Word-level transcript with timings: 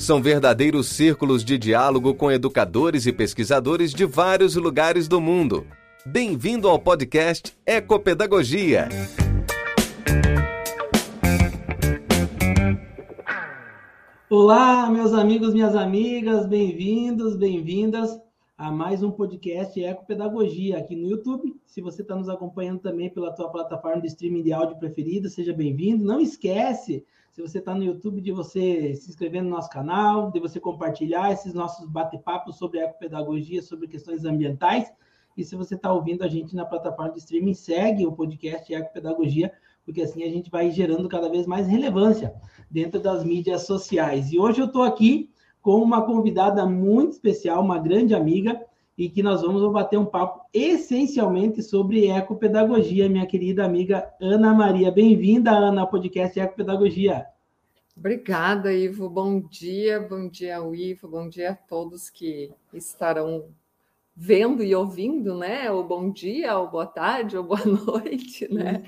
São 0.00 0.22
verdadeiros 0.22 0.86
círculos 0.86 1.44
de 1.44 1.58
diálogo 1.58 2.14
com 2.14 2.32
educadores 2.32 3.04
e 3.04 3.12
pesquisadores 3.12 3.92
de 3.92 4.06
vários 4.06 4.56
lugares 4.56 5.06
do 5.06 5.20
mundo. 5.20 5.66
Bem-vindo 6.06 6.66
ao 6.66 6.78
podcast 6.78 7.54
Ecopedagogia. 7.66 8.88
Olá, 14.30 14.88
meus 14.88 15.12
amigos, 15.12 15.52
minhas 15.52 15.76
amigas, 15.76 16.46
bem-vindos, 16.46 17.36
bem-vindas 17.36 18.18
a 18.56 18.72
mais 18.72 19.02
um 19.02 19.10
podcast 19.10 19.78
Ecopedagogia 19.78 20.78
aqui 20.78 20.96
no 20.96 21.10
YouTube. 21.10 21.54
Se 21.66 21.82
você 21.82 22.00
está 22.00 22.16
nos 22.16 22.30
acompanhando 22.30 22.80
também 22.80 23.10
pela 23.10 23.34
tua 23.34 23.50
plataforma 23.50 24.00
de 24.00 24.06
streaming 24.08 24.44
de 24.44 24.52
áudio 24.54 24.78
preferida, 24.78 25.28
seja 25.28 25.52
bem-vindo. 25.52 26.02
Não 26.02 26.18
esquece, 26.18 27.04
se 27.30 27.40
você 27.40 27.58
está 27.58 27.74
no 27.74 27.84
YouTube, 27.84 28.20
de 28.20 28.32
você 28.32 28.94
se 28.94 29.08
inscrever 29.08 29.42
no 29.42 29.50
nosso 29.50 29.70
canal, 29.70 30.30
de 30.30 30.40
você 30.40 30.58
compartilhar 30.58 31.32
esses 31.32 31.54
nossos 31.54 31.86
bate-papos 31.88 32.56
sobre 32.56 32.80
ecopedagogia, 32.80 33.62
sobre 33.62 33.86
questões 33.86 34.24
ambientais. 34.24 34.92
E 35.36 35.44
se 35.44 35.54
você 35.54 35.76
está 35.76 35.92
ouvindo 35.92 36.24
a 36.24 36.28
gente 36.28 36.56
na 36.56 36.64
plataforma 36.64 37.12
de 37.12 37.18
streaming, 37.18 37.54
segue 37.54 38.04
o 38.04 38.12
podcast 38.12 38.72
Ecopedagogia, 38.72 39.52
porque 39.84 40.02
assim 40.02 40.24
a 40.24 40.28
gente 40.28 40.50
vai 40.50 40.70
gerando 40.70 41.08
cada 41.08 41.28
vez 41.28 41.46
mais 41.46 41.68
relevância 41.68 42.34
dentro 42.68 43.00
das 43.00 43.24
mídias 43.24 43.64
sociais. 43.64 44.32
E 44.32 44.38
hoje 44.38 44.60
eu 44.60 44.66
estou 44.66 44.82
aqui 44.82 45.30
com 45.62 45.76
uma 45.76 46.04
convidada 46.04 46.66
muito 46.66 47.12
especial, 47.12 47.62
uma 47.62 47.78
grande 47.78 48.14
amiga, 48.14 48.60
e 49.00 49.08
que 49.08 49.22
nós 49.22 49.40
vamos 49.40 49.72
bater 49.72 49.98
um 49.98 50.04
papo 50.04 50.44
essencialmente 50.52 51.62
sobre 51.62 52.10
ecopedagogia, 52.10 53.08
minha 53.08 53.26
querida 53.26 53.64
amiga 53.64 54.12
Ana 54.20 54.52
Maria. 54.52 54.92
Bem-vinda, 54.92 55.52
Ana, 55.52 55.80
ao 55.80 55.88
podcast 55.88 56.38
Ecopedagogia. 56.38 57.24
Obrigada, 57.96 58.70
Ivo. 58.70 59.08
Bom 59.08 59.40
dia, 59.40 60.00
bom 60.00 60.28
dia 60.28 60.58
ao 60.58 60.74
Ivo, 60.74 61.08
bom 61.08 61.30
dia 61.30 61.52
a 61.52 61.54
todos 61.54 62.10
que 62.10 62.52
estarão 62.74 63.46
vendo 64.14 64.62
e 64.62 64.74
ouvindo, 64.74 65.34
né? 65.34 65.70
O 65.70 65.82
bom 65.82 66.10
dia, 66.10 66.58
ou 66.58 66.68
boa 66.68 66.86
tarde, 66.86 67.38
ou 67.38 67.42
boa 67.42 67.64
noite, 67.64 68.52
né? 68.52 68.82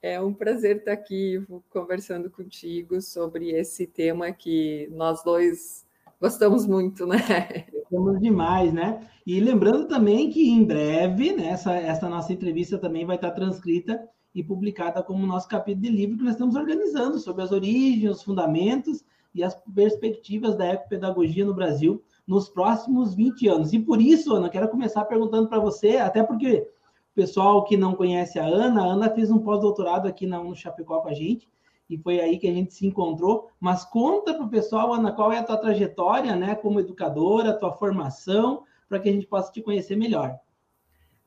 É 0.00 0.18
um 0.18 0.32
prazer 0.32 0.78
estar 0.78 0.92
aqui 0.92 1.44
conversando 1.68 2.30
contigo 2.30 3.02
sobre 3.02 3.50
esse 3.50 3.86
tema 3.86 4.32
que 4.32 4.88
nós 4.92 5.22
dois 5.22 5.84
gostamos 6.18 6.66
muito, 6.66 7.06
né? 7.06 7.66
Gostamos 7.90 8.20
demais, 8.20 8.72
né? 8.72 9.08
E 9.26 9.38
lembrando 9.40 9.86
também 9.86 10.30
que 10.30 10.48
em 10.48 10.64
breve, 10.64 11.32
né, 11.32 11.48
essa, 11.48 11.74
essa 11.74 12.08
nossa 12.08 12.32
entrevista 12.32 12.78
também 12.78 13.04
vai 13.04 13.16
estar 13.16 13.30
transcrita 13.30 14.08
e 14.34 14.42
publicada 14.42 15.02
como 15.02 15.26
nosso 15.26 15.48
capítulo 15.48 15.84
de 15.84 15.90
livro 15.90 16.18
que 16.18 16.24
nós 16.24 16.34
estamos 16.34 16.56
organizando 16.56 17.18
sobre 17.18 17.42
as 17.42 17.52
origens, 17.52 18.16
os 18.16 18.22
fundamentos 18.22 19.04
e 19.34 19.42
as 19.42 19.54
perspectivas 19.74 20.56
da 20.56 20.66
ecopedagogia 20.66 21.44
no 21.44 21.54
Brasil 21.54 22.02
nos 22.26 22.48
próximos 22.48 23.14
20 23.14 23.48
anos. 23.48 23.72
E 23.72 23.78
por 23.78 24.00
isso, 24.00 24.34
Ana, 24.34 24.48
quero 24.48 24.68
começar 24.68 25.04
perguntando 25.04 25.48
para 25.48 25.58
você, 25.58 25.96
até 25.96 26.22
porque 26.22 26.66
pessoal 27.14 27.64
que 27.64 27.78
não 27.78 27.94
conhece 27.94 28.38
a 28.38 28.44
Ana, 28.44 28.82
a 28.82 28.86
Ana 28.86 29.10
fez 29.10 29.30
um 29.30 29.38
pós-doutorado 29.38 30.06
aqui 30.06 30.26
na, 30.26 30.42
no 30.42 30.54
Chapecó 30.54 31.00
com 31.00 31.08
a 31.08 31.14
gente, 31.14 31.48
e 31.88 31.96
foi 31.98 32.20
aí 32.20 32.38
que 32.38 32.48
a 32.48 32.52
gente 32.52 32.74
se 32.74 32.86
encontrou. 32.86 33.50
Mas 33.60 33.84
conta 33.84 34.34
para 34.34 34.44
o 34.44 34.50
pessoal, 34.50 34.92
Ana, 34.92 35.12
qual 35.12 35.32
é 35.32 35.38
a 35.38 35.44
tua 35.44 35.56
trajetória, 35.56 36.34
né, 36.34 36.54
como 36.54 36.80
educadora, 36.80 37.50
a 37.50 37.56
tua 37.56 37.72
formação, 37.72 38.64
para 38.88 38.98
que 38.98 39.08
a 39.08 39.12
gente 39.12 39.26
possa 39.26 39.52
te 39.52 39.62
conhecer 39.62 39.96
melhor. 39.96 40.38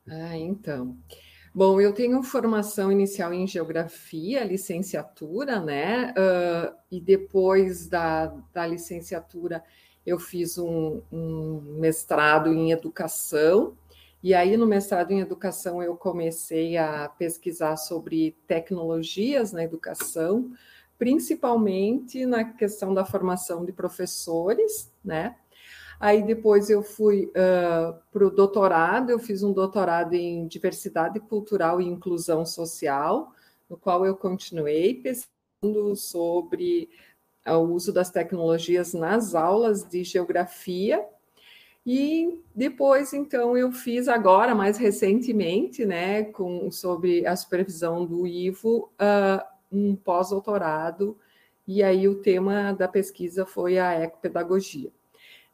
Ah, 0.08 0.36
então. 0.36 0.96
Bom, 1.54 1.80
eu 1.80 1.92
tenho 1.92 2.22
formação 2.22 2.92
inicial 2.92 3.34
em 3.34 3.46
geografia, 3.46 4.44
licenciatura, 4.44 5.60
né? 5.60 6.12
Uh, 6.12 6.74
e 6.90 7.00
depois 7.00 7.88
da, 7.88 8.26
da 8.52 8.66
licenciatura 8.66 9.62
eu 10.06 10.18
fiz 10.18 10.58
um, 10.58 11.02
um 11.12 11.76
mestrado 11.78 12.52
em 12.52 12.70
educação 12.70 13.76
e 14.22 14.34
aí, 14.34 14.56
no 14.56 14.66
mestrado 14.66 15.12
em 15.12 15.20
educação, 15.20 15.82
eu 15.82 15.96
comecei 15.96 16.76
a 16.76 17.08
pesquisar 17.08 17.76
sobre 17.76 18.36
tecnologias 18.46 19.50
na 19.50 19.64
educação, 19.64 20.52
principalmente 20.98 22.26
na 22.26 22.44
questão 22.44 22.92
da 22.92 23.04
formação 23.04 23.64
de 23.64 23.72
professores, 23.72 24.92
né? 25.02 25.36
Aí 25.98 26.22
depois 26.22 26.68
eu 26.68 26.82
fui 26.82 27.26
uh, 27.26 27.98
para 28.12 28.26
o 28.26 28.30
doutorado, 28.30 29.10
eu 29.10 29.18
fiz 29.18 29.42
um 29.42 29.52
doutorado 29.52 30.14
em 30.14 30.46
diversidade 30.46 31.18
cultural 31.20 31.80
e 31.80 31.86
inclusão 31.86 32.44
social, 32.44 33.32
no 33.68 33.76
qual 33.76 34.04
eu 34.04 34.16
continuei 34.16 34.94
pesquisando 34.94 35.96
sobre 35.96 36.90
o 37.46 37.58
uso 37.58 37.92
das 37.92 38.10
tecnologias 38.10 38.92
nas 38.92 39.34
aulas 39.34 39.82
de 39.82 40.04
geografia 40.04 41.06
e 41.86 42.42
depois, 42.54 43.12
então, 43.14 43.56
eu 43.56 43.72
fiz 43.72 44.06
agora, 44.06 44.54
mais 44.54 44.76
recentemente, 44.76 45.84
né, 45.86 46.24
com, 46.24 46.70
sobre 46.70 47.26
a 47.26 47.34
supervisão 47.34 48.04
do 48.04 48.26
Ivo, 48.26 48.90
uh, 49.00 49.42
um 49.72 49.96
pós-doutorado, 49.96 51.16
e 51.66 51.82
aí 51.82 52.06
o 52.06 52.16
tema 52.16 52.72
da 52.72 52.86
pesquisa 52.86 53.46
foi 53.46 53.78
a 53.78 53.94
ecopedagogia. 53.94 54.90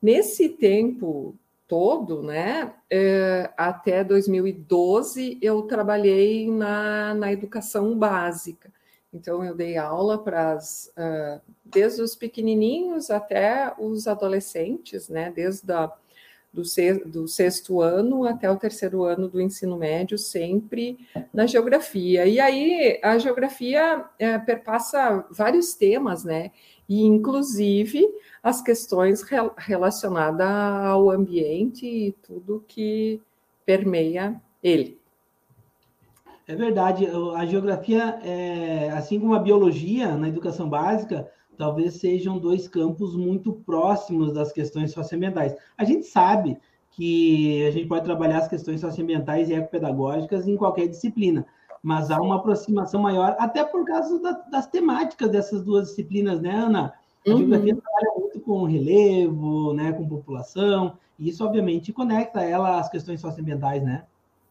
Nesse 0.03 0.48
tempo 0.48 1.37
todo, 1.69 2.22
né, 2.22 2.75
uh, 2.93 3.53
até 3.56 4.03
2012, 4.03 5.38
eu 5.41 5.62
trabalhei 5.62 6.50
na, 6.50 7.14
na 7.14 7.32
educação 7.32 7.97
básica. 7.97 8.72
Então, 9.12 9.44
eu 9.44 9.54
dei 9.54 9.76
aula 9.76 10.19
para 10.19 10.58
uh, 10.58 11.41
desde 11.64 12.03
os 12.03 12.16
pequenininhos 12.16 13.10
até 13.10 13.72
os 13.78 14.08
adolescentes, 14.08 15.08
né, 15.08 15.32
desde 15.34 15.72
a 15.72 15.93
do, 16.56 17.11
do 17.11 17.28
sexto 17.28 17.83
ano 17.83 18.25
até 18.25 18.50
o 18.50 18.56
terceiro 18.56 19.05
ano 19.05 19.28
do 19.28 19.41
ensino 19.41 19.77
médio, 19.77 20.17
sempre 20.17 20.99
na 21.33 21.47
geografia. 21.47 22.27
E 22.27 22.41
aí 22.41 22.99
a 23.03 23.19
geografia 23.19 24.05
é, 24.19 24.39
perpassa 24.39 25.27
vários 25.31 25.75
temas, 25.75 26.25
né? 26.25 26.50
E 26.89 27.03
inclusive 27.03 28.06
as 28.43 28.62
questões 28.62 29.22
re 29.22 29.37
relacionadas 29.59 30.49
ao 30.49 31.11
ambiente 31.11 31.87
e 31.87 32.12
tudo 32.22 32.65
que 32.67 33.21
permeia 33.67 34.41
ele. 34.62 34.99
É 36.49 36.55
verdade, 36.55 37.09
a 37.34 37.44
geografia, 37.44 38.21
é, 38.23 38.88
assim 38.91 39.19
como 39.19 39.34
a 39.34 39.41
biologia 39.41 40.17
na 40.17 40.28
educação 40.28 40.69
básica, 40.69 41.28
talvez 41.56 41.94
sejam 41.94 42.39
dois 42.39 42.69
campos 42.69 43.17
muito 43.17 43.53
próximos 43.53 44.33
das 44.33 44.53
questões 44.53 44.93
socioambientais. 44.93 45.55
A 45.77 45.84
gente 45.84 46.06
sabe 46.06 46.59
que 46.91 47.67
a 47.67 47.71
gente 47.71 47.87
pode 47.87 48.05
trabalhar 48.05 48.39
as 48.39 48.49
questões 48.49 48.81
socioambientais 48.81 49.50
e 49.50 49.55
ecopedagógicas 49.55 50.49
em 50.49 50.56
qualquer 50.56 50.89
disciplina, 50.89 51.47
mas 51.83 52.11
há 52.11 52.21
uma 52.21 52.37
aproximação 52.37 53.00
maior, 53.03 53.37
até 53.39 53.62
por 53.65 53.84
causa 53.84 54.21
da, 54.21 54.33
das 54.50 54.67
temáticas 54.67 55.31
dessas 55.31 55.62
duas 55.62 55.89
disciplinas, 55.89 56.41
né, 56.41 56.50
Ana? 56.50 56.94
A 57.27 57.31
uhum. 57.31 57.39
geografia 57.39 57.76
trabalha 57.76 58.20
muito 58.20 58.41
com 58.41 58.64
relevo, 58.64 59.75
né, 59.75 59.93
com 59.93 60.09
população, 60.09 60.97
e 61.19 61.29
isso, 61.29 61.44
obviamente, 61.44 61.93
conecta 61.93 62.43
ela 62.43 62.79
às 62.79 62.88
questões 62.88 63.20
socioambientais, 63.20 63.82
né? 63.82 64.05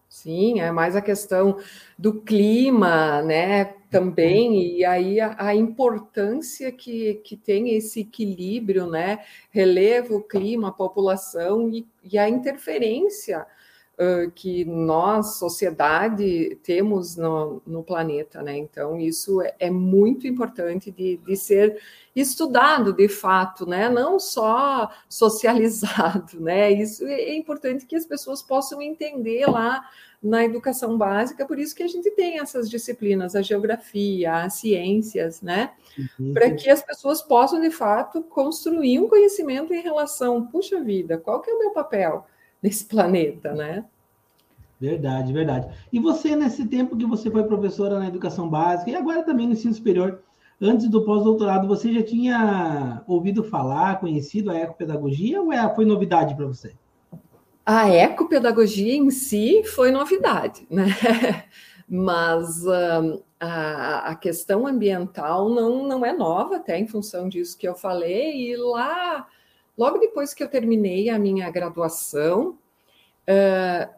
Sim, 0.08 0.60
é 0.60 0.72
mais 0.72 0.96
a 0.96 1.01
questão 1.01 1.58
do 1.98 2.22
clima, 2.22 3.22
né? 3.22 3.66
Também, 3.95 4.77
e 4.77 4.83
aí 4.83 5.21
a, 5.21 5.36
a, 5.38 5.56
importância 5.56 6.69
que, 6.69 7.15
que 7.24 7.38
tem 7.38 7.77
esse 7.77 8.01
equilíbrio, 8.01 8.88
né? 8.88 9.19
Relevo, 9.50 10.21
clima, 10.21 10.69
população 10.69 11.69
e, 11.71 11.88
e 12.03 12.18
a 12.18 12.27
interferência 12.27 13.47
uh, 14.00 14.30
que 14.31 14.65
nós, 14.65 15.38
sociedade, 15.38 16.57
temos 16.63 17.15
no, 17.15 17.62
no 17.65 17.83
planeta, 17.83 18.42
né? 18.42 18.57
Então, 18.57 19.00
isso 19.00 19.42
é, 19.42 19.56
é 19.59 19.69
muito 19.69 20.27
importante 20.27 20.92
de, 20.92 21.18
de 21.18 21.36
ser 21.36 21.81
estudado 22.15 22.94
de 22.94 23.07
fato, 23.07 23.65
né? 23.65 23.89
Não 23.89 24.19
só 24.19 24.89
socializado, 25.09 26.39
né? 26.42 26.71
Isso 26.71 27.06
é 27.06 27.36
importante 27.36 27.86
que 27.86 27.95
as 27.95 28.06
pessoas 28.06 28.42
possam 28.42 28.81
entender 28.81 29.45
lá 29.50 29.83
na 30.21 30.44
educação 30.44 30.98
básica, 30.98 31.45
por 31.45 31.59
isso 31.59 31.75
que 31.75 31.83
a 31.83 31.88
gente 31.88 32.09
tem 32.12 32.39
essas 32.39 32.68
disciplinas, 32.68 33.36
a 33.36 33.44
geografia, 33.44 34.44
as 34.44 34.56
ciências, 34.56 35.41
né? 35.41 35.74
Uhum. 36.19 36.33
Para 36.33 36.50
que 36.51 36.68
as 36.69 36.81
pessoas 36.81 37.21
possam, 37.21 37.62
de 37.62 37.69
fato, 37.69 38.24
construir 38.24 39.00
um 39.00 39.07
conhecimento 39.07 39.74
em 39.74 39.81
relação, 39.81 40.48
puxa 40.48 40.81
vida, 40.81 41.18
qual 41.18 41.41
que 41.41 41.51
é 41.51 41.53
o 41.53 41.59
meu 41.59 41.71
papel 41.71 42.25
nesse 42.62 42.86
planeta, 42.86 43.54
né? 43.54 43.86
Verdade, 44.80 45.31
verdade. 45.31 45.74
E 45.92 46.00
você, 46.00 46.36
nesse 46.36 46.66
tempo 46.66 46.98
que 46.98 47.06
você 47.06 47.31
foi 47.31 47.44
professora 47.44 48.00
na 48.00 48.07
educação 48.07 48.50
básica 48.50 48.92
e 48.92 48.96
agora 48.96 49.24
também 49.24 49.48
no 49.48 49.54
ensino 49.54 49.74
superior, 49.74 50.22
antes 50.62 50.90
do 50.90 51.04
pós-doutorado, 51.04 51.68
você 51.68 51.94
já 51.94 52.04
tinha 52.04 53.04
ouvido 53.07 53.44
falar, 53.44 54.00
conhecido 54.00 54.52
a 54.52 54.57
ecopedagogia 54.57 55.42
ou 55.42 55.52
é, 55.52 55.74
foi 55.74 55.86
novidade 55.86 56.36
para 56.36 56.46
você? 56.46 56.74
A 57.66 57.90
ecopedagogia 57.90 58.96
em 58.96 59.10
si 59.10 59.63
foi 59.63 59.92
novidade, 59.92 60.68
né? 60.69 60.86
Mas 61.88 62.66
a, 63.40 64.12
a, 64.12 64.16
questão 64.16 64.66
ambiental 64.66 65.50
não, 65.50 65.88
não 65.88 66.06
é 66.06 66.12
nova, 66.12 66.58
até 66.58 66.78
em 66.78 66.88
função 66.88 67.30
disso 67.30 67.58
que 67.58 67.68
eu 67.68 67.75
falei, 67.75 68.51
e 68.51 68.56
lá, 68.56 69.28
logo 69.77 69.98
depois 69.98 70.33
que 70.33 70.44
eu 70.44 70.48
terminei 70.48 71.10
a 71.10 71.19
minha 71.19 71.50
graduação, 71.50 72.57
uh, 73.27 73.95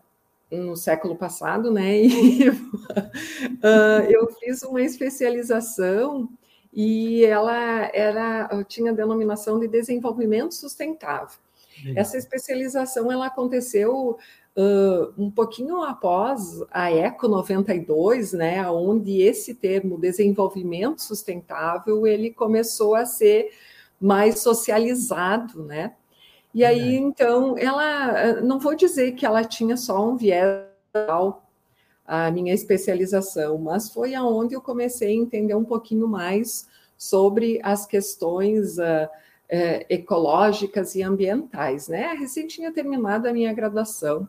no 0.49 0.75
século 0.75 1.15
passado, 1.15 1.71
né? 1.71 2.01
E, 2.03 2.49
uh, 2.49 2.55
eu 4.09 4.27
fiz 4.39 4.63
uma 4.63 4.81
especialização 4.81 6.29
e 6.73 7.25
ela 7.25 7.89
era 7.93 8.49
tinha 8.67 8.91
a 8.91 8.95
denominação 8.95 9.59
de 9.59 9.67
desenvolvimento 9.67 10.53
sustentável. 10.53 11.39
Legal. 11.83 12.01
Essa 12.01 12.17
especialização 12.17 13.11
ela 13.11 13.27
aconteceu 13.27 14.17
uh, 14.57 15.13
um 15.17 15.29
pouquinho 15.29 15.83
após 15.83 16.63
a 16.71 16.91
Eco 16.91 17.27
92, 17.27 18.33
né, 18.33 18.67
onde 18.69 19.21
esse 19.21 19.53
termo 19.53 19.97
desenvolvimento 19.97 21.01
sustentável 21.01 22.07
ele 22.07 22.31
começou 22.31 22.95
a 22.95 23.05
ser 23.05 23.51
mais 23.99 24.39
socializado, 24.39 25.63
né? 25.63 25.93
E 26.53 26.63
aí, 26.65 26.95
então, 26.95 27.57
ela, 27.57 28.41
não 28.41 28.59
vou 28.59 28.75
dizer 28.75 29.11
que 29.13 29.25
ela 29.25 29.43
tinha 29.43 29.77
só 29.77 30.09
um 30.09 30.15
viés 30.15 30.65
a 32.05 32.31
minha 32.31 32.53
especialização, 32.53 33.57
mas 33.57 33.91
foi 33.91 34.15
aonde 34.15 34.55
eu 34.55 34.61
comecei 34.61 35.09
a 35.09 35.21
entender 35.21 35.53
um 35.55 35.65
pouquinho 35.65 36.07
mais 36.07 36.67
sobre 36.97 37.59
as 37.61 37.85
questões 37.85 38.77
uh, 38.77 39.05
uh, 39.05 39.85
ecológicas 39.89 40.95
e 40.95 41.03
ambientais, 41.03 41.89
né? 41.89 42.15
Recém 42.17 42.47
tinha 42.47 42.71
terminado 42.71 43.27
a 43.27 43.33
minha 43.33 43.53
graduação, 43.53 44.27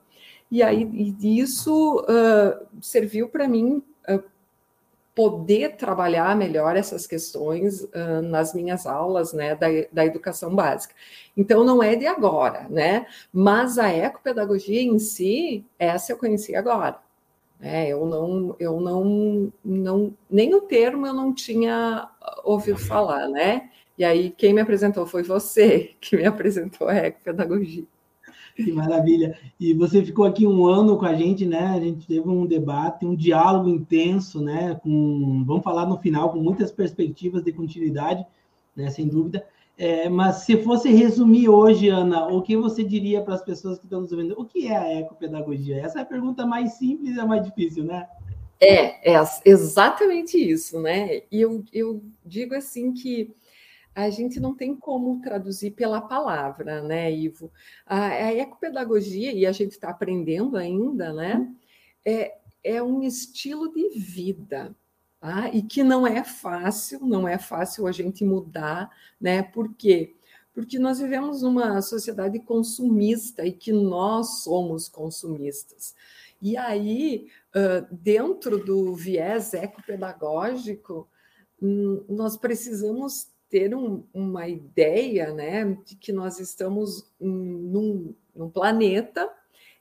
e 0.50 0.62
aí 0.62 1.14
isso 1.23 2.00
uh, 2.00 2.67
serviu 2.82 3.29
para 3.29 3.47
mim 3.47 3.82
poder 5.19 5.75
trabalhar 5.75 6.37
melhor 6.37 6.76
essas 6.76 7.05
questões 7.05 7.82
uh, 7.82 8.23
nas 8.23 8.55
minhas 8.55 8.87
aulas 8.87 9.32
né, 9.32 9.56
da, 9.56 9.67
da, 9.93 10.06
educação 10.06 10.55
básica. 10.55 10.94
Então, 11.37 11.65
não 11.65 11.82
é 11.82 11.97
de 11.97 12.06
agora, 12.06 12.69
né? 12.70 13.05
Mas 13.32 13.81
a 13.81 13.93
ecopedagogia 13.93 14.81
em 14.81 14.97
si, 15.00 15.67
essa 15.76 16.12
eu 16.12 16.19
conheci 16.19 16.55
agora. 16.55 17.00
É, 17.61 17.88
eu 17.88 18.06
não, 18.06 18.55
eu 18.61 18.81
não, 18.81 19.53
não, 19.65 20.15
nem 20.31 20.55
o 20.55 20.61
termo 20.61 21.05
eu 21.05 21.12
não 21.12 21.35
tinha 21.35 22.09
ouvido 22.44 22.79
falar, 22.79 23.26
né? 23.26 23.71
E 23.99 24.05
aí, 24.05 24.31
quem 24.31 24.55
me 24.55 24.61
apresentou 24.61 25.05
foi 25.05 25.25
você 25.25 25.94
que 26.00 26.17
me 26.17 26.26
apresentou 26.26 26.87
a 26.87 26.94
ecopedagogia. 26.94 27.85
Que 28.65 28.73
maravilha. 28.73 29.39
E 29.59 29.73
você 29.73 30.05
ficou 30.05 30.25
aqui 30.25 30.45
um 30.45 30.67
ano 30.67 30.99
com 30.99 31.07
a 31.07 31.15
gente, 31.15 31.47
né? 31.47 31.67
A 31.77 31.81
gente 31.81 32.07
teve 32.07 32.29
um 32.29 32.45
debate, 32.45 33.07
um 33.07 33.15
diálogo 33.15 33.69
intenso, 33.69 34.43
né? 34.43 34.75
Com, 34.83 35.45
vamos 35.47 35.63
falar 35.63 35.87
no 35.87 35.97
final, 35.99 36.33
com 36.33 36.41
muitas 36.41 36.73
perspectivas 36.73 37.45
de 37.45 37.53
continuidade, 37.53 38.27
né? 38.75 38.91
Sem 38.91 39.07
dúvida. 39.07 39.47
É, 39.77 40.09
mas 40.09 40.39
se 40.39 40.57
fosse 40.57 40.91
resumir 40.91 41.49
hoje, 41.49 41.89
Ana, 41.89 42.27
o 42.27 42.43
que 42.43 42.57
você 42.57 42.83
diria 42.83 43.23
para 43.23 43.35
as 43.35 43.45
pessoas 43.45 43.79
que 43.79 43.85
estão 43.85 44.01
nos 44.01 44.11
ouvindo? 44.11 44.35
O 44.37 44.45
que 44.45 44.67
é 44.67 44.77
a 44.77 45.01
ecopedagogia? 45.01 45.81
Essa 45.81 46.01
é 46.01 46.03
a 46.03 46.07
pergunta 46.07 46.45
mais 46.45 46.73
simples 46.73 47.15
e 47.15 47.21
a 47.21 47.25
mais 47.25 47.45
difícil, 47.45 47.85
né? 47.85 48.09
É, 48.61 49.15
é 49.15 49.25
exatamente 49.45 50.37
isso, 50.37 50.81
né? 50.81 51.23
E 51.31 51.41
eu, 51.41 51.63
eu 51.73 52.03
digo 52.27 52.57
assim 52.57 52.93
que 52.93 53.33
a 54.05 54.11
gente 54.11 54.39
não 54.39 54.55
tem 54.55 54.77
como 54.77 55.21
traduzir 55.21 55.73
pela 55.73 56.00
palavra, 56.00 56.81
né, 56.83 57.12
Ivo? 57.12 57.50
A, 57.85 58.06
a 58.06 58.33
ecopedagogia, 58.33 59.33
e 59.33 59.45
a 59.45 59.50
gente 59.50 59.73
está 59.73 59.91
aprendendo 59.91 60.56
ainda, 60.56 61.12
né, 61.12 61.53
é, 62.05 62.39
é 62.62 62.81
um 62.81 63.03
estilo 63.03 63.73
de 63.73 63.99
vida, 63.99 64.73
tá? 65.21 65.49
e 65.53 65.62
que 65.62 65.83
não 65.83 66.06
é 66.06 66.23
fácil, 66.23 67.00
não 67.00 67.27
é 67.27 67.39
fácil 67.39 67.89
a 67.89 67.93
gente 67.93 68.25
mudar, 68.25 68.89
né? 69.21 69.43
Por 69.43 69.75
quê? 69.75 70.15
Porque 70.55 70.79
nós 70.79 71.00
vivemos 71.00 71.43
numa 71.43 71.83
sociedade 71.83 72.39
consumista 72.39 73.45
e 73.45 73.50
que 73.50 73.73
nós 73.73 74.43
somos 74.45 74.89
consumistas. 74.89 75.97
E 76.41 76.56
aí, 76.56 77.27
dentro 77.91 78.65
do 78.65 78.95
viés 78.95 79.55
ecopedagógico, 79.55 81.09
hum, 81.61 82.05
nós 82.09 82.37
precisamos 82.37 83.27
ter 83.50 83.75
um, 83.75 84.05
uma 84.12 84.47
ideia 84.47 85.33
né, 85.33 85.79
de 85.85 85.97
que 85.97 86.12
nós 86.12 86.39
estamos 86.39 87.11
num, 87.19 88.15
num, 88.35 88.50
planeta 88.50 89.29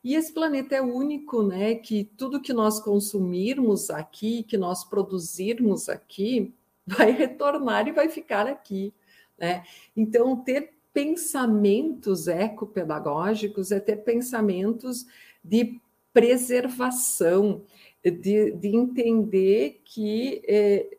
e 0.04 0.16
esse 0.16 0.34
planeta 0.34 0.76
é 0.76 0.82
único, 0.82 1.44
né? 1.44 1.76
Que 1.76 2.06
tudo 2.18 2.42
que 2.42 2.54
nós 2.54 2.80
consumirmos 2.80 3.90
aqui, 3.90 4.44
que 4.44 4.58
nós 4.58 4.84
produzirmos 4.86 5.90
aqui, 5.90 6.54
vai 6.88 7.12
retornar 7.12 7.88
e 7.88 7.92
vai 7.92 8.08
ficar 8.08 8.48
aqui. 8.48 8.94
Né? 9.38 9.64
Então, 9.96 10.36
ter 10.38 10.74
pensamentos 10.94 12.28
ecopedagógicos 12.28 13.72
é 13.72 13.80
ter 13.80 13.98
pensamentos 13.98 15.06
de 15.44 15.80
preservação, 16.14 17.64
de, 18.04 18.52
de 18.52 18.76
entender 18.76 19.82
que 19.84 20.42
é, 20.48 20.98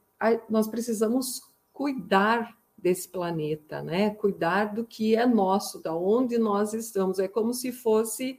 nós 0.48 0.68
precisamos 0.68 1.42
cuidar 1.72 2.57
desse 2.78 3.08
planeta, 3.08 3.82
né? 3.82 4.10
Cuidar 4.10 4.72
do 4.72 4.84
que 4.84 5.16
é 5.16 5.26
nosso, 5.26 5.82
da 5.82 5.94
onde 5.94 6.38
nós 6.38 6.72
estamos. 6.72 7.18
É 7.18 7.26
como 7.26 7.52
se 7.52 7.72
fosse 7.72 8.38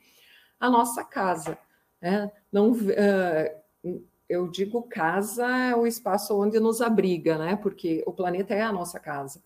a 0.59 0.69
nossa 0.69 1.03
casa. 1.03 1.57
Né? 2.01 2.31
Não, 2.51 2.71
uh, 2.71 4.01
eu 4.27 4.47
digo 4.47 4.83
casa 4.83 5.47
é 5.47 5.75
o 5.75 5.85
espaço 5.85 6.39
onde 6.39 6.59
nos 6.59 6.81
abriga, 6.81 7.37
né? 7.37 7.55
Porque 7.55 8.01
o 8.05 8.13
planeta 8.13 8.53
é 8.53 8.61
a 8.61 8.71
nossa 8.71 8.99
casa. 8.99 9.41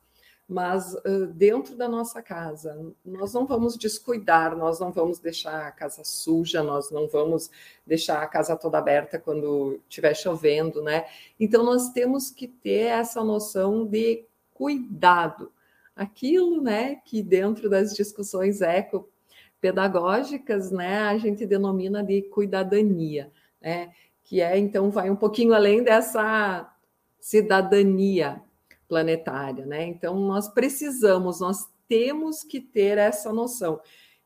Mas 0.48 0.94
uh, 0.94 1.28
dentro 1.34 1.76
da 1.76 1.88
nossa 1.88 2.22
casa, 2.22 2.94
nós 3.04 3.34
não 3.34 3.46
vamos 3.46 3.78
descuidar, 3.78 4.56
nós 4.58 4.80
não 4.80 4.92
vamos 4.92 5.18
deixar 5.18 5.68
a 5.68 5.72
casa 5.72 6.04
suja, 6.04 6.62
nós 6.62 6.92
não 6.92 7.08
vamos 7.08 7.50
deixar 7.88 8.22
a 8.22 8.28
casa 8.28 8.56
toda 8.56 8.78
aberta 8.78 9.18
quando 9.18 9.80
estiver 9.90 10.14
chovendo, 10.14 10.84
né? 10.84 11.06
Então 11.40 11.64
nós 11.64 11.90
temos 11.92 12.30
que 12.30 12.48
ter 12.48 12.88
essa 12.88 13.24
noção 13.24 13.86
de 13.86 14.26
cuidado. 14.64 15.52
Aquilo, 15.94 16.62
né, 16.62 16.96
que 17.04 17.22
dentro 17.22 17.70
das 17.70 17.94
discussões 17.94 18.62
ecopedagógicas, 18.62 20.72
né, 20.72 21.00
a 21.00 21.18
gente 21.18 21.46
denomina 21.46 22.02
de 22.02 22.22
cuidadania, 22.22 23.30
né, 23.62 23.92
que 24.24 24.40
é, 24.40 24.58
então, 24.58 24.90
vai 24.90 25.10
um 25.10 25.18
pouquinho 25.18 25.54
além 25.54 25.84
dessa 25.84 26.74
cidadania 27.20 28.42
planetária, 28.88 29.66
né? 29.66 29.86
Então, 29.86 30.18
nós 30.18 30.48
precisamos, 30.48 31.42
nós 31.42 31.68
temos 31.90 32.42
que 32.42 32.62
ter 32.62 32.98
essa 32.98 33.34
noção. 33.34 33.82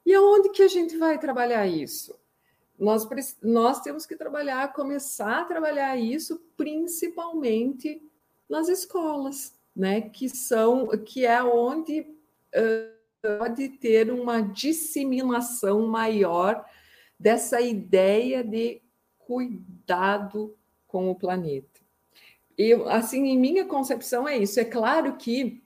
E 0.06 0.14
aonde 0.14 0.50
que 0.50 0.62
a 0.62 0.68
gente 0.68 0.96
vai 0.98 1.18
trabalhar 1.18 1.66
isso? 1.66 2.16
Nós, 2.78 3.08
nós 3.42 3.82
temos 3.82 4.06
que 4.06 4.16
trabalhar, 4.16 4.72
começar 4.72 5.42
a 5.42 5.46
trabalhar 5.46 5.98
isso 5.98 6.40
principalmente 6.56 8.00
nas 8.48 8.70
escolas, 8.70 9.57
né, 9.78 10.02
que 10.02 10.28
são 10.28 10.88
que 11.06 11.24
é 11.24 11.42
onde 11.44 12.02
uh, 12.02 13.38
pode 13.38 13.70
ter 13.70 14.12
uma 14.12 14.42
disseminação 14.42 15.88
maior 15.88 16.66
dessa 17.20 17.62
ideia 17.62 18.44
de 18.44 18.82
cuidado 19.20 20.58
com 20.88 21.12
o 21.12 21.16
planeta. 21.16 21.80
Eu, 22.58 22.90
assim, 22.90 23.28
em 23.28 23.38
minha 23.38 23.66
concepção 23.66 24.28
é 24.28 24.38
isso. 24.38 24.60
É 24.60 24.66
claro 24.66 25.16
que 25.16 25.62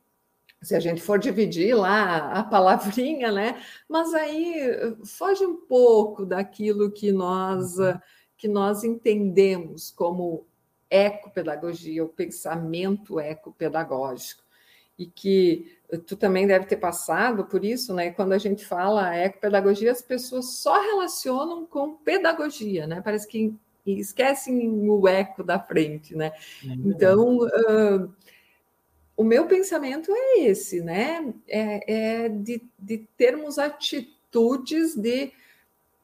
se 0.61 0.75
a 0.75 0.79
gente 0.79 1.01
for 1.01 1.17
dividir 1.17 1.73
lá 1.73 2.33
a 2.33 2.43
palavrinha, 2.43 3.31
né? 3.31 3.61
Mas 3.87 4.13
aí 4.13 4.55
foge 5.05 5.45
um 5.45 5.55
pouco 5.55 6.25
daquilo 6.25 6.91
que 6.91 7.11
nós 7.11 7.77
uhum. 7.77 7.97
que 8.37 8.47
nós 8.47 8.83
entendemos 8.83 9.89
como 9.89 10.45
ecopedagogia, 10.91 12.03
o 12.03 12.09
pensamento 12.09 13.19
ecopedagógico. 13.19 14.43
E 14.99 15.05
que 15.05 15.79
tu 16.05 16.15
também 16.15 16.45
deve 16.45 16.65
ter 16.65 16.75
passado 16.75 17.45
por 17.45 17.65
isso, 17.65 17.93
né? 17.93 18.11
Quando 18.11 18.33
a 18.33 18.37
gente 18.37 18.65
fala 18.65 19.15
ecopedagogia, 19.15 19.91
as 19.91 20.01
pessoas 20.01 20.57
só 20.57 20.79
relacionam 20.79 21.65
com 21.65 21.95
pedagogia, 21.95 22.85
né? 22.85 23.01
Parece 23.01 23.27
que 23.27 23.55
esquecem 23.85 24.89
o 24.89 25.07
eco 25.07 25.43
da 25.43 25.59
frente, 25.59 26.15
né? 26.15 26.33
É 26.63 26.67
então, 26.85 27.37
uh, 27.37 28.13
o 29.17 29.23
meu 29.23 29.47
pensamento 29.47 30.11
é 30.13 30.41
esse, 30.41 30.81
né? 30.81 31.33
É, 31.47 32.25
é 32.25 32.29
de, 32.29 32.61
de 32.77 32.97
termos 33.17 33.57
atitudes 33.57 34.95
de 34.95 35.31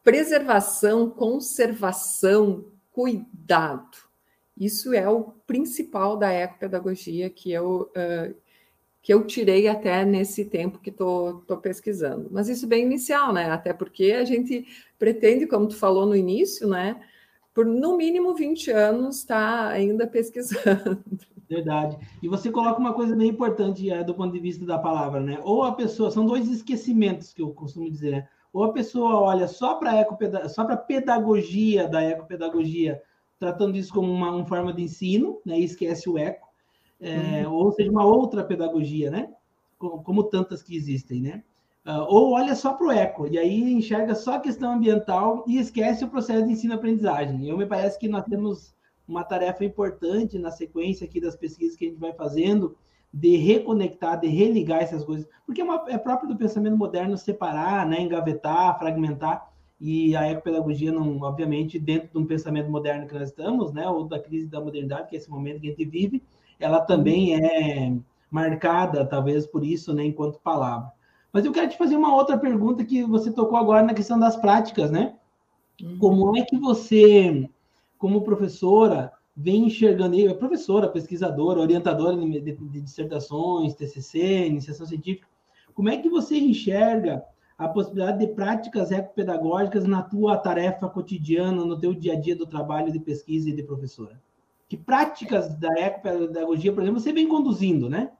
preservação, 0.04 1.10
conservação, 1.10 2.66
cuidado. 2.92 4.07
Isso 4.60 4.94
é 4.94 5.08
o 5.08 5.24
principal 5.46 6.18
da 6.18 6.32
ecopedagogia 6.32 7.30
que 7.30 7.52
eu, 7.52 7.92
uh, 7.92 8.36
que 9.02 9.14
eu 9.14 9.26
tirei 9.26 9.68
até 9.68 10.04
nesse 10.04 10.46
tempo 10.46 10.80
que 10.80 10.90
estou 10.90 11.44
pesquisando. 11.62 12.28
Mas 12.32 12.50
isso 12.50 12.68
bem 12.68 12.84
inicial, 12.84 13.32
né? 13.32 13.52
Até 13.52 13.72
porque 13.72 14.12
a 14.14 14.26
gente 14.26 14.66
pretende, 14.98 15.46
como 15.46 15.68
tu 15.68 15.76
falou 15.76 16.06
no 16.06 16.16
início, 16.16 16.68
né? 16.68 17.00
Por 17.54 17.66
no 17.66 17.96
mínimo 17.96 18.36
20 18.36 18.72
anos 18.72 19.24
tá 19.24 19.68
ainda 19.68 20.08
pesquisando. 20.08 21.04
Verdade. 21.50 21.98
E 22.22 22.28
você 22.28 22.52
coloca 22.52 22.80
uma 22.80 22.94
coisa 22.94 23.16
bem 23.16 23.30
importante 23.30 23.90
é, 23.90 24.04
do 24.04 24.14
ponto 24.14 24.34
de 24.34 24.40
vista 24.40 24.66
da 24.66 24.78
palavra, 24.78 25.22
né? 25.22 25.40
Ou 25.44 25.64
a 25.64 25.72
pessoa, 25.72 26.12
são 26.12 26.26
dois 26.26 26.50
esquecimentos 26.50 27.32
que 27.32 27.42
eu 27.42 27.52
costumo 27.52 27.90
dizer, 27.90 28.12
né? 28.12 28.28
Ou 28.52 28.64
a 28.64 28.74
pessoa 28.74 29.22
olha 29.22 29.48
só 29.48 29.76
para 29.76 30.04
para 30.04 30.78
pedagogia 30.78 31.88
da 31.88 32.04
ecopedagogia, 32.04 33.02
tratando 33.40 33.78
isso 33.78 33.94
como 33.94 34.12
uma, 34.12 34.32
uma, 34.32 34.46
forma 34.46 34.74
de 34.74 34.84
ensino, 34.84 35.40
né? 35.46 35.60
E 35.60 35.64
esquece 35.64 36.10
o 36.10 36.18
eco, 36.18 36.48
é, 37.00 37.48
uhum. 37.48 37.54
ou 37.54 37.72
seja, 37.72 37.92
uma 37.92 38.06
outra 38.06 38.44
pedagogia, 38.44 39.12
né? 39.12 39.30
Como, 39.78 40.04
como 40.04 40.24
tantas 40.24 40.62
que 40.62 40.76
existem, 40.76 41.22
né? 41.22 41.44
Uh, 41.86 42.04
ou 42.10 42.32
olha 42.34 42.54
só 42.54 42.74
para 42.74 42.88
o 42.88 42.92
eco, 42.92 43.28
e 43.28 43.38
aí 43.38 43.72
enxerga 43.72 44.14
só 44.14 44.36
a 44.36 44.40
questão 44.42 44.74
ambiental 44.74 45.46
e 45.48 45.58
esquece 45.58 46.04
o 46.04 46.10
processo 46.10 46.46
de 46.46 46.52
ensino-aprendizagem. 46.52 47.48
Eu 47.48 47.58
me 47.58 47.66
parece 47.66 47.98
que 47.98 48.10
nós 48.10 48.26
temos 48.26 48.76
uma 49.08 49.24
tarefa 49.24 49.64
importante 49.64 50.38
na 50.38 50.52
sequência 50.52 51.06
aqui 51.06 51.22
das 51.22 51.38
pesquisas 51.38 51.78
que 51.78 51.86
a 51.86 51.88
gente 51.88 52.00
vai 52.00 52.12
fazendo, 52.12 52.76
de 53.14 53.38
reconectar, 53.38 54.20
de 54.20 54.28
religar 54.28 54.82
essas 54.82 55.06
coisas, 55.06 55.26
porque 55.46 55.62
é, 55.62 55.64
uma, 55.64 55.86
é 55.88 55.98
próprio 55.98 56.28
do 56.28 56.36
pensamento 56.36 56.76
moderno 56.76 57.18
separar, 57.18 57.88
né, 57.88 58.02
engavetar, 58.02 58.78
fragmentar, 58.78 59.50
e 59.80 60.16
a 60.16 60.30
ecopedagogia, 60.30 60.92
não, 60.92 61.22
obviamente, 61.22 61.78
dentro 61.78 62.10
de 62.12 62.18
um 62.18 62.26
pensamento 62.26 62.70
moderno 62.70 63.08
que 63.08 63.14
nós 63.14 63.30
estamos, 63.30 63.72
né, 63.72 63.88
ou 63.88 64.06
da 64.06 64.20
crise 64.20 64.48
da 64.48 64.60
modernidade, 64.60 65.10
que 65.10 65.16
é 65.16 65.20
esse 65.20 65.30
momento 65.30 65.62
que 65.62 65.68
a 65.68 65.70
gente 65.70 65.86
vive, 65.86 66.24
ela 66.60 66.82
também 66.82 67.36
é 67.36 67.96
marcada, 68.30 69.06
talvez 69.06 69.46
por 69.46 69.64
isso, 69.64 69.94
né, 69.94 70.06
enquanto 70.06 70.40
palavra. 70.40 70.92
Mas 71.32 71.46
eu 71.46 71.52
quero 71.52 71.70
te 71.70 71.78
fazer 71.78 71.96
uma 71.96 72.16
outra 72.16 72.38
pergunta 72.38 72.84
que 72.84 73.04
você 73.04 73.32
tocou 73.32 73.58
agora 73.58 73.84
na 73.84 73.94
questão 73.94 74.18
das 74.18 74.36
práticas, 74.36 74.90
né? 74.90 75.16
Uhum. 75.82 75.98
Como 76.00 76.38
é 76.38 76.42
que 76.42 76.58
você 76.58 77.48
como 77.98 78.22
professora, 78.22 79.12
vem 79.36 79.66
enxergando, 79.66 80.20
é 80.20 80.34
professora, 80.34 80.90
pesquisadora, 80.90 81.60
orientadora 81.60 82.16
de, 82.16 82.42
de, 82.42 82.54
de 82.54 82.82
dissertações, 82.82 83.76
TCC, 83.76 84.48
iniciação 84.48 84.86
científica, 84.86 85.28
como 85.74 85.90
é 85.90 85.98
que 85.98 86.10
você 86.10 86.38
enxerga 86.38 87.24
a 87.58 87.68
possibilidade 87.68 88.20
de 88.20 88.28
práticas 88.28 88.92
ecopedagógicas 88.92 89.86
na 89.86 90.04
tua 90.04 90.38
tarefa 90.38 90.88
cotidiana, 90.88 91.66
no 91.66 91.80
teu 91.80 91.94
dia 91.94 92.14
a 92.14 92.20
dia 92.20 92.36
do 92.36 92.46
trabalho 92.46 92.92
de 92.92 93.00
pesquisa 93.00 93.50
e 93.50 93.54
de 93.54 93.64
professora? 93.64 94.22
Que 94.70 94.78
práticas 94.78 95.56
da 95.56 95.74
ecopedagogia, 95.80 96.72
por 96.72 96.84
exemplo, 96.84 97.00
você 97.00 97.12
vem 97.12 97.28
conduzindo, 97.28 97.90
né? 97.90 98.12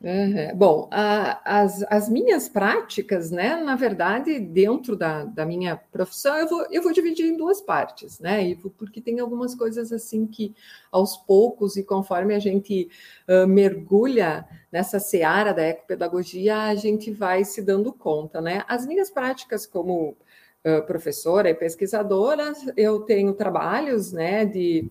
Uhum. 0.00 0.56
Bom, 0.56 0.88
a, 0.92 1.58
as, 1.60 1.84
as 1.90 2.08
minhas 2.08 2.48
práticas, 2.48 3.32
né, 3.32 3.56
na 3.56 3.74
verdade, 3.74 4.38
dentro 4.38 4.94
da, 4.94 5.24
da 5.24 5.44
minha 5.44 5.76
profissão, 5.76 6.36
eu 6.36 6.48
vou, 6.48 6.66
eu 6.70 6.82
vou 6.82 6.92
dividir 6.92 7.26
em 7.26 7.36
duas 7.36 7.60
partes, 7.60 8.20
né, 8.20 8.54
porque 8.76 9.00
tem 9.00 9.18
algumas 9.18 9.56
coisas 9.56 9.92
assim 9.92 10.24
que, 10.24 10.54
aos 10.92 11.16
poucos, 11.16 11.76
e 11.76 11.82
conforme 11.82 12.32
a 12.32 12.38
gente 12.38 12.88
uh, 13.28 13.44
mergulha 13.48 14.46
nessa 14.70 15.00
seara 15.00 15.52
da 15.52 15.64
ecopedagogia, 15.64 16.56
a 16.56 16.76
gente 16.76 17.10
vai 17.10 17.44
se 17.44 17.60
dando 17.60 17.92
conta, 17.92 18.40
né. 18.40 18.62
As 18.68 18.86
minhas 18.86 19.10
práticas 19.10 19.66
como 19.66 20.16
uh, 20.64 20.86
professora 20.86 21.50
e 21.50 21.54
pesquisadora, 21.54 22.52
eu 22.76 23.00
tenho 23.00 23.34
trabalhos, 23.34 24.12
né, 24.12 24.44
de 24.44 24.88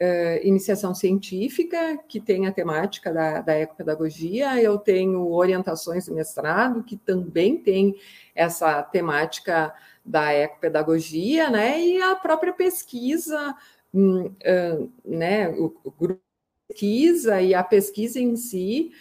Uh, 0.00 0.44
iniciação 0.44 0.92
científica, 0.92 1.96
que 2.08 2.20
tem 2.20 2.48
a 2.48 2.52
temática 2.52 3.12
da, 3.12 3.40
da 3.40 3.54
ecopedagogia, 3.56 4.60
eu 4.60 4.76
tenho 4.76 5.30
orientações 5.30 6.06
de 6.06 6.10
mestrado, 6.10 6.82
que 6.82 6.96
também 6.96 7.56
tem 7.56 7.94
essa 8.34 8.82
temática 8.82 9.72
da 10.04 10.34
ecopedagogia, 10.34 11.48
né, 11.48 11.80
e 11.80 12.02
a 12.02 12.16
própria 12.16 12.52
pesquisa, 12.52 13.54
um, 13.94 14.24
uh, 14.26 14.92
né, 15.04 15.50
o, 15.50 15.72
o 15.84 15.90
grupo 15.92 16.20
pesquisa 16.68 17.40
e 17.40 17.54
a 17.54 17.62
pesquisa 17.62 18.18
em 18.18 18.36
si, 18.36 18.92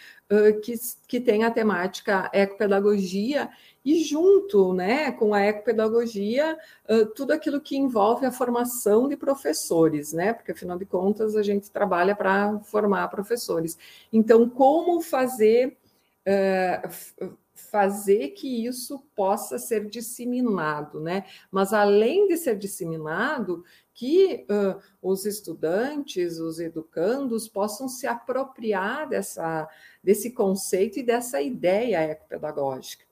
que, 0.62 0.74
que 1.08 1.20
tem 1.20 1.44
a 1.44 1.52
temática 1.52 2.30
ecopedagogia, 2.34 3.50
e 3.86 4.04
junto 4.04 4.74
né, 4.74 5.12
com 5.12 5.34
a 5.34 5.42
ecopedagogia, 5.42 6.58
uh, 6.90 7.06
tudo 7.08 7.34
aquilo 7.34 7.60
que 7.60 7.76
envolve 7.76 8.26
a 8.26 8.32
formação 8.32 9.10
de 9.10 9.18
professores, 9.18 10.14
né? 10.14 10.32
Porque 10.34 10.54
afinal 10.54 10.78
de 10.78 10.86
contas 10.86 11.36
a 11.36 11.44
gente 11.44 11.70
trabalha 11.70 12.16
para 12.16 12.60
formar 12.60 13.10
professores. 13.10 13.78
Então, 14.12 14.50
como 14.50 15.02
fazer 15.02 15.78
uh, 16.26 17.34
fazer 17.74 18.30
que 18.30 18.66
isso 18.68 19.04
possa 19.16 19.58
ser 19.58 19.90
disseminado, 19.90 21.00
né? 21.00 21.26
Mas 21.52 21.74
além 21.74 22.28
de 22.28 22.38
ser 22.38 22.56
disseminado, 22.56 23.64
que 23.94 24.46
uh, 24.50 24.82
os 25.02 25.26
estudantes, 25.26 26.40
os 26.40 26.60
educandos 26.60 27.48
possam 27.48 27.88
se 27.88 28.08
apropriar 28.08 29.08
dessa, 29.08 29.70
desse 30.04 30.32
conceito 30.32 31.00
e 31.00 31.04
dessa 31.04 31.42
ideia 31.42 32.02
ecopedagógica. 32.02 33.06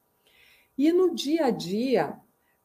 E 0.78 0.92
no 0.92 1.14
dia 1.14 1.46
a 1.46 1.52
dia, 1.52 2.18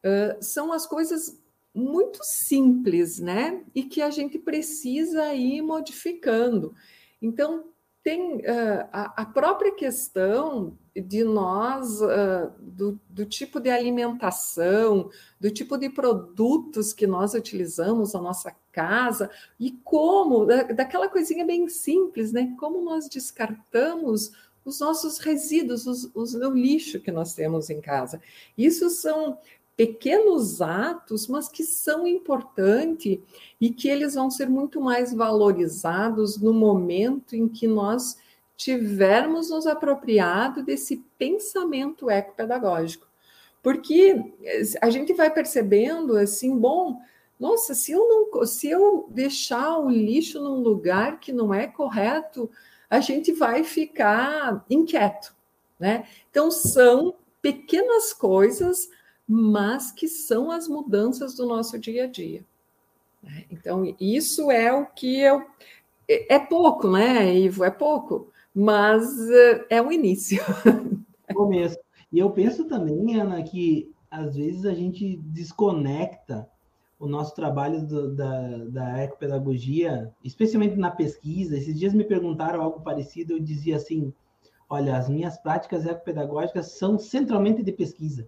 uh, 0.03 0.43
são 0.43 0.73
as 0.73 0.87
coisas 0.87 1.39
muito 1.73 2.19
simples, 2.23 3.19
né? 3.19 3.63
E 3.75 3.83
que 3.83 4.01
a 4.01 4.09
gente 4.09 4.39
precisa 4.39 5.33
ir 5.35 5.61
modificando. 5.61 6.73
Então, 7.21 7.65
tem 8.01 8.37
uh, 8.37 8.87
a, 8.91 9.21
a, 9.21 9.25
própria 9.25 9.75
questão 9.75 10.77
de 11.01 11.23
nós, 11.23 12.01
uh, 12.01 12.51
do, 12.59 12.99
do, 13.09 13.25
tipo 13.25 13.59
de 13.59 13.69
alimentação, 13.69 15.09
do 15.39 15.51
tipo 15.51 15.77
de 15.77 15.89
produtos 15.89 16.93
que 16.93 17.05
nós 17.05 17.33
utilizamos 17.33 18.13
na 18.13 18.21
nossa 18.21 18.55
casa 18.71 19.29
e 19.59 19.71
como, 19.83 20.45
da, 20.45 20.63
daquela 20.63 21.09
coisinha 21.09 21.45
bem 21.45 21.67
simples, 21.67 22.31
né? 22.31 22.53
Como 22.59 22.83
nós 22.83 23.07
descartamos 23.07 24.31
os 24.65 24.79
nossos 24.79 25.17
resíduos, 25.17 25.87
os, 25.87 26.11
os, 26.13 26.33
o 26.33 26.51
lixo 26.51 26.99
que 26.99 27.11
nós 27.11 27.33
temos 27.33 27.69
em 27.69 27.79
casa. 27.79 28.21
Isso 28.57 28.89
são 28.89 29.37
pequenos 29.77 30.61
atos, 30.61 31.27
mas 31.27 31.47
que 31.47 31.63
são 31.63 32.07
importantes 32.07 33.19
e 33.61 33.69
que 33.69 33.87
eles 33.87 34.15
vão 34.15 34.29
ser 34.29 34.49
muito 34.49 34.81
mais 34.81 35.13
valorizados 35.13 36.37
no 36.37 36.51
momento 36.51 37.35
em 37.35 37.47
que 37.47 37.67
nós 37.67 38.17
tivermos 38.57 39.51
nos 39.51 39.67
apropriado 39.67 40.63
desse 40.63 40.97
pensamento 41.17 42.09
ecopedagógico. 42.09 43.07
Porque 43.61 44.33
a 44.81 44.89
gente 44.89 45.13
vai 45.13 45.29
percebendo 45.29 46.17
assim, 46.17 46.57
bom, 46.57 46.99
nossa, 47.39 47.75
se 47.75 47.91
eu 47.91 48.07
não, 48.07 48.45
se 48.45 48.67
eu 48.67 49.07
deixar 49.09 49.77
o 49.77 49.89
lixo 49.89 50.39
num 50.41 50.59
lugar 50.59 51.19
que 51.19 51.31
não 51.31 51.53
é 51.53 51.67
correto, 51.67 52.49
a 52.89 52.99
gente 52.99 53.31
vai 53.31 53.63
ficar 53.63 54.65
inquieto, 54.69 55.35
né? 55.79 56.07
Então 56.31 56.49
são 56.49 57.13
pequenas 57.41 58.11
coisas, 58.11 58.89
mas 59.27 59.91
que 59.91 60.07
são 60.07 60.49
as 60.49 60.67
mudanças 60.67 61.35
do 61.35 61.45
nosso 61.45 61.77
dia 61.77 62.05
a 62.05 62.07
dia. 62.07 62.43
Né? 63.21 63.45
Então 63.51 63.95
isso 63.99 64.49
é 64.49 64.73
o 64.73 64.85
que 64.85 65.19
eu 65.19 65.45
é, 66.07 66.35
é 66.35 66.39
pouco, 66.39 66.89
né, 66.89 67.35
Ivo? 67.35 67.63
É 67.63 67.69
pouco, 67.69 68.31
mas 68.57 69.29
eh, 69.29 69.65
é 69.69 69.81
o 69.83 69.91
início. 69.91 70.41
Começo. 71.31 71.77
E 72.11 72.17
eu 72.17 72.31
penso 72.31 72.65
também, 72.65 73.15
Ana, 73.19 73.43
que 73.43 73.93
às 74.09 74.35
vezes 74.35 74.65
a 74.65 74.73
gente 74.73 75.17
desconecta 75.17 76.49
o 76.99 77.05
nosso 77.05 77.35
trabalho 77.35 77.85
do, 77.85 78.15
da, 78.15 78.57
da 78.69 79.03
ecopedagogia, 79.03 80.11
especialmente 80.23 80.75
na 80.75 80.89
pesquisa. 80.89 81.55
Esses 81.55 81.77
dias 81.77 81.93
me 81.93 82.03
perguntaram 82.03 82.59
algo 82.59 82.81
parecido, 82.81 83.33
eu 83.33 83.39
dizia 83.39 83.75
assim: 83.75 84.11
olha, 84.67 84.97
as 84.97 85.07
minhas 85.07 85.37
práticas 85.37 85.85
ecopedagógicas 85.85 86.71
são 86.79 86.97
centralmente 86.97 87.61
de 87.61 87.71
pesquisa. 87.71 88.27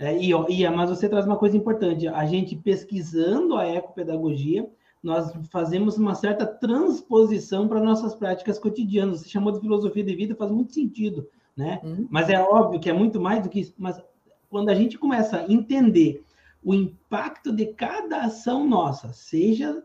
É, 0.00 0.16
e, 0.16 0.32
e, 0.32 0.68
mas 0.68 0.90
você 0.90 1.08
traz 1.08 1.26
uma 1.26 1.36
coisa 1.36 1.56
importante, 1.56 2.08
a 2.08 2.26
gente 2.26 2.56
pesquisando 2.56 3.54
a 3.54 3.68
ecopedagogia, 3.68 4.68
nós 5.02 5.32
fazemos 5.50 5.96
uma 5.96 6.14
certa 6.14 6.46
transposição 6.46 7.66
para 7.66 7.80
nossas 7.80 8.14
práticas 8.14 8.58
cotidianas. 8.58 9.20
Você 9.20 9.28
chamou 9.28 9.52
de 9.52 9.60
filosofia 9.60 10.04
de 10.04 10.14
vida, 10.14 10.34
faz 10.34 10.50
muito 10.50 10.74
sentido, 10.74 11.28
né? 11.56 11.80
Uhum. 11.82 12.06
Mas 12.10 12.28
é 12.28 12.40
óbvio 12.40 12.80
que 12.80 12.90
é 12.90 12.92
muito 12.92 13.20
mais 13.20 13.42
do 13.42 13.48
que 13.48 13.60
isso. 13.60 13.74
Mas 13.78 14.00
quando 14.48 14.68
a 14.68 14.74
gente 14.74 14.98
começa 14.98 15.38
a 15.38 15.50
entender 15.50 16.22
o 16.62 16.74
impacto 16.74 17.52
de 17.52 17.66
cada 17.66 18.22
ação 18.22 18.68
nossa, 18.68 19.12
seja 19.12 19.82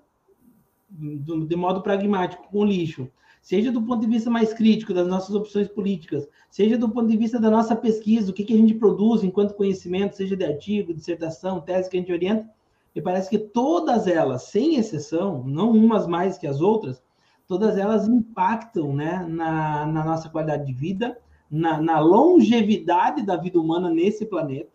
de 0.89 1.55
modo 1.55 1.81
pragmático 1.81 2.47
com 2.49 2.59
o 2.59 2.65
lixo, 2.65 3.09
seja 3.41 3.71
do 3.71 3.81
ponto 3.81 4.01
de 4.01 4.07
vista 4.07 4.29
mais 4.29 4.53
crítico 4.53 4.93
das 4.93 5.07
nossas 5.07 5.35
opções 5.35 5.67
políticas, 5.67 6.27
seja 6.49 6.77
do 6.77 6.89
ponto 6.89 7.07
de 7.07 7.17
vista 7.17 7.39
da 7.39 7.49
nossa 7.49 7.75
pesquisa, 7.75 8.31
o 8.31 8.33
que, 8.33 8.43
que 8.43 8.53
a 8.53 8.57
gente 8.57 8.73
produz 8.73 9.23
enquanto 9.23 9.53
conhecimento, 9.53 10.15
seja 10.15 10.35
de 10.35 10.45
artigo, 10.45 10.93
dissertação, 10.93 11.61
tese 11.61 11.89
que 11.89 11.97
a 11.97 11.99
gente 11.99 12.11
orienta, 12.11 12.49
me 12.95 13.01
parece 13.01 13.29
que 13.29 13.37
todas 13.37 14.07
elas, 14.07 14.43
sem 14.43 14.77
exceção, 14.77 15.43
não 15.43 15.71
umas 15.71 16.07
mais 16.07 16.37
que 16.37 16.47
as 16.47 16.61
outras, 16.61 17.03
todas 17.45 17.77
elas 17.77 18.07
impactam 18.07 18.95
né, 18.95 19.25
na, 19.27 19.85
na 19.85 20.05
nossa 20.05 20.29
qualidade 20.29 20.65
de 20.65 20.73
vida, 20.73 21.19
na, 21.51 21.79
na, 21.81 21.99
longevidade 21.99 23.23
da 23.23 23.35
vida 23.35 23.59
humana 23.59 23.89
nesse 23.89 24.25
planeta. 24.25 24.69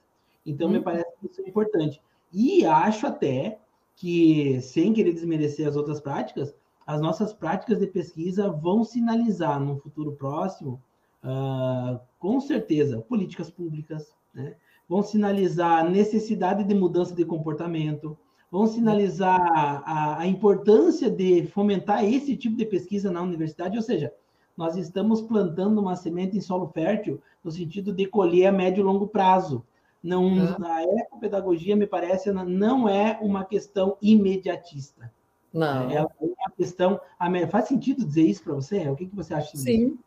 Então, 0.45 0.69
hum. 0.69 0.73
me 0.73 0.79
uhum. 0.79 0.85
parece 0.85 1.11
que 1.19 1.27
isso 1.27 1.41
é 1.41 1.49
importante. 1.49 2.01
E 2.33 2.65
acho 2.67 3.07
até 3.07 3.59
que, 3.97 4.61
sem 4.61 4.93
querer 4.93 5.15
desmerecer 5.15 5.67
as 5.67 5.75
outras 5.75 6.01
práticas, 6.01 6.55
as 6.87 7.01
nossas 7.01 7.33
práticas 7.33 7.79
de 7.79 7.87
pesquisa 7.87 8.51
vão 8.51 8.85
sinalizar 8.85 9.59
no 9.59 9.79
futuro 9.79 10.13
próximo, 10.13 10.81
uh, 11.25 11.99
com 12.19 12.41
certeza, 12.41 13.01
políticas 13.01 13.51
públicas, 13.51 14.15
né? 14.35 14.57
Vão 14.91 15.05
sinalizar 15.05 15.79
a 15.79 15.89
necessidade 15.89 16.65
de 16.65 16.75
mudança 16.75 17.15
de 17.15 17.25
comportamento, 17.25 18.19
vão 18.51 18.67
sinalizar 18.67 19.41
a, 19.41 20.19
a, 20.19 20.27
importância 20.27 21.09
de 21.09 21.47
fomentar 21.47 22.05
esse 22.05 22.37
tipo 22.37 22.57
de 22.57 22.67
pesquisa 22.67 23.09
na 23.09 23.23
universidade, 23.23 23.77
ou 23.77 23.83
seja, 23.85 24.13
nós 24.57 24.77
estamos 24.77 25.23
plantando 25.23 25.81
uma 25.81 25.95
semente 25.95 26.37
em 26.37 26.41
solo 26.41 26.67
fértil 26.75 27.23
no 27.45 27.53
sentido 27.53 27.93
de 27.93 28.05
colher 28.05 28.47
a 28.47 28.53
médio 28.53 28.81
e 28.81 28.85
longo 28.85 29.07
prazo. 29.07 29.65
Não, 30.03 30.25
uhum. 30.25 30.57
A 30.65 30.83
ecopedagogia, 30.83 31.77
me 31.77 31.87
parece, 31.87 32.33
não 32.33 32.89
é 32.89 33.17
uma 33.23 33.45
questão 33.45 33.97
imediatista. 34.03 35.13
Não. 35.55 35.89
É 35.89 36.01
uma 36.01 36.51
questão. 36.57 37.01
Faz 37.49 37.69
sentido 37.69 38.05
dizer 38.05 38.23
isso 38.23 38.43
para 38.43 38.55
você? 38.55 38.89
O 38.89 38.97
que, 38.97 39.07
que 39.07 39.15
você 39.15 39.35
acha 39.35 39.53
disso? 39.53 39.65
Sim. 39.65 39.99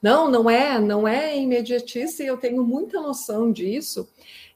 Não, 0.00 0.30
não 0.30 0.48
é, 0.48 0.78
não 0.78 1.06
é 1.06 1.36
imediatista 1.36 2.22
e 2.22 2.26
eu 2.26 2.36
tenho 2.36 2.64
muita 2.64 3.00
noção 3.00 3.50
disso. 3.50 4.08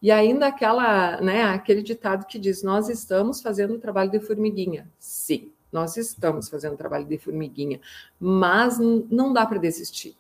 E 0.03 0.11
ainda 0.11 0.47
aquela, 0.47 1.21
né, 1.21 1.43
aquele 1.45 1.83
ditado 1.83 2.27
que 2.27 2.39
diz: 2.39 2.63
nós 2.63 2.89
estamos 2.89 3.43
fazendo 3.43 3.79
trabalho 3.79 4.11
de 4.11 4.21
formiguinha. 4.21 4.89
Sim, 4.99 5.53
nós 5.73 5.97
estamos 5.97 6.49
fazendo 6.49 6.77
trabalho 6.77 7.05
de 7.05 7.19
formiguinha, 7.19 7.81
mas 8.19 8.79
não 8.79 9.33
dá 9.33 9.47
para 9.47 9.59
desistir. 9.59 10.17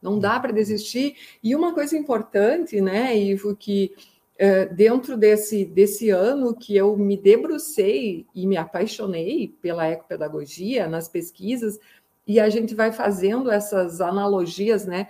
Não 0.00 0.18
dá 0.18 0.38
para 0.38 0.52
desistir. 0.52 1.16
E 1.42 1.54
uma 1.56 1.72
coisa 1.72 1.96
importante, 1.96 2.80
né, 2.80 3.16
Ivo, 3.16 3.56
que 3.56 3.94
uh, 4.34 4.74
dentro 4.74 5.16
desse, 5.16 5.64
desse 5.64 6.10
ano 6.10 6.54
que 6.54 6.76
eu 6.76 6.96
me 6.96 7.16
debrucei 7.16 8.26
e 8.34 8.46
me 8.46 8.56
apaixonei 8.56 9.54
pela 9.62 9.88
ecopedagogia 9.88 10.86
nas 10.86 11.08
pesquisas, 11.08 11.80
e 12.26 12.40
a 12.40 12.48
gente 12.48 12.74
vai 12.74 12.92
fazendo 12.92 13.50
essas 13.50 14.00
analogias, 14.00 14.86
né? 14.86 15.08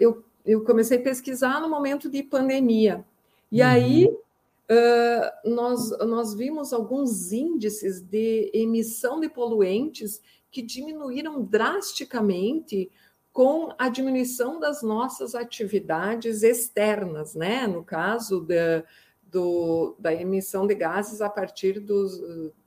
Eu, 0.00 0.24
eu 0.44 0.64
comecei 0.64 0.98
a 0.98 1.02
pesquisar 1.02 1.60
no 1.60 1.68
momento 1.68 2.08
de 2.08 2.22
pandemia, 2.22 3.04
e 3.50 3.60
uhum. 3.60 3.68
aí 3.68 4.06
uh, 4.06 5.50
nós, 5.50 5.90
nós 5.98 6.34
vimos 6.34 6.72
alguns 6.72 7.32
índices 7.32 8.00
de 8.00 8.50
emissão 8.54 9.20
de 9.20 9.28
poluentes 9.28 10.20
que 10.50 10.62
diminuíram 10.62 11.42
drasticamente 11.42 12.90
com 13.32 13.68
a 13.76 13.90
diminuição 13.90 14.58
das 14.58 14.82
nossas 14.82 15.34
atividades 15.34 16.42
externas, 16.42 17.34
né? 17.34 17.66
No 17.66 17.84
caso 17.84 18.40
da, 18.40 18.82
do, 19.30 19.94
da 19.98 20.14
emissão 20.14 20.66
de 20.66 20.74
gases 20.74 21.20
a 21.20 21.28
partir 21.28 21.78
dos 21.78 22.18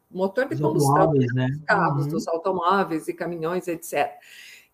motor 0.09 0.47
de 0.47 0.61
combustão, 0.61 1.13
né? 1.13 1.47
dos 1.47 1.65
carros, 1.65 2.05
uhum. 2.05 2.11
dos 2.11 2.27
automóveis 2.27 3.07
e 3.07 3.13
caminhões, 3.13 3.67
etc. 3.67 4.11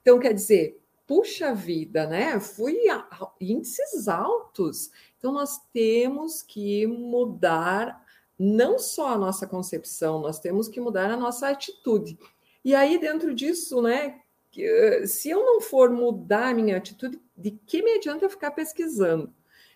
Então, 0.02 0.20
quer 0.20 0.34
dizer, 0.34 0.80
puxa 1.06 1.54
vida, 1.54 2.08
né? 2.08 2.40
Fui 2.40 2.90
a 2.90 3.08
índices 3.40 4.08
altos. 4.08 4.92
Então, 5.18 5.32
nós 5.32 5.60
temos 5.74 6.42
que 6.42 6.88
mudar 6.88 8.04
não 8.38 8.78
só 8.78 9.14
a 9.14 9.18
nossa 9.18 9.48
concepção, 9.48 10.20
nós 10.20 10.40
temos 10.40 10.68
que 10.68 10.80
mudar 10.80 11.10
a 11.10 11.18
nossa 11.18 11.50
atitude. 11.50 12.18
E 12.64 12.76
aí, 12.76 12.98
dentro 12.98 13.34
disso, 13.34 13.82
né? 13.82 14.20
Eh, 14.58 15.06
se 15.06 15.30
eu 15.30 15.44
não 15.46 15.62
for 15.62 15.90
mudar 15.90 16.50
a 16.50 16.54
minha 16.54 16.78
atitude, 16.78 17.20
de 17.36 17.52
que 17.52 17.84
me 17.84 17.96
adianta 17.96 18.26
eu 18.26 18.30
ficar 18.30 18.52
pesquisando? 18.52 19.34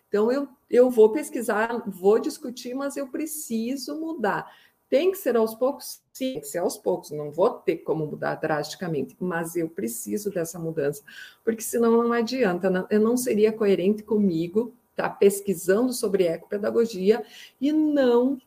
Então, 0.08 0.32
eu, 0.32 0.48
eu 0.70 0.90
vou 0.90 1.12
pesquisar, 1.12 1.84
vou 1.86 2.20
discutir, 2.20 2.74
mas 2.74 2.98
eu 2.98 3.08
preciso 3.08 4.00
mudar. 4.00 4.52
Tem 4.90 5.12
que 5.12 5.18
ser 5.18 5.38
aos 5.38 5.54
poucos? 5.54 6.02
Sim, 6.12 6.34
tem 6.34 6.42
que 6.42 6.48
ser 6.48 6.58
aos 6.58 6.76
poucos. 6.78 7.12
Não 7.12 7.32
vou 7.32 7.52
ter 7.52 7.78
como 7.78 8.08
mudar 8.08 8.36
drasticamente, 8.36 9.16
mas 9.20 9.56
eu 9.56 9.70
preciso 9.70 10.32
dessa 10.32 10.58
mudança, 10.58 11.04
porque 11.44 11.62
senão 11.62 12.04
não 12.04 12.12
adianta. 12.12 12.88
Eu 12.90 13.00
não 13.00 13.16
seria 13.16 13.54
coerente 13.54 14.02
comigo 14.02 14.74
estar 14.92 15.10
tá 15.10 15.16
pesquisando 15.16 15.94
sobre 15.94 16.26
ecopedagogia 16.26 17.24
e 17.62 17.72
não 17.72 18.40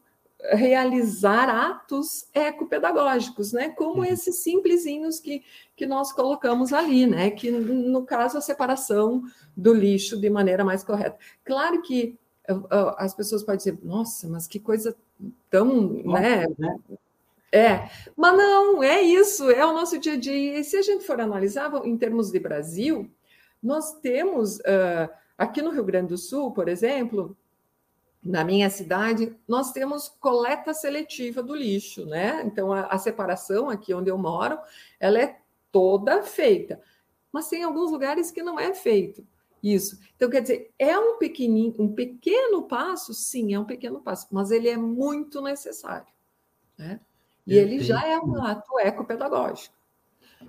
realizar 0.51 1.49
atos 1.49 2.27
ecopedagógicos, 2.35 3.53
né? 3.53 3.69
Como 3.69 3.99
uhum. 3.99 4.05
esses 4.05 4.43
simplesinhos 4.43 5.21
que, 5.21 5.45
que 5.77 5.87
nós 5.87 6.13
colocamos 6.13 6.73
ali, 6.73 7.07
né? 7.07 7.31
Que 7.31 7.51
no 7.51 8.05
caso 8.05 8.39
a 8.39 8.41
separação 8.41 9.23
do 9.57 9.73
lixo 9.73 10.19
de 10.19 10.29
maneira 10.29 10.65
mais 10.65 10.83
correta. 10.83 11.17
Claro 11.45 11.81
que 11.83 12.19
as 12.97 13.15
pessoas 13.15 13.43
podem 13.43 13.59
dizer, 13.59 13.79
nossa, 13.83 14.29
mas 14.29 14.47
que 14.47 14.59
coisa 14.59 14.97
tão, 15.49 16.03
né? 16.05 16.47
né? 16.59 16.79
É, 17.53 17.91
mas 18.17 18.37
não, 18.37 18.83
é 18.83 19.03
isso, 19.03 19.51
é 19.51 19.65
o 19.65 19.75
nosso 19.75 19.99
dia 19.99 20.15
a 20.15 20.17
dia. 20.17 20.59
E 20.59 20.65
se 20.65 20.77
a 20.77 20.83
gente 20.83 21.05
for 21.05 21.21
analisar 21.21 21.71
em 21.85 21.97
termos 21.97 22.31
de 22.31 22.41
Brasil, 22.41 23.11
nós 23.63 23.93
temos 24.01 24.57
uh, 24.61 25.11
aqui 25.37 25.61
no 25.61 25.71
Rio 25.71 25.85
Grande 25.85 26.09
do 26.09 26.19
Sul, 26.19 26.51
por 26.53 26.67
exemplo, 26.67 27.37
na 28.23 28.43
minha 28.45 28.71
cidade, 28.71 29.37
nós 29.47 29.73
temos 29.73 30.09
coleta 30.09 30.73
seletiva 30.73 31.43
do 31.43 31.55
lixo, 31.55 32.07
né? 32.07 32.43
Então 32.45 32.73
a, 32.73 32.87
a 32.87 32.99
separação 32.99 33.69
aqui 33.69 33.93
onde 33.93 34.11
eu 34.11 34.17
moro, 34.17 34.59
ela 34.99 35.19
é 35.21 35.39
toda 35.71 36.23
feita, 36.23 36.81
mas 37.31 37.49
tem 37.49 37.65
alguns 37.65 37.91
lugares 37.91 38.31
que 38.31 38.43
não 38.43 38.59
é 38.59 38.73
feito. 38.75 39.27
Isso. 39.63 39.99
Então, 40.17 40.29
quer 40.29 40.43
dizer, 40.43 40.71
é 40.79 40.99
um 40.99 41.19
pequenino, 41.19 41.75
um 41.79 41.95
pequeno 41.95 42.63
passo, 42.65 43.15
sim, 43.15 43.55
é 43.55 43.61
um 43.61 43.65
pequeno 43.65 44.01
passo, 44.01 44.27
mas 44.33 44.51
ele 44.51 44.69
é 44.69 44.77
muito 44.77 45.41
necessário. 45.41 46.13
Né? 46.77 47.01
E 47.47 47.55
ele 47.57 47.81
já 47.81 48.07
é 48.07 48.19
um 48.19 48.43
ato 48.43 48.79
ecopedagógico. 48.81 49.75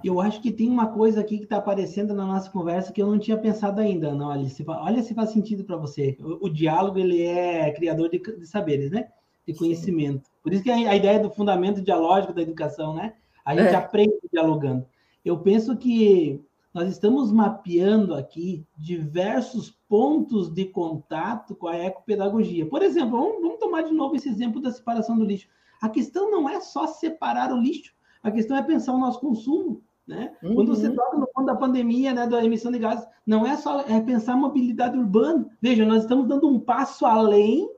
Eu 0.04 0.20
acho 0.20 0.42
que 0.42 0.52
tem 0.52 0.68
uma 0.68 0.88
coisa 0.88 1.22
aqui 1.22 1.38
que 1.38 1.44
está 1.44 1.58
aparecendo 1.58 2.14
na 2.14 2.26
nossa 2.26 2.50
conversa 2.50 2.92
que 2.92 3.02
eu 3.02 3.08
não 3.08 3.20
tinha 3.20 3.38
pensado 3.38 3.80
ainda, 3.80 4.14
não, 4.14 4.32
Alice. 4.32 4.64
Olha 4.68 5.04
se 5.04 5.14
faz 5.14 5.30
sentido 5.30 5.64
para 5.64 5.78
você. 5.78 6.18
O, 6.20 6.48
o, 6.48 6.50
diálogo 6.50 6.98
ele 6.98 7.22
é 7.22 7.72
criador 7.72 8.10
de, 8.10 8.20
de 8.20 8.48
saberes, 8.48 8.90
né? 8.90 9.10
De 9.46 9.54
conhecimento. 9.54 10.26
Sim. 10.26 10.32
Por 10.42 10.54
isso 10.54 10.64
que 10.64 10.72
a, 10.72 10.76
a, 10.76 10.96
ideia 10.96 11.20
do 11.20 11.30
fundamento 11.30 11.82
dialógico 11.82 12.34
da 12.34 12.42
educação, 12.42 12.96
né? 12.96 13.14
A 13.46 13.56
gente 13.56 13.74
é. 13.74 13.76
aprende 13.76 14.16
dialogando. 14.32 14.86
Eu 15.24 15.38
penso 15.40 15.78
que 15.78 16.42
nós 16.74 16.90
estamos 16.90 17.32
mapeando 17.32 18.16
aqui 18.16 18.66
diversos 18.76 19.70
pontos 19.88 20.50
de 20.50 20.66
contato 20.66 21.56
com 21.56 21.68
a 21.68 21.78
ecopedagogia. 21.78 22.66
Por 22.66 22.82
exemplo, 22.82 23.12
vamos, 23.12 23.42
vamos, 23.42 23.60
tomar 23.60 23.84
de 23.84 23.94
novo 23.94 24.16
esse 24.16 24.28
exemplo 24.28 24.60
da 24.60 24.72
separação 24.72 25.18
do 25.18 25.24
lixo. 25.24 25.48
A 25.82 25.88
questão 25.88 26.32
não 26.32 26.50
é 26.50 26.60
só 26.60 26.88
separar 26.88 27.54
o 27.54 27.58
lixo, 27.58 27.94
a 28.24 28.32
questão 28.32 28.58
é 28.58 28.64
pensar 28.64 28.94
o 28.94 29.00
nosso 29.00 29.20
consumo. 29.20 29.84
Né? 30.08 30.36
Uhum. 30.44 30.56
Quando 30.56 30.76
você 30.76 30.90
toca 30.90 31.18
no 31.18 31.28
ponto 31.28 31.46
da 31.46 31.56
pandemia, 31.56 32.14
né, 32.14 32.28
da 32.28 32.44
emissão 32.44 32.72
de 32.72 32.80
gases, 32.80 33.08
não 33.26 33.46
é 33.46 33.56
só 33.56 33.82
é 33.82 34.02
pensar 34.02 34.36
mobilidade 34.36 34.98
urbana. 34.98 35.48
Veja, 35.62 35.86
nós 35.86 36.04
estamos 36.04 36.28
dando 36.28 36.48
um 36.48 36.60
passo 36.60 37.06
além 37.06 37.70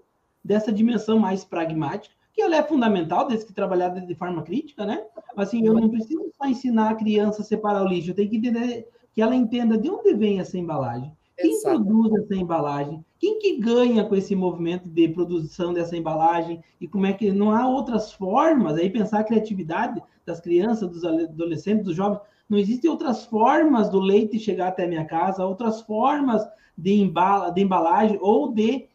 dessa 0.44 0.72
dimensão 0.72 1.20
mais 1.20 1.44
pragmática, 1.44 2.15
que 2.36 2.42
ela 2.42 2.58
é 2.58 2.64
fundamental, 2.64 3.28
desde 3.28 3.46
que 3.46 3.54
trabalhada 3.54 4.02
de 4.02 4.14
forma 4.14 4.44
crítica, 4.44 4.86
né? 4.86 5.02
Assim, 5.38 5.66
eu 5.66 5.74
não 5.74 5.90
preciso 5.90 6.30
só 6.38 6.46
ensinar 6.46 6.90
a 6.90 6.96
criança 6.96 7.42
a 7.42 7.46
separar 7.46 7.84
o 7.84 7.88
lixo, 7.88 8.12
eu 8.12 8.16
tenho 8.16 8.30
que 8.30 8.38
entender 8.38 8.88
que 9.14 9.22
ela 9.22 9.34
entenda 9.34 9.78
de 9.78 9.90
onde 9.90 10.14
vem 10.14 10.40
essa 10.40 10.58
embalagem, 10.58 11.12
quem 11.38 11.52
Exato. 11.52 11.84
produz 11.84 12.14
essa 12.24 12.36
embalagem, 12.36 13.04
quem 13.18 13.40
que 13.40 13.58
ganha 13.58 14.04
com 14.04 14.16
esse 14.16 14.36
movimento 14.36 14.90
de 14.90 15.08
produção 15.08 15.74
dessa 15.74 15.96
embalagem 15.96 16.62
e 16.80 16.88
como 16.88 17.06
é 17.06 17.14
que 17.14 17.32
não 17.32 17.52
há 17.52 17.68
outras 17.68 18.12
formas 18.12 18.76
aí 18.76 18.90
pensar 18.90 19.20
a 19.20 19.24
criatividade 19.24 20.02
das 20.26 20.42
crianças, 20.42 20.90
dos 20.90 21.06
adolescentes, 21.06 21.86
dos 21.86 21.96
jovens, 21.96 22.20
Não 22.50 22.58
existem 22.58 22.90
outras 22.90 23.26
formas 23.26 23.90
do 23.90 24.00
leite 24.00 24.40
chegar 24.40 24.68
até 24.68 24.84
a 24.84 24.88
minha 24.88 25.06
casa, 25.06 25.46
outras 25.46 25.82
formas 25.82 26.46
de, 26.78 26.94
embala, 26.94 27.50
de 27.50 27.62
embalagem 27.62 28.18
ou 28.22 28.54
de 28.54 28.88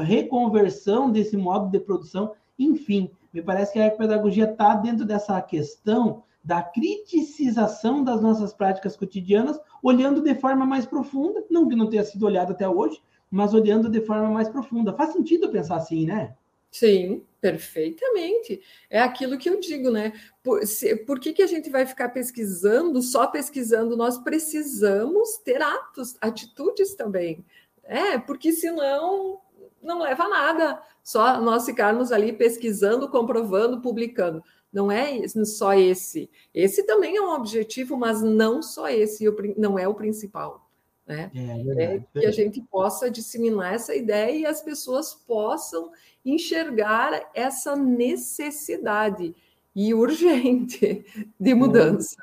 reconversão 0.00 1.10
desse 1.10 1.36
modo 1.36 1.70
de 1.70 1.78
produção. 1.78 2.32
Enfim, 2.60 3.10
me 3.32 3.42
parece 3.42 3.72
que 3.72 3.78
a 3.78 3.86
ecopedagogia 3.86 4.44
está 4.44 4.74
dentro 4.74 5.06
dessa 5.06 5.40
questão 5.40 6.22
da 6.44 6.62
criticização 6.62 8.04
das 8.04 8.20
nossas 8.20 8.52
práticas 8.52 8.96
cotidianas, 8.96 9.58
olhando 9.82 10.22
de 10.22 10.34
forma 10.34 10.66
mais 10.66 10.84
profunda, 10.84 11.44
não 11.50 11.68
que 11.68 11.74
não 11.74 11.88
tenha 11.88 12.04
sido 12.04 12.24
olhado 12.26 12.52
até 12.52 12.68
hoje, 12.68 13.00
mas 13.30 13.54
olhando 13.54 13.88
de 13.88 14.00
forma 14.02 14.28
mais 14.30 14.48
profunda. 14.48 14.92
Faz 14.92 15.12
sentido 15.12 15.50
pensar 15.50 15.76
assim, 15.76 16.06
né? 16.06 16.34
Sim, 16.70 17.24
perfeitamente. 17.40 18.60
É 18.88 19.00
aquilo 19.00 19.38
que 19.38 19.48
eu 19.48 19.58
digo, 19.58 19.90
né? 19.90 20.12
Por, 20.42 20.66
se, 20.66 20.96
por 20.96 21.18
que, 21.18 21.32
que 21.32 21.42
a 21.42 21.46
gente 21.46 21.70
vai 21.70 21.86
ficar 21.86 22.10
pesquisando, 22.10 23.02
só 23.02 23.26
pesquisando? 23.26 23.96
Nós 23.96 24.18
precisamos 24.18 25.38
ter 25.38 25.60
atos, 25.62 26.16
atitudes 26.20 26.94
também. 26.94 27.44
É, 27.84 28.18
porque 28.18 28.52
senão 28.52 29.40
não 29.82 30.00
leva 30.00 30.24
a 30.24 30.28
nada. 30.28 30.82
Só 31.10 31.40
nós 31.40 31.66
ficarmos 31.66 32.12
ali 32.12 32.32
pesquisando, 32.32 33.08
comprovando, 33.08 33.80
publicando. 33.80 34.44
Não 34.72 34.92
é 34.92 35.26
só 35.26 35.74
esse. 35.74 36.30
Esse 36.54 36.86
também 36.86 37.16
é 37.16 37.20
um 37.20 37.34
objetivo, 37.34 37.96
mas 37.96 38.22
não 38.22 38.62
só 38.62 38.88
esse, 38.88 39.24
não 39.58 39.76
é 39.76 39.88
o 39.88 39.94
principal. 39.94 40.70
Né? 41.04 41.28
É, 41.34 41.82
é, 41.82 41.94
é 41.96 42.20
que 42.20 42.26
a 42.26 42.30
gente 42.30 42.62
possa 42.62 43.10
disseminar 43.10 43.74
essa 43.74 43.92
ideia 43.92 44.36
e 44.36 44.46
as 44.46 44.62
pessoas 44.62 45.12
possam 45.12 45.90
enxergar 46.24 47.28
essa 47.34 47.74
necessidade 47.74 49.34
e 49.74 49.92
urgente 49.92 51.04
de 51.40 51.54
mudança. 51.54 52.22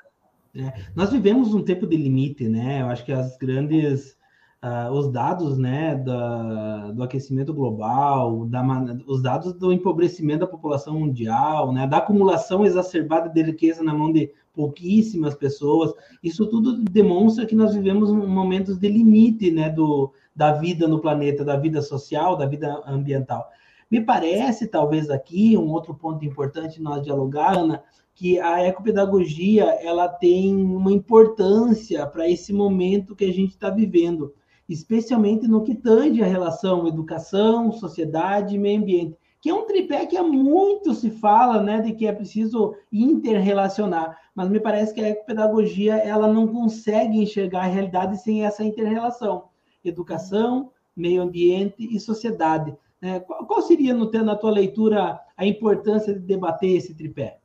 É. 0.56 0.86
Nós 0.96 1.12
vivemos 1.12 1.54
um 1.54 1.62
tempo 1.62 1.86
de 1.86 1.98
limite, 1.98 2.48
né? 2.48 2.84
Eu 2.84 2.86
acho 2.86 3.04
que 3.04 3.12
as 3.12 3.36
grandes 3.36 4.17
uh, 4.64 4.92
os 4.92 5.12
dados 5.12 5.58
né, 5.58 5.96
da, 5.96 6.92
do 6.92 7.04
aquecimento 7.04 7.54
global, 7.54 8.46
da, 8.46 8.64
os 9.06 9.22
dados 9.22 9.54
do 9.54 9.72
empobrecimento 9.72 10.40
da 10.42 10.48
população 10.48 11.00
mundial, 11.00 11.72
né, 11.72 11.88
da 11.88 11.98
acumulação 11.98 12.66
exacerbada 12.66 13.30
de 13.30 13.42
riqueza 13.42 13.84
na 13.84 13.94
mão 13.94 14.12
de 14.12 14.32
pouquíssimas 14.54 15.36
pessoas, 15.36 15.94
isso 16.24 16.48
tudo 16.48 16.84
demonstra 16.84 17.46
que 17.46 17.56
nós 17.56 17.76
vivemos 17.76 18.12
momentos 18.12 18.78
de 18.78 18.88
limite 18.88 19.52
né, 19.52 19.70
do, 19.70 20.12
da 20.36 20.54
vida 20.54 20.88
no 20.88 21.00
planeta, 21.00 21.46
da 21.46 21.56
vida 21.56 21.82
social, 21.82 22.36
da 22.36 22.46
vida 22.46 22.82
ambiental. 22.88 23.48
Me 23.90 24.02
parece, 24.02 24.68
talvez 24.68 25.10
aqui, 25.10 25.56
um 25.56 25.70
outro 25.72 25.94
ponto 25.94 26.26
importante 26.26 26.82
nós 26.82 27.04
dialogar, 27.04 27.58
Ana, 27.58 27.84
que 28.14 28.40
a 28.40 28.64
ecopedagogia 28.64 29.64
ela 29.80 30.10
tem 30.10 30.56
uma 30.56 30.92
importância 30.92 32.06
para 32.08 32.28
esse 32.28 32.52
momento 32.52 33.16
que 33.16 33.26
a 33.26 33.32
gente 33.32 33.52
está 33.52 33.70
vivendo 33.70 34.34
especialmente 34.68 35.48
no 35.48 35.64
que 35.64 35.76
tange 35.76 36.22
a 36.22 36.28
relação 36.28 36.88
educação, 36.88 37.72
sociedade 37.72 38.56
e 38.56 38.60
meio 38.60 38.80
ambiente, 38.80 39.18
que 39.42 39.50
é 39.50 39.54
um 39.54 39.66
tripé 39.66 40.06
que 40.06 40.18
há 40.18 40.24
muito 40.24 40.94
se 40.94 41.10
fala, 41.10 41.62
né, 41.62 41.80
de 41.80 41.94
que 41.94 42.08
é 42.08 42.12
preciso 42.12 42.76
interrelacionar, 42.92 44.18
mas 44.36 44.50
me 44.50 44.60
parece 44.60 44.94
que 44.94 45.04
a 45.04 45.16
pedagogia 45.16 45.96
ela 45.98 46.28
não 46.28 46.48
consegue 46.48 47.22
enxergar 47.22 47.62
a 47.62 47.68
realidade 47.68 48.22
sem 48.22 48.46
essa 48.46 48.64
interrelação, 48.64 49.46
educação, 49.86 50.72
meio 50.96 51.22
ambiente 51.22 51.88
e 51.96 52.00
sociedade. 52.00 52.76
Né? 53.02 53.20
Qual 53.20 53.62
seria, 53.62 53.94
no, 53.94 54.12
na 54.12 54.36
tua 54.36 54.52
leitura, 54.52 55.20
a 55.38 55.46
importância 55.46 56.14
de 56.14 56.20
debater 56.20 56.76
esse 56.76 56.96
tripé? 56.96 57.40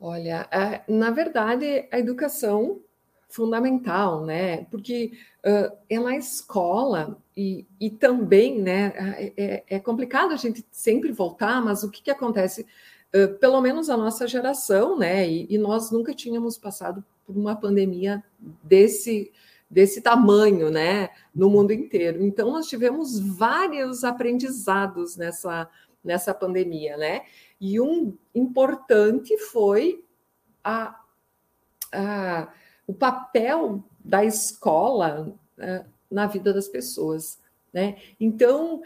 Olha, 0.00 0.48
na 0.88 1.10
verdade, 1.10 1.88
a 1.90 1.98
educação 1.98 2.80
fundamental, 3.36 4.24
né? 4.24 4.64
Porque 4.70 5.12
uh, 5.44 5.76
é 5.90 5.98
na 6.00 6.16
escola 6.16 7.18
e, 7.36 7.66
e 7.78 7.90
também, 7.90 8.58
né? 8.62 8.92
É, 8.96 9.32
é, 9.36 9.64
é, 9.68 9.78
complicado 9.78 10.32
a 10.32 10.36
gente 10.36 10.64
sempre 10.70 11.12
voltar, 11.12 11.62
mas 11.62 11.84
o 11.84 11.90
que, 11.90 12.02
que 12.02 12.10
acontece? 12.10 12.66
Uh, 13.14 13.34
pelo 13.38 13.60
menos 13.60 13.90
a 13.90 13.96
nossa 13.96 14.26
geração, 14.26 14.98
né? 14.98 15.28
E, 15.28 15.46
e, 15.50 15.58
nós 15.58 15.90
nunca 15.90 16.14
tínhamos 16.14 16.56
passado 16.56 17.04
por 17.26 17.36
uma 17.36 17.54
pandemia 17.54 18.24
desse 18.62 19.30
desse 19.68 20.00
tamanho, 20.00 20.70
né? 20.70 21.10
No 21.34 21.50
mundo 21.50 21.72
inteiro. 21.72 22.22
Então 22.24 22.50
nós 22.52 22.66
tivemos 22.66 23.18
vários 23.18 24.02
aprendizados 24.02 25.16
nessa 25.16 25.68
nessa 26.02 26.32
pandemia, 26.32 26.96
né? 26.96 27.22
E 27.60 27.80
um 27.80 28.16
importante 28.34 29.36
foi 29.38 30.04
a, 30.62 31.00
a 31.92 32.48
o 32.86 32.94
papel 32.94 33.82
da 34.04 34.24
escola 34.24 35.32
uh, 35.58 35.84
na 36.10 36.26
vida 36.26 36.52
das 36.52 36.68
pessoas. 36.68 37.38
Né? 37.72 37.96
Então, 38.18 38.82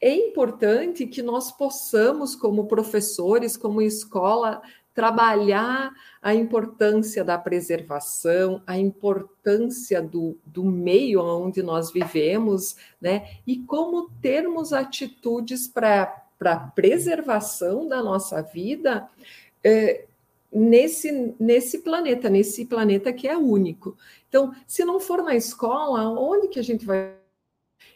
é 0.00 0.14
importante 0.14 1.06
que 1.06 1.22
nós 1.22 1.50
possamos, 1.50 2.36
como 2.36 2.66
professores, 2.66 3.56
como 3.56 3.82
escola, 3.82 4.62
trabalhar 4.98 5.92
a 6.20 6.34
importância 6.34 7.22
da 7.22 7.38
preservação, 7.38 8.60
a 8.66 8.76
importância 8.76 10.02
do, 10.02 10.36
do 10.44 10.64
meio 10.64 11.22
onde 11.22 11.62
nós 11.62 11.92
vivemos, 11.92 12.76
né? 13.00 13.38
E 13.46 13.58
como 13.58 14.10
termos 14.20 14.72
atitudes 14.72 15.68
para 15.68 16.20
a 16.44 16.56
preservação 16.56 17.86
da 17.86 18.02
nossa 18.02 18.42
vida, 18.42 19.08
nesse, 20.52 21.34
nesse 21.38 21.78
planeta, 21.78 22.28
nesse 22.28 22.64
planeta 22.64 23.12
que 23.12 23.28
é 23.28 23.36
único. 23.36 23.96
Então, 24.28 24.54
se 24.66 24.84
não 24.84 24.98
for 24.98 25.22
na 25.22 25.34
escola, 25.36 26.08
onde 26.18 26.48
que 26.48 26.58
a 26.58 26.62
gente 26.62 26.84
vai? 26.84 27.14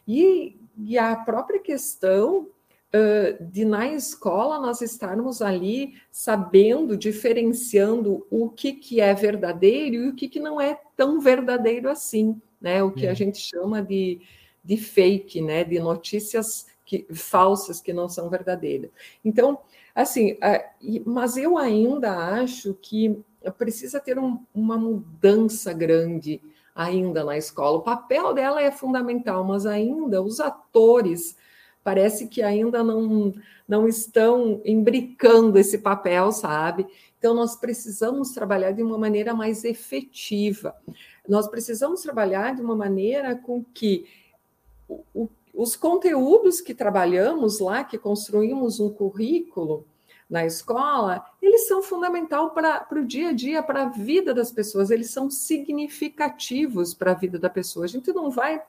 E, 0.07 0.57
e 0.79 0.99
a 0.99 1.17
própria 1.17 1.59
questão 1.59 2.49
uh, 2.93 3.45
de 3.45 3.65
na 3.65 3.89
escola 3.89 4.61
nós 4.61 4.81
estarmos 4.83 5.41
ali 5.41 5.95
sabendo, 6.11 6.97
diferenciando 6.97 8.27
o 8.31 8.49
que, 8.49 8.73
que 8.73 9.01
é 9.01 9.15
verdadeiro 9.15 9.97
e 9.97 10.09
o 10.09 10.15
que, 10.15 10.29
que 10.29 10.41
não 10.41 10.61
é 10.61 10.79
tão 10.97 11.21
verdadeiro 11.21 11.89
assim, 11.89 12.41
né? 12.61 12.83
O 12.83 12.93
que 12.93 13.07
é. 13.07 13.11
a 13.11 13.15
gente 13.15 13.39
chama 13.39 13.83
de, 13.83 14.21
de 14.63 14.77
fake, 14.77 15.41
né? 15.41 15.65
De 15.65 15.79
notícias 15.79 16.67
que, 16.85 17.07
falsas 17.15 17.81
que 17.81 17.93
não 17.93 18.09
são 18.09 18.29
verdadeiras. 18.29 18.91
Então, 19.25 19.59
Assim, 19.95 20.39
mas 21.05 21.37
eu 21.37 21.59
ainda 21.59 22.17
acho 22.17 22.75
que 22.81 23.21
precisa 23.59 24.01
ter 24.01 24.19
um, 24.19 24.39
uma 24.55 24.77
mudança 24.77 25.73
grande 25.73 26.41
ainda 26.75 27.25
na 27.25 27.37
escola. 27.37 27.79
O 27.79 27.83
papel 27.83 28.33
dela 28.33 28.63
é 28.63 28.71
fundamental, 28.71 29.45
mas 29.45 29.67
ainda 29.67 30.23
os 30.23 30.41
atores 30.41 31.37
parece 31.85 32.29
que 32.29 32.43
ainda 32.43 32.83
não, 32.83 33.35
não 33.67 33.89
estão 33.89 34.61
imbricando 34.65 35.59
esse 35.59 35.79
papel, 35.79 36.31
sabe? 36.31 36.87
Então, 37.19 37.35
nós 37.35 37.57
precisamos 37.57 38.31
trabalhar 38.31 38.73
de 38.73 38.83
uma 38.83 38.97
maneira 38.97 39.35
mais 39.35 39.65
efetiva. 39.65 40.75
Nós 41.29 41.49
precisamos 41.49 42.01
trabalhar 42.03 42.55
de 42.55 42.63
uma 42.63 42.77
maneira 42.77 43.37
com 43.37 43.65
que 43.75 44.07
o, 44.89 45.29
os 45.55 45.77
conteúdos 45.77 46.61
que 46.61 46.75
trabalhamos 46.75 47.61
lá, 47.61 47.85
que 47.85 47.99
construímos 47.99 48.81
um 48.81 48.91
currículo 48.91 49.87
na 50.29 50.47
escola, 50.47 51.25
eles 51.43 51.69
são 51.69 51.83
fundamental 51.83 52.51
para 52.51 52.87
o 52.91 53.05
dia 53.05 53.29
a 53.29 53.33
dia, 53.33 53.63
para 53.63 53.83
a 53.83 53.89
vida 53.89 54.33
das 54.33 54.51
pessoas, 54.51 54.91
eles 54.91 55.11
são 55.11 55.31
significativos 55.31 56.95
para 56.95 57.11
a 57.11 57.15
vida 57.15 57.39
da 57.39 57.51
pessoa. 57.51 57.85
A 57.85 57.89
gente 57.89 58.11
não 58.13 58.31
vai 58.31 58.63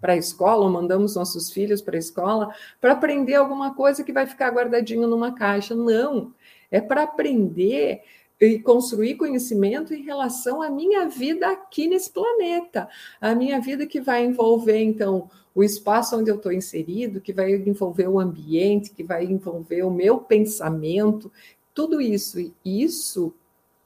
para 0.00 0.12
a 0.12 0.16
escola, 0.16 0.64
ou 0.64 0.70
mandamos 0.70 1.16
nossos 1.16 1.50
filhos 1.50 1.80
para 1.80 1.96
a 1.96 1.98
escola 1.98 2.54
para 2.80 2.92
aprender 2.92 3.34
alguma 3.34 3.74
coisa 3.74 4.04
que 4.04 4.12
vai 4.12 4.26
ficar 4.26 4.50
guardadinho 4.50 5.08
numa 5.08 5.32
caixa. 5.32 5.74
Não, 5.74 6.32
é 6.70 6.80
para 6.80 7.04
aprender 7.04 8.02
e 8.40 8.58
construir 8.60 9.16
conhecimento 9.16 9.92
em 9.92 10.02
relação 10.02 10.62
à 10.62 10.70
minha 10.70 11.08
vida 11.08 11.50
aqui 11.50 11.88
nesse 11.88 12.10
planeta, 12.10 12.88
a 13.20 13.34
minha 13.34 13.60
vida 13.60 13.86
que 13.86 14.00
vai 14.00 14.24
envolver, 14.24 14.80
então, 14.80 15.28
o 15.54 15.64
espaço 15.64 16.16
onde 16.16 16.30
eu 16.30 16.36
estou 16.36 16.52
inserido, 16.52 17.20
que 17.20 17.32
vai 17.32 17.52
envolver 17.52 18.06
o 18.06 18.20
ambiente, 18.20 18.90
que 18.90 19.02
vai 19.02 19.24
envolver 19.24 19.82
o 19.82 19.90
meu 19.90 20.18
pensamento, 20.18 21.32
tudo 21.74 22.00
isso. 22.00 22.38
E 22.38 22.54
isso, 22.64 23.34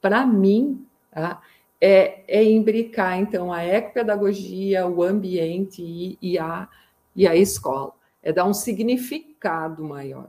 para 0.00 0.26
mim, 0.26 0.86
tá, 1.10 1.40
é, 1.80 2.22
é 2.28 2.44
imbricar, 2.44 3.18
então, 3.18 3.50
a 3.50 3.64
ecopedagogia, 3.64 4.86
o 4.86 5.02
ambiente 5.02 5.82
e, 5.82 6.18
e, 6.20 6.38
a, 6.38 6.68
e 7.16 7.26
a 7.26 7.34
escola. 7.34 7.94
É 8.22 8.32
dar 8.32 8.44
um 8.44 8.54
significado 8.54 9.82
maior. 9.82 10.28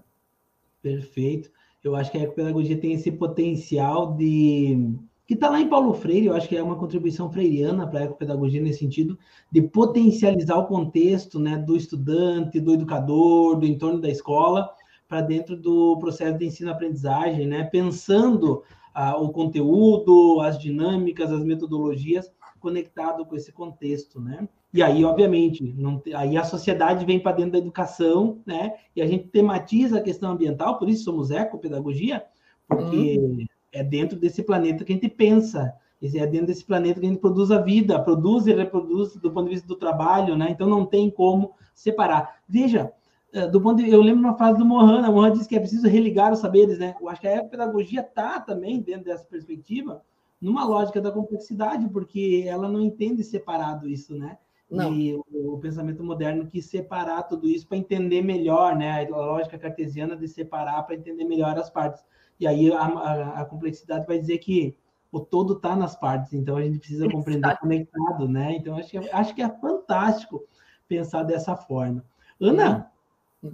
Perfeito 0.81 1.51
eu 1.83 1.95
acho 1.95 2.11
que 2.11 2.17
a 2.17 2.23
ecopedagogia 2.23 2.77
tem 2.77 2.93
esse 2.93 3.11
potencial 3.11 4.15
de 4.15 4.97
que 5.25 5.35
está 5.35 5.49
lá 5.49 5.59
em 5.59 5.69
Paulo 5.69 5.93
Freire, 5.93 6.27
eu 6.27 6.35
acho 6.35 6.49
que 6.49 6.55
é 6.55 6.61
uma 6.61 6.75
contribuição 6.75 7.31
freiriana 7.31 7.87
para 7.87 8.01
a 8.01 8.03
ecopedagogia 8.03 8.61
nesse 8.61 8.79
sentido, 8.79 9.17
de 9.49 9.61
potencializar 9.61 10.57
o 10.57 10.65
contexto 10.65 11.39
né, 11.39 11.57
do 11.57 11.77
estudante, 11.77 12.59
do 12.59 12.73
educador, 12.73 13.57
do 13.57 13.65
entorno 13.65 14.01
da 14.01 14.09
escola, 14.09 14.69
para 15.07 15.21
dentro 15.21 15.55
do 15.55 15.97
processo 15.97 16.37
de 16.37 16.45
ensino-aprendizagem, 16.45 17.47
né, 17.47 17.63
pensando 17.63 18.63
a, 18.93 19.17
o 19.17 19.31
conteúdo, 19.31 20.41
as 20.41 20.59
dinâmicas, 20.59 21.31
as 21.31 21.43
metodologias 21.43 22.29
conectado 22.59 23.25
com 23.25 23.35
esse 23.35 23.51
contexto, 23.51 24.21
né? 24.21 24.47
E 24.73 24.81
aí, 24.81 25.05
obviamente, 25.05 25.63
não, 25.77 26.01
aí 26.15 26.35
a 26.35 26.43
sociedade 26.43 27.05
vem 27.05 27.19
para 27.19 27.35
dentro 27.35 27.51
da 27.51 27.57
educação, 27.59 28.41
né? 28.43 28.73
E 28.95 29.03
a 29.03 29.07
gente 29.07 29.27
tematiza 29.27 29.99
a 29.99 30.01
questão 30.01 30.31
ambiental, 30.31 30.79
por 30.79 30.89
isso 30.89 31.03
somos 31.03 31.29
ecopedagogia, 31.29 32.25
porque 32.67 33.19
uhum. 33.19 33.45
é 33.71 33.83
dentro 33.83 34.17
desse 34.17 34.41
planeta 34.41 34.83
que 34.83 34.91
a 34.91 34.95
gente 34.95 35.09
pensa, 35.09 35.71
é 36.01 36.25
dentro 36.25 36.47
desse 36.47 36.65
planeta 36.65 36.99
que 36.99 37.05
a 37.05 37.09
gente 37.09 37.21
produz 37.21 37.51
a 37.51 37.61
vida, 37.61 38.01
produz 38.01 38.47
e 38.47 38.53
reproduz 38.53 39.15
do 39.15 39.31
ponto 39.31 39.45
de 39.45 39.53
vista 39.53 39.67
do 39.67 39.75
trabalho, 39.75 40.35
né? 40.35 40.47
Então 40.49 40.67
não 40.67 40.87
tem 40.87 41.07
como 41.11 41.53
separar. 41.75 42.39
Veja, 42.49 42.91
é, 43.31 43.47
do 43.47 43.61
ponto 43.61 43.81
de, 43.81 43.89
eu 43.91 44.01
lembro 44.01 44.21
uma 44.21 44.37
frase 44.37 44.57
do 44.57 44.65
Mohan, 44.65 45.07
Mohan 45.11 45.33
disse 45.33 45.47
que 45.47 45.55
é 45.55 45.59
preciso 45.59 45.87
religar 45.87 46.33
os 46.33 46.39
saberes, 46.39 46.79
né? 46.79 46.95
Eu 46.99 47.07
acho 47.09 47.21
que 47.21 47.27
a 47.27 47.43
pedagogia 47.43 48.01
está 48.01 48.39
também 48.39 48.81
dentro 48.81 49.05
dessa 49.05 49.25
perspectiva, 49.25 50.01
numa 50.41 50.65
lógica 50.65 50.99
da 50.99 51.11
complexidade, 51.11 51.87
porque 51.89 52.43
ela 52.47 52.67
não 52.67 52.81
entende 52.81 53.23
separado 53.23 53.87
isso, 53.87 54.17
né? 54.17 54.37
Não. 54.69 54.93
E 54.93 55.13
o, 55.13 55.53
o 55.53 55.59
pensamento 55.59 56.03
moderno 56.03 56.47
quis 56.47 56.65
separar 56.65 57.23
tudo 57.23 57.47
isso 57.47 57.67
para 57.67 57.77
entender 57.77 58.21
melhor, 58.21 58.75
né? 58.75 59.05
A 59.05 59.09
lógica 59.09 59.57
cartesiana 59.57 60.15
de 60.15 60.27
separar 60.27 60.83
para 60.83 60.95
entender 60.95 61.25
melhor 61.25 61.57
as 61.57 61.69
partes. 61.69 62.03
E 62.39 62.47
aí 62.47 62.71
a, 62.71 62.81
a, 62.81 63.41
a 63.41 63.45
complexidade 63.45 64.07
vai 64.07 64.17
dizer 64.17 64.39
que 64.39 64.75
o 65.11 65.19
todo 65.19 65.53
está 65.53 65.75
nas 65.75 65.95
partes, 65.95 66.33
então 66.33 66.57
a 66.57 66.63
gente 66.63 66.79
precisa 66.79 67.07
compreender 67.07 67.55
conectado, 67.59 68.27
né? 68.27 68.55
Então 68.55 68.75
acho 68.77 68.89
que, 68.89 68.97
é, 68.97 69.13
acho 69.13 69.35
que 69.35 69.41
é 69.43 69.49
fantástico 69.49 70.43
pensar 70.87 71.21
dessa 71.21 71.55
forma. 71.55 72.03
Ana, 72.41 72.91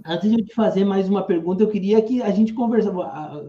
Antes 0.06 0.30
de 0.30 0.38
eu 0.38 0.44
te 0.44 0.54
fazer 0.54 0.84
mais 0.84 1.08
uma 1.08 1.24
pergunta, 1.24 1.64
eu 1.64 1.68
queria 1.68 2.00
que 2.00 2.22
a 2.22 2.30
gente 2.30 2.54
conversasse. 2.54 2.96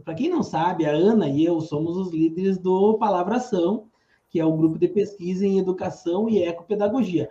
Para 0.04 0.15
quem 0.15 0.28
não 0.28 0.41
sabe, 0.41 0.88
a 0.88 0.91
Ana 0.91 1.30
e 1.30 1.45
eu 1.45 1.62
somos 1.62 1.95
os 1.95 2.12
líderes 2.12 2.58
do 2.58 2.97
Palavração, 2.97 3.86
que 4.28 4.39
é 4.39 4.45
o 4.45 4.58
grupo 4.58 4.80
de 4.80 4.88
pesquisa 4.88 5.45
em 5.45 5.60
educação 5.60 6.28
e 6.28 6.41
ecopedagogia. 6.41 7.30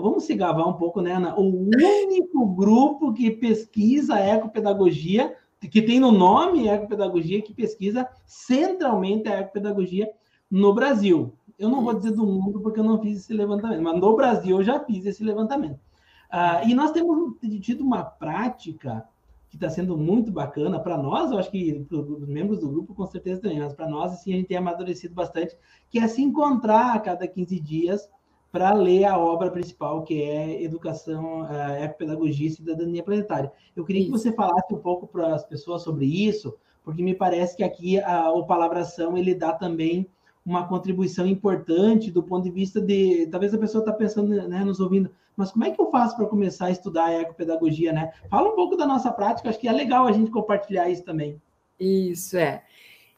Vamos, 0.00 0.24
se 0.24 0.34
gavar 0.34 0.66
um 0.68 0.74
pouco, 0.74 1.00
né, 1.00 1.12
Ana? 1.12 1.38
O 1.38 1.68
único 1.68 2.46
grupo 2.46 3.12
que 3.12 3.30
pesquisa 3.30 4.18
ecopedagogia, 4.18 5.36
que 5.60 5.82
tem 5.82 5.98
no 5.98 6.12
nome 6.12 6.68
ecopedagogia, 6.68 7.42
que 7.42 7.52
pesquisa 7.52 8.08
centralmente 8.24 9.28
a 9.28 9.40
ecopedagogia 9.40 10.10
no 10.50 10.74
Brasil. 10.74 11.34
Eu 11.58 11.68
não 11.68 11.82
vou 11.82 11.94
dizer 11.94 12.12
do 12.12 12.26
mundo 12.26 12.60
porque 12.60 12.78
eu 12.78 12.84
não 12.84 13.00
fiz 13.00 13.18
esse 13.20 13.32
levantamento, 13.32 13.82
mas 13.82 13.98
no 13.98 14.14
Brasil 14.14 14.58
eu 14.58 14.64
já 14.64 14.78
fiz 14.80 15.06
esse 15.06 15.24
levantamento. 15.24 15.80
Ah, 16.30 16.62
e 16.64 16.74
nós 16.74 16.92
temos 16.92 17.34
tido 17.60 17.82
uma 17.82 18.04
prática 18.04 19.08
que 19.48 19.56
está 19.56 19.70
sendo 19.70 19.96
muito 19.96 20.30
bacana 20.30 20.78
para 20.78 20.98
nós, 20.98 21.30
eu 21.30 21.38
acho 21.38 21.50
que 21.50 21.84
para 21.88 21.98
os 21.98 22.28
membros 22.28 22.58
do 22.58 22.68
grupo 22.68 22.94
com 22.94 23.06
certeza 23.06 23.40
também, 23.40 23.60
mas 23.60 23.72
para 23.72 23.88
nós 23.88 24.12
assim, 24.12 24.32
a 24.32 24.36
gente 24.36 24.48
tem 24.48 24.56
amadurecido 24.56 25.14
bastante, 25.14 25.56
que 25.88 25.98
é 25.98 26.08
se 26.08 26.20
encontrar 26.20 26.94
a 26.94 27.00
cada 27.00 27.26
15 27.26 27.60
dias 27.60 28.08
para 28.56 28.72
ler 28.72 29.04
a 29.04 29.18
obra 29.18 29.50
principal, 29.50 30.02
que 30.02 30.22
é 30.22 30.62
Educação, 30.62 31.42
uh, 31.42 31.84
Ecopedagogia 31.84 32.46
e 32.46 32.50
Cidadania 32.50 33.02
Planetária. 33.02 33.52
Eu 33.76 33.84
queria 33.84 34.00
isso. 34.00 34.10
que 34.10 34.18
você 34.18 34.32
falasse 34.32 34.72
um 34.72 34.78
pouco 34.78 35.06
para 35.06 35.34
as 35.34 35.44
pessoas 35.44 35.82
sobre 35.82 36.06
isso, 36.06 36.56
porque 36.82 37.02
me 37.02 37.14
parece 37.14 37.54
que 37.54 37.62
aqui 37.62 38.00
a, 38.00 38.30
o 38.30 38.46
Palavração 38.46 39.14
ele 39.14 39.34
dá 39.34 39.52
também 39.52 40.08
uma 40.42 40.66
contribuição 40.66 41.26
importante 41.26 42.10
do 42.10 42.22
ponto 42.22 42.44
de 42.44 42.50
vista 42.50 42.80
de. 42.80 43.26
Talvez 43.26 43.52
a 43.52 43.58
pessoa 43.58 43.82
está 43.82 43.92
pensando, 43.92 44.48
né, 44.48 44.64
nos 44.64 44.80
ouvindo, 44.80 45.10
mas 45.36 45.52
como 45.52 45.66
é 45.66 45.70
que 45.70 45.78
eu 45.78 45.90
faço 45.90 46.16
para 46.16 46.24
começar 46.24 46.66
a 46.66 46.70
estudar 46.70 47.04
a 47.04 47.20
ecopedagogia, 47.20 47.92
né? 47.92 48.10
Fala 48.30 48.48
um 48.48 48.54
pouco 48.54 48.74
da 48.74 48.86
nossa 48.86 49.12
prática, 49.12 49.50
acho 49.50 49.58
que 49.58 49.68
é 49.68 49.72
legal 49.72 50.06
a 50.06 50.12
gente 50.12 50.30
compartilhar 50.30 50.88
isso 50.88 51.04
também. 51.04 51.38
Isso 51.78 52.38
é. 52.38 52.62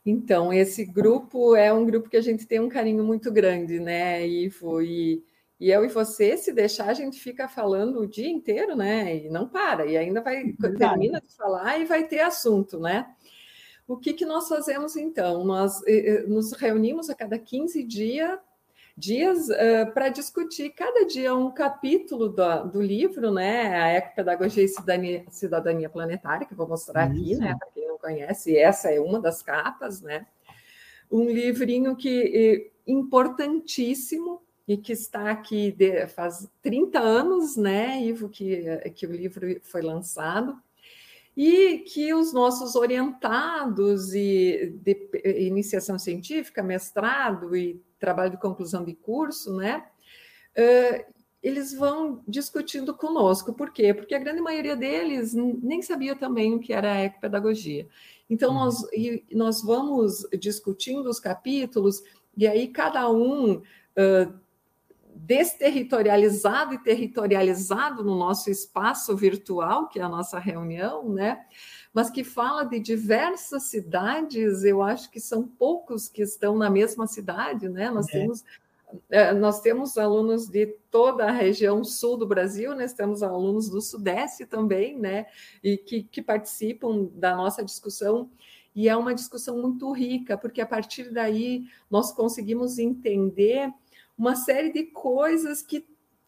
Então, 0.04 0.52
esse 0.52 0.84
grupo 0.84 1.54
é 1.54 1.72
um 1.72 1.84
grupo 1.84 2.08
que 2.08 2.16
a 2.16 2.22
gente 2.22 2.44
tem 2.44 2.58
um 2.58 2.68
carinho 2.68 3.04
muito 3.04 3.30
grande, 3.30 3.78
né, 3.78 4.26
Ivo? 4.26 4.82
E, 4.82 5.22
e 5.60 5.70
eu 5.70 5.84
e 5.84 5.88
você, 5.88 6.36
se 6.36 6.52
deixar, 6.52 6.88
a 6.88 6.94
gente 6.94 7.18
fica 7.18 7.48
falando 7.48 8.00
o 8.00 8.06
dia 8.06 8.28
inteiro, 8.28 8.76
né? 8.76 9.16
E 9.16 9.28
não 9.28 9.48
para, 9.48 9.86
e 9.86 9.96
ainda 9.96 10.20
vai, 10.20 10.52
termina 10.78 11.20
de 11.20 11.34
falar 11.34 11.78
e 11.78 11.84
vai 11.84 12.06
ter 12.06 12.20
assunto, 12.20 12.78
né? 12.78 13.12
O 13.86 13.96
que, 13.96 14.12
que 14.12 14.24
nós 14.24 14.46
fazemos 14.46 14.94
então? 14.96 15.44
Nós 15.44 15.82
eh, 15.86 16.10
eh, 16.10 16.22
nos 16.28 16.52
reunimos 16.52 17.10
a 17.10 17.14
cada 17.14 17.36
15 17.38 17.82
dia, 17.82 18.38
dias 18.96 19.48
uh, 19.48 19.92
para 19.92 20.10
discutir 20.10 20.70
cada 20.70 21.04
dia 21.06 21.34
um 21.34 21.50
capítulo 21.50 22.28
do, 22.28 22.64
do, 22.64 22.80
livro, 22.80 23.32
né? 23.32 23.82
A 23.82 23.92
Ecopedagogia 23.94 24.62
e 24.62 24.68
Cidadania, 24.68 25.24
Cidadania 25.28 25.88
Planetária, 25.88 26.46
que 26.46 26.52
eu 26.52 26.56
vou 26.56 26.68
mostrar 26.68 27.10
Isso. 27.10 27.20
aqui, 27.20 27.34
né? 27.34 27.56
Para 27.58 27.70
quem 27.70 27.88
não 27.88 27.98
conhece, 27.98 28.56
essa 28.56 28.92
é 28.92 29.00
uma 29.00 29.20
das 29.20 29.42
capas, 29.42 30.02
né? 30.02 30.24
Um 31.10 31.24
livrinho 31.24 31.96
que 31.96 32.70
importantíssimo 32.86 34.42
e 34.68 34.76
que 34.76 34.92
está 34.92 35.30
aqui 35.30 35.72
de, 35.72 36.06
faz 36.06 36.46
30 36.62 37.00
anos, 37.00 37.56
né, 37.56 38.04
Ivo, 38.04 38.28
que, 38.28 38.62
que 38.94 39.06
o 39.06 39.12
livro 39.12 39.58
foi 39.62 39.80
lançado 39.80 40.60
e 41.34 41.78
que 41.78 42.12
os 42.12 42.32
nossos 42.32 42.76
orientados 42.76 44.12
e 44.12 44.74
de 44.82 45.08
iniciação 45.46 45.98
científica, 45.98 46.62
mestrado 46.62 47.56
e 47.56 47.80
trabalho 47.98 48.32
de 48.32 48.36
conclusão 48.36 48.84
de 48.84 48.94
curso, 48.94 49.56
né? 49.56 49.86
eles 51.40 51.72
vão 51.72 52.22
discutindo 52.26 52.92
conosco. 52.92 53.52
Por 53.52 53.72
quê? 53.72 53.94
Porque 53.94 54.16
a 54.16 54.18
grande 54.18 54.40
maioria 54.40 54.74
deles 54.74 55.32
nem 55.32 55.80
sabia 55.80 56.16
também 56.16 56.54
o 56.54 56.58
que 56.58 56.72
era 56.72 56.92
a 56.92 57.04
ecopedagogia. 57.04 57.86
Então, 58.28 58.50
uhum. 58.50 58.58
nós, 58.58 58.84
nós 59.32 59.62
vamos 59.62 60.26
discutindo 60.38 61.08
os 61.08 61.20
capítulos, 61.20 62.02
e 62.36 62.46
aí 62.46 62.66
cada 62.66 63.08
um 63.10 63.54
uh, 63.54 64.40
desterritorializado 65.18 66.74
e 66.74 66.78
territorializado 66.78 68.04
no 68.04 68.16
nosso 68.16 68.50
espaço 68.50 69.16
virtual, 69.16 69.88
que 69.88 69.98
é 69.98 70.02
a 70.02 70.08
nossa 70.08 70.38
reunião, 70.38 71.08
né? 71.08 71.44
Mas 71.92 72.10
que 72.10 72.22
fala 72.22 72.64
de 72.64 72.78
diversas 72.78 73.64
cidades, 73.64 74.62
eu 74.62 74.82
acho 74.82 75.10
que 75.10 75.20
são 75.20 75.46
poucos 75.46 76.08
que 76.08 76.22
estão 76.22 76.56
na 76.56 76.70
mesma 76.70 77.06
cidade, 77.06 77.68
né? 77.68 77.90
Nós 77.90 78.08
é. 78.08 78.12
temos 78.12 78.44
é, 79.10 79.34
nós 79.34 79.60
temos 79.60 79.98
alunos 79.98 80.48
de 80.48 80.66
toda 80.90 81.26
a 81.26 81.30
região 81.30 81.84
sul 81.84 82.16
do 82.16 82.26
Brasil, 82.26 82.74
nós 82.74 82.94
temos 82.94 83.22
alunos 83.22 83.68
do 83.68 83.82
Sudeste 83.82 84.46
também, 84.46 84.98
né? 84.98 85.26
E 85.62 85.76
que, 85.76 86.04
que 86.04 86.22
participam 86.22 87.06
da 87.12 87.36
nossa 87.36 87.62
discussão 87.62 88.30
e 88.74 88.88
é 88.88 88.96
uma 88.96 89.14
discussão 89.14 89.60
muito 89.60 89.90
rica, 89.92 90.38
porque 90.38 90.60
a 90.60 90.66
partir 90.66 91.10
daí 91.10 91.66
nós 91.90 92.12
conseguimos 92.12 92.78
entender 92.78 93.70
uma 94.18 94.34
série 94.34 94.72
de 94.72 94.84
coisas 94.84 95.62
que, 95.62 95.86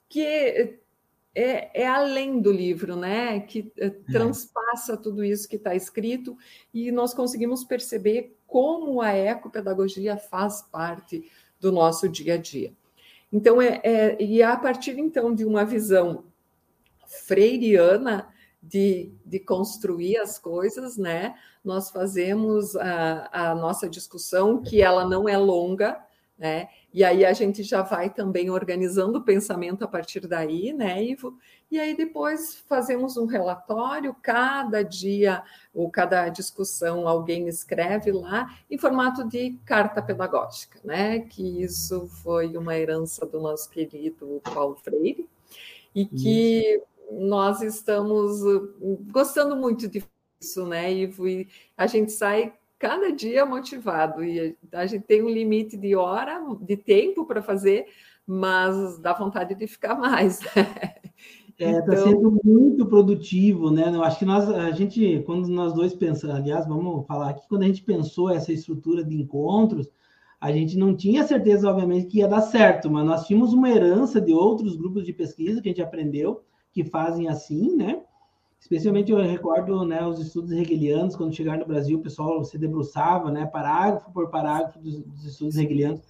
que 0.09 0.79
é, 1.35 1.83
é 1.83 1.87
além 1.87 2.41
do 2.41 2.53
livro, 2.53 2.97
né? 2.97 3.41
Que 3.41 3.73
é, 3.77 3.87
é. 3.87 3.91
transpassa 3.91 4.97
tudo 4.97 5.25
isso 5.25 5.49
que 5.49 5.57
está 5.57 5.75
escrito, 5.75 6.37
e 6.73 6.91
nós 6.93 7.15
conseguimos 7.15 7.65
perceber 7.65 8.37
como 8.47 9.01
a 9.01 9.13
ecopedagogia 9.13 10.17
faz 10.17 10.63
parte 10.63 11.31
do 11.59 11.71
nosso 11.71 12.09
dia 12.09 12.35
a 12.35 12.37
dia. 12.37 12.73
Então, 13.33 13.63
é, 13.63 13.81
é, 13.85 14.23
e 14.23 14.43
a 14.43 14.57
partir 14.57 14.99
então 14.99 15.35
de 15.35 15.45
uma 15.45 15.65
visão 15.65 16.25
freiriana 17.07 18.29
de, 18.63 19.13
de 19.25 19.39
construir 19.39 20.17
as 20.19 20.39
coisas, 20.39 20.97
né? 20.97 21.35
Nós 21.65 21.91
fazemos 21.91 22.75
a, 22.77 23.51
a 23.51 23.55
nossa 23.55 23.89
discussão, 23.89 24.63
que 24.63 24.83
ela 24.83 25.07
não 25.07 25.29
é 25.29 25.37
longa, 25.37 26.03
né? 26.37 26.69
E 26.93 27.05
aí 27.05 27.25
a 27.25 27.33
gente 27.33 27.63
já 27.63 27.83
vai 27.83 28.11
também 28.11 28.51
organizando 28.51 29.19
o 29.19 29.23
pensamento 29.23 29.85
a 29.85 29.89
partir 29.89 30.27
daí, 30.27 30.73
né, 30.73 31.03
Ivo? 31.03 31.39
E 31.71 31.79
aí 31.79 31.97
depois 31.97 32.57
fazemos 32.69 33.17
um 33.17 33.27
relatório, 33.27 34.15
cada 34.21 34.83
dia 34.83 35.43
ou 35.73 35.89
cada 35.89 36.29
discussão 36.29 37.07
alguém 37.07 37.47
escreve 37.47 38.11
lá 38.11 38.53
em 38.69 38.77
formato 38.77 39.23
de 39.23 39.57
carta 39.65 40.03
pedagógica, 40.03 40.81
né? 40.83 41.21
Que 41.21 41.63
isso 41.63 42.09
foi 42.09 42.57
uma 42.57 42.77
herança 42.77 43.25
do 43.25 43.41
nosso 43.41 43.71
querido 43.71 44.41
Paulo 44.53 44.75
Freire 44.75 45.29
e 45.95 46.05
que 46.05 46.75
isso. 46.75 46.85
nós 47.13 47.63
estamos 47.63 48.41
gostando 49.13 49.55
muito 49.55 49.89
disso, 49.89 50.67
né, 50.67 50.93
Ivo? 50.93 51.29
E 51.29 51.49
a 51.77 51.87
gente 51.87 52.11
sai 52.11 52.53
cada 52.81 53.13
dia 53.13 53.45
motivado. 53.45 54.25
E 54.25 54.57
a 54.73 54.87
gente 54.87 55.05
tem 55.05 55.23
um 55.23 55.29
limite 55.29 55.77
de 55.77 55.95
hora, 55.95 56.43
de 56.63 56.77
tempo 56.77 57.27
para 57.27 57.43
fazer, 57.43 57.87
mas 58.27 58.99
dá 58.99 59.13
vontade 59.13 59.55
de 59.55 59.67
ficar 59.69 59.95
mais. 59.95 60.41
É, 61.63 61.73
está 61.73 61.93
então... 61.93 62.07
sendo 62.07 62.41
muito 62.43 62.87
produtivo, 62.87 63.71
né? 63.71 63.95
Eu 63.95 64.03
acho 64.03 64.19
que 64.19 64.25
nós, 64.25 64.49
a 64.49 64.71
gente, 64.71 65.23
quando 65.27 65.47
nós 65.49 65.75
dois 65.75 65.95
pensamos, 65.95 66.35
aliás, 66.35 66.67
vamos 66.67 67.07
falar 67.07 67.29
aqui, 67.29 67.47
quando 67.51 67.65
a 67.65 67.67
gente 67.67 67.83
pensou 67.83 68.31
essa 68.31 68.51
estrutura 68.51 69.05
de 69.05 69.15
encontros, 69.15 69.87
a 70.41 70.51
gente 70.51 70.79
não 70.79 70.97
tinha 70.97 71.23
certeza, 71.23 71.69
obviamente, 71.69 72.07
que 72.07 72.21
ia 72.21 72.29
dar 72.29 72.41
certo, 72.41 72.91
mas 72.91 73.05
nós 73.05 73.27
tínhamos 73.27 73.53
uma 73.53 73.69
herança 73.69 74.23
de 74.23 74.33
outros 74.33 74.75
grupos 74.75 75.05
de 75.05 75.13
pesquisa 75.13 75.61
que 75.61 75.69
a 75.69 75.73
gente 75.73 75.83
aprendeu 75.83 76.43
que 76.73 76.83
fazem 76.83 77.29
assim, 77.29 77.77
né? 77.77 78.01
Especialmente 78.61 79.11
eu 79.11 79.19
recordo 79.19 79.85
né, 79.87 80.07
os 80.07 80.21
estudos 80.21 80.53
hegelianos, 80.53 81.17
quando 81.17 81.35
chegaram 81.35 81.61
no 81.61 81.67
Brasil, 81.67 81.99
o 81.99 82.03
pessoal 82.03 82.45
se 82.45 82.59
debruçava, 82.59 83.31
né, 83.31 83.47
parágrafo 83.47 84.13
por 84.13 84.31
parágrafo 84.31 84.79
dos, 84.79 85.03
dos 85.03 85.25
estudos 85.25 85.57
hegelianos. 85.57 86.03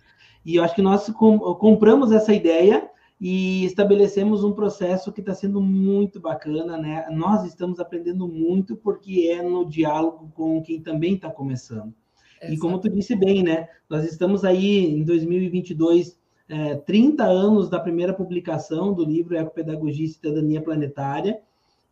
E 0.45 0.57
eu 0.57 0.65
acho 0.65 0.75
que 0.75 0.83
nós 0.83 1.09
com, 1.11 1.39
compramos 1.55 2.11
essa 2.11 2.35
ideia 2.35 2.91
e 3.21 3.65
estabelecemos 3.67 4.43
um 4.43 4.53
processo 4.53 5.13
que 5.13 5.21
está 5.21 5.35
sendo 5.35 5.61
muito 5.61 6.19
bacana, 6.19 6.79
né? 6.79 7.07
Nós 7.11 7.45
estamos 7.45 7.79
aprendendo 7.79 8.27
muito 8.27 8.75
porque 8.75 9.29
é 9.31 9.43
no 9.43 9.69
diálogo 9.69 10.33
com 10.35 10.63
quem 10.63 10.81
também 10.81 11.15
está 11.15 11.31
começando. 11.31 11.93
Exato. 12.41 12.55
E 12.55 12.59
como 12.59 12.81
tu 12.81 12.89
disse 12.89 13.15
bem, 13.15 13.43
né? 13.43 13.69
Nós 13.91 14.07
estamos 14.07 14.43
aí 14.43 14.87
em 14.87 15.05
2022, 15.05 16.19
é, 16.49 16.77
30 16.77 17.25
anos 17.25 17.69
da 17.69 17.79
primeira 17.79 18.15
publicação 18.15 18.95
do 18.95 19.05
livro 19.05 19.37
Ecopedagogia 19.37 20.07
e 20.07 20.09
Cidadania 20.09 20.63
Planetária, 20.63 21.39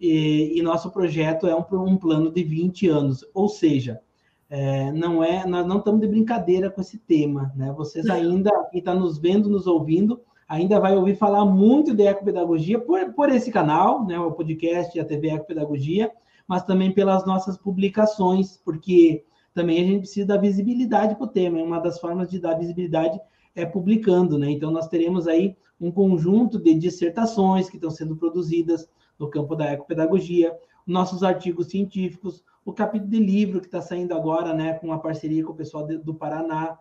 e, 0.00 0.58
e 0.58 0.62
nosso 0.62 0.90
projeto 0.90 1.46
é 1.46 1.54
um, 1.54 1.64
um, 1.84 1.96
plano 1.96 2.30
de 2.30 2.42
20 2.42 2.88
anos, 2.88 3.24
ou 3.34 3.48
seja, 3.48 4.00
é, 4.48 4.92
não 4.92 5.22
é, 5.22 5.46
nós 5.46 5.66
não 5.66 5.78
estamos 5.78 6.00
de 6.00 6.06
brincadeira 6.06 6.70
com 6.70 6.80
esse 6.80 6.98
tema, 6.98 7.52
né? 7.54 7.72
Vocês 7.76 8.08
ainda, 8.08 8.50
quem 8.70 8.78
está 8.78 8.94
nos 8.94 9.18
vendo, 9.18 9.48
nos 9.48 9.66
ouvindo, 9.66 10.20
ainda 10.48 10.80
vai 10.80 10.96
ouvir 10.96 11.16
falar 11.16 11.44
muito 11.44 11.94
de 11.94 12.04
ecopedagogia 12.04 12.80
por, 12.80 13.12
por 13.12 13.28
esse 13.28 13.50
canal, 13.50 14.06
né, 14.06 14.18
o 14.18 14.32
podcast 14.32 14.96
e 14.96 15.00
a 15.00 15.04
TV 15.04 15.28
Ecopedagogia, 15.30 16.10
mas 16.46 16.62
também 16.62 16.90
pelas 16.90 17.26
nossas 17.26 17.58
publicações, 17.58 18.56
porque 18.64 19.24
também 19.52 19.82
a 19.82 19.84
gente 19.84 20.00
precisa 20.00 20.26
dar 20.26 20.38
visibilidade 20.38 21.14
para 21.16 21.24
o 21.24 21.28
tema. 21.28 21.62
Uma 21.62 21.80
das 21.80 22.00
formas 22.00 22.30
de 22.30 22.38
dar 22.38 22.54
visibilidade 22.54 23.20
é 23.54 23.66
publicando, 23.66 24.38
né? 24.38 24.50
Então, 24.50 24.70
nós 24.70 24.88
teremos 24.88 25.28
aí 25.28 25.56
um 25.80 25.90
conjunto 25.90 26.58
de 26.58 26.74
dissertações 26.74 27.68
que 27.68 27.76
estão 27.76 27.90
sendo 27.90 28.16
produzidas 28.16 28.88
no 29.18 29.28
campo 29.28 29.54
da 29.56 29.72
ecopedagogia, 29.72 30.56
nossos 30.86 31.22
artigos 31.22 31.68
científicos, 31.68 32.44
o 32.64 32.72
capítulo 32.72 33.10
de 33.10 33.18
livro 33.18 33.60
que 33.60 33.66
está 33.66 33.80
saindo 33.80 34.14
agora, 34.14 34.54
né, 34.54 34.74
com 34.74 34.86
uma 34.86 35.00
parceria 35.00 35.44
com 35.44 35.52
o 35.52 35.56
pessoal 35.56 35.86
de, 35.86 35.98
do 35.98 36.14
Paraná. 36.14 36.78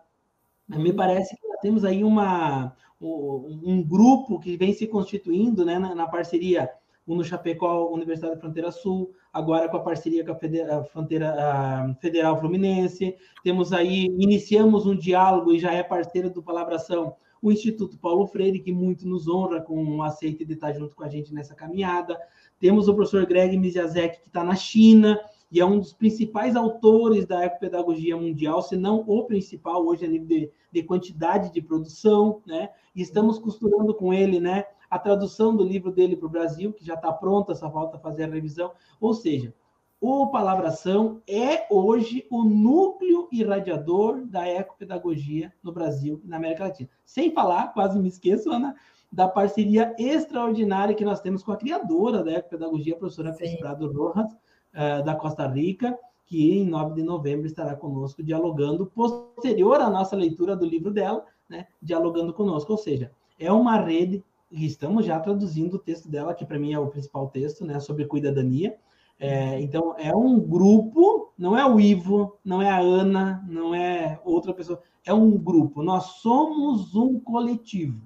Me 0.68 0.92
parece 0.92 1.36
que 1.36 1.48
temos 1.60 1.84
aí 1.84 2.04
uma, 2.04 2.74
um 3.00 3.82
grupo 3.82 4.38
que 4.38 4.56
vem 4.56 4.72
se 4.72 4.86
constituindo 4.86 5.64
né, 5.64 5.78
na, 5.78 5.94
na 5.94 6.06
parceria 6.06 6.70
no 7.06 7.24
Chapecó, 7.24 7.90
Universidade 7.90 8.34
da 8.34 8.40
Fronteira 8.40 8.70
Sul, 8.70 9.14
agora 9.32 9.68
com 9.68 9.78
a 9.78 9.82
parceria 9.82 10.24
com 10.24 10.32
a, 10.32 10.34
Federa, 10.34 10.78
a 10.78 10.84
Fronteira 10.84 11.34
a 11.38 11.94
Federal 11.94 12.38
Fluminense. 12.38 13.16
Temos 13.42 13.72
aí, 13.72 14.06
iniciamos 14.18 14.84
um 14.84 14.94
diálogo 14.94 15.52
e 15.52 15.58
já 15.58 15.72
é 15.72 15.82
parceiro 15.82 16.28
do 16.28 16.42
Palabração, 16.42 17.14
o 17.42 17.52
Instituto 17.52 17.98
Paulo 17.98 18.26
Freire, 18.26 18.60
que 18.60 18.72
muito 18.72 19.06
nos 19.06 19.28
honra 19.28 19.60
com 19.60 19.84
o 19.96 20.02
aceite 20.02 20.44
de 20.44 20.54
estar 20.54 20.72
junto 20.72 20.96
com 20.96 21.04
a 21.04 21.08
gente 21.08 21.32
nessa 21.32 21.54
caminhada. 21.54 22.18
Temos 22.58 22.88
o 22.88 22.94
professor 22.94 23.24
Greg 23.26 23.56
Miziazek, 23.56 24.20
que 24.20 24.28
está 24.28 24.42
na 24.42 24.54
China, 24.54 25.18
e 25.50 25.60
é 25.60 25.64
um 25.64 25.78
dos 25.78 25.92
principais 25.92 26.56
autores 26.56 27.26
da 27.26 27.44
ecopedagogia 27.44 28.16
mundial, 28.16 28.60
se 28.60 28.76
não 28.76 29.02
o 29.06 29.24
principal 29.24 29.86
hoje 29.86 30.04
a 30.04 30.08
nível 30.08 30.26
de, 30.26 30.50
de 30.70 30.82
quantidade 30.82 31.52
de 31.52 31.62
produção, 31.62 32.42
né? 32.46 32.68
E 32.94 33.00
estamos 33.00 33.38
costurando 33.38 33.94
com 33.94 34.12
ele, 34.12 34.40
né? 34.40 34.64
A 34.90 34.98
tradução 34.98 35.56
do 35.56 35.64
livro 35.64 35.90
dele 35.90 36.16
para 36.16 36.26
o 36.26 36.30
Brasil, 36.30 36.72
que 36.72 36.84
já 36.84 36.94
está 36.94 37.12
pronta, 37.12 37.54
só 37.54 37.70
falta 37.70 37.98
fazer 37.98 38.24
a 38.24 38.28
revisão. 38.28 38.72
Ou 39.00 39.14
seja, 39.14 39.54
o 40.00 40.28
Palabração 40.28 41.20
é 41.28 41.66
hoje 41.70 42.26
o 42.30 42.44
núcleo 42.44 43.28
irradiador 43.32 44.24
da 44.26 44.46
ecopedagogia 44.46 45.52
no 45.62 45.72
Brasil 45.72 46.20
e 46.24 46.28
na 46.28 46.36
América 46.36 46.64
Latina. 46.64 46.88
Sem 47.04 47.32
falar, 47.32 47.72
quase 47.72 47.98
me 47.98 48.08
esqueço, 48.08 48.50
Ana, 48.50 48.76
da 49.10 49.26
parceria 49.26 49.94
extraordinária 49.98 50.94
que 50.94 51.04
nós 51.04 51.20
temos 51.20 51.42
com 51.42 51.50
a 51.50 51.56
criadora 51.56 52.22
da 52.22 52.32
ecopedagogia, 52.32 52.94
a 52.94 52.98
professora 52.98 53.36
Prado 53.58 53.90
Rojas, 53.92 54.32
uh, 54.32 55.04
da 55.04 55.14
Costa 55.14 55.46
Rica, 55.46 55.98
que 56.26 56.58
em 56.58 56.66
9 56.68 56.94
de 56.94 57.02
novembro 57.02 57.46
estará 57.46 57.74
conosco 57.74 58.22
dialogando, 58.22 58.86
posterior 58.86 59.80
à 59.80 59.88
nossa 59.88 60.14
leitura 60.14 60.54
do 60.54 60.66
livro 60.66 60.92
dela, 60.92 61.24
né, 61.48 61.66
dialogando 61.82 62.34
conosco. 62.34 62.72
Ou 62.72 62.78
seja, 62.78 63.10
é 63.38 63.50
uma 63.50 63.80
rede, 63.80 64.22
e 64.50 64.66
estamos 64.66 65.06
já 65.06 65.18
traduzindo 65.18 65.74
o 65.74 65.78
texto 65.78 66.08
dela, 66.08 66.34
que 66.34 66.44
para 66.44 66.58
mim 66.58 66.72
é 66.72 66.78
o 66.78 66.88
principal 66.88 67.28
texto, 67.28 67.64
né, 67.64 67.80
sobre 67.80 68.04
cuidadania. 68.04 68.76
É, 69.18 69.60
então, 69.60 69.96
é 69.98 70.14
um 70.14 70.38
grupo, 70.38 71.32
não 71.36 71.58
é 71.58 71.66
o 71.66 71.80
Ivo, 71.80 72.38
não 72.44 72.62
é 72.62 72.70
a 72.70 72.78
Ana, 72.78 73.44
não 73.48 73.74
é 73.74 74.20
outra 74.24 74.54
pessoa, 74.54 74.80
é 75.04 75.12
um 75.12 75.36
grupo. 75.36 75.82
Nós 75.82 76.04
somos 76.20 76.94
um 76.94 77.18
coletivo 77.18 78.00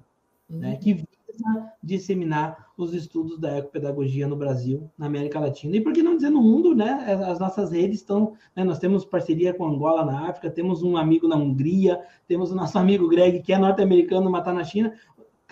né, 0.49 0.55
uhum. 0.55 0.59
né, 0.59 0.75
que 0.77 1.05
disseminar 1.81 2.71
os 2.77 2.93
estudos 2.93 3.39
da 3.39 3.57
ecopedagogia 3.57 4.27
no 4.27 4.35
Brasil, 4.35 4.89
na 4.97 5.05
América 5.05 5.39
Latina. 5.39 5.75
E 5.75 5.81
por 5.81 5.93
que 5.93 6.03
não 6.03 6.15
dizer 6.15 6.29
no 6.29 6.41
mundo, 6.41 6.75
né? 6.75 7.05
As 7.27 7.39
nossas 7.39 7.71
redes 7.71 7.99
estão. 7.99 8.33
Né? 8.55 8.63
Nós 8.63 8.79
temos 8.79 9.05
parceria 9.05 9.53
com 9.53 9.65
Angola 9.65 10.05
na 10.05 10.29
África, 10.29 10.49
temos 10.49 10.83
um 10.83 10.97
amigo 10.97 11.27
na 11.27 11.35
Hungria, 11.35 12.01
temos 12.27 12.51
o 12.51 12.55
nosso 12.55 12.77
amigo 12.79 13.07
Greg, 13.07 13.41
que 13.41 13.53
é 13.53 13.57
norte-americano, 13.57 14.29
mas 14.29 14.41
está 14.41 14.53
na 14.53 14.63
China. 14.63 14.93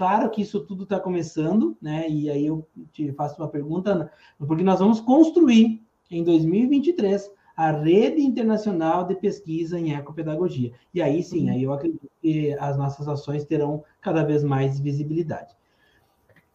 Claro 0.01 0.31
que 0.31 0.41
isso 0.41 0.61
tudo 0.61 0.81
está 0.81 0.99
começando, 0.99 1.77
né? 1.79 2.09
E 2.09 2.27
aí 2.27 2.47
eu 2.47 2.67
te 2.91 3.11
faço 3.11 3.39
uma 3.39 3.47
pergunta, 3.47 4.11
porque 4.39 4.63
nós 4.63 4.79
vamos 4.79 4.99
construir 4.99 5.85
em 6.09 6.23
2023 6.23 7.31
a 7.55 7.69
rede 7.71 8.19
internacional 8.19 9.05
de 9.05 9.13
pesquisa 9.13 9.79
em 9.79 9.93
ecopedagogia. 9.93 10.71
E 10.91 11.03
aí 11.03 11.21
sim, 11.21 11.51
aí 11.51 11.61
eu 11.61 11.71
acredito 11.71 12.09
que 12.19 12.51
as 12.53 12.79
nossas 12.79 13.07
ações 13.07 13.45
terão 13.45 13.83
cada 14.01 14.23
vez 14.23 14.43
mais 14.43 14.79
visibilidade. 14.79 15.55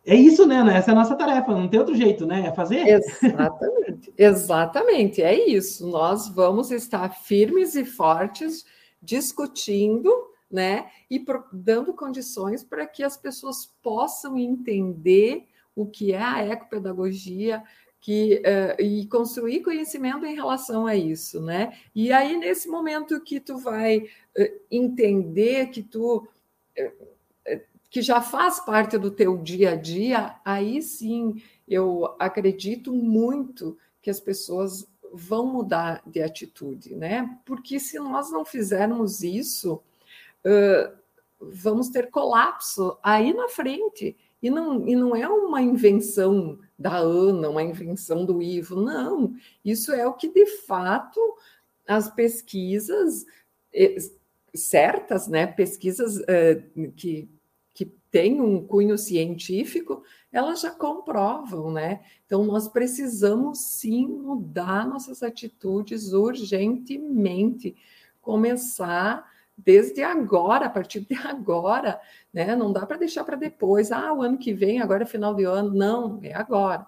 É 0.05 0.17
isso, 0.17 0.45
né, 0.45 0.65
né? 0.65 0.79
Essa 0.79 0.91
é 0.91 0.93
a 0.93 0.97
nossa 0.97 1.15
tarefa, 1.15 1.53
não 1.53 1.69
tem 1.69 1.79
outro 1.79 1.95
jeito, 1.95 2.27
né? 2.27 2.49
É 2.49 2.53
fazer? 2.53 2.85
Exatamente, 2.85 4.13
exatamente, 4.19 5.23
é 5.23 5.49
isso. 5.51 5.87
Nós 5.87 6.29
vamos 6.29 6.73
estar 6.73 7.11
firmes 7.11 7.77
e 7.77 7.85
fortes 7.85 8.65
discutindo, 9.01 10.13
né? 10.51 10.91
E 11.11 11.25
dando 11.53 11.93
condições 11.93 12.63
para 12.63 12.87
que 12.87 13.03
as 13.03 13.17
pessoas 13.17 13.67
possam 13.83 14.39
entender 14.39 15.47
o 15.75 15.87
que 15.87 16.13
é 16.13 16.23
a 16.23 16.45
ecopedagogia, 16.45 17.63
que, 18.01 18.37
uh, 18.37 18.81
e 18.81 19.07
construir 19.09 19.63
conhecimento 19.63 20.25
em 20.25 20.35
relação 20.35 20.87
a 20.87 20.95
isso, 20.95 21.41
né? 21.41 21.77
E 21.95 22.13
aí, 22.13 22.37
nesse 22.37 22.69
momento 22.69 23.21
que 23.21 23.41
tu 23.41 23.59
vai 23.59 23.99
uh, 23.99 24.61
entender 24.71 25.67
que 25.71 25.83
tu 25.83 26.19
uh, 26.79 27.17
que 27.91 28.03
já 28.03 28.21
faz 28.21 28.61
parte 28.61 28.99
do 28.99 29.11
teu 29.11 29.39
dia 29.39 29.71
a 29.73 29.75
dia, 29.75 30.37
aí 30.45 30.83
sim 30.83 31.43
eu 31.67 32.15
acredito 32.19 32.93
muito 32.93 33.77
que 34.01 34.11
as 34.11 34.21
pessoas 34.21 34.87
vão 35.13 35.47
mudar 35.47 36.03
de 36.07 36.23
atitude, 36.23 36.95
né? 36.95 37.39
Porque 37.45 37.81
se 37.81 37.99
nós 37.99 38.31
não 38.31 38.45
fizermos 38.45 39.23
isso, 39.23 39.83
uh, 40.47 40.97
vamos 41.41 41.91
ter 41.91 42.11
colapso 42.11 42.97
aí 43.03 43.35
na 43.35 43.49
frente. 43.49 44.17
E 44.43 44.49
não, 44.51 44.87
e 44.87 44.95
não 44.95 45.17
é 45.17 45.29
uma 45.29 45.61
invenção 45.61 46.59
da 46.79 46.97
Ana, 46.97 47.49
uma 47.51 47.63
invenção 47.63 48.25
do 48.25 48.41
Ivo, 48.41 48.81
não. 48.81 49.35
Isso 49.65 49.93
é 49.93 50.07
o 50.07 50.15
que 50.15 50.29
de 50.29 50.47
fato 50.47 51.21
as 51.89 52.09
pesquisas 52.09 53.25
eh, 53.73 53.97
certas, 54.55 55.27
né? 55.27 55.47
Pesquisas 55.47 56.19
uh, 56.19 56.93
que 56.95 57.29
tem 58.17 58.41
um 58.41 58.67
cunho 58.67 58.97
científico, 58.97 60.03
elas 60.33 60.63
já 60.63 60.71
comprovam, 60.71 61.71
né? 61.71 62.01
Então, 62.25 62.45
nós 62.47 62.67
precisamos 62.67 63.59
sim 63.59 64.07
mudar 64.07 64.89
nossas 64.89 65.23
atitudes 65.23 66.15
urgentemente, 66.15 67.77
começar 68.23 69.31
desde 69.57 70.03
agora, 70.03 70.67
a 70.67 70.71
partir 70.71 71.01
de 71.01 71.15
agora, 71.15 72.01
né? 72.33 72.55
Não 72.55 72.73
dá 72.73 72.85
para 72.85 72.99
deixar 72.99 73.25
para 73.25 73.37
depois, 73.37 73.91
ah, 73.91 74.13
o 74.13 74.23
ano 74.23 74.39
que 74.39 74.53
vem, 74.53 74.81
agora 74.81 75.05
é 75.05 75.07
final 75.07 75.35
de 75.35 75.45
ano, 75.45 75.73
não, 75.73 76.21
é 76.23 76.35
agora. 76.35 76.87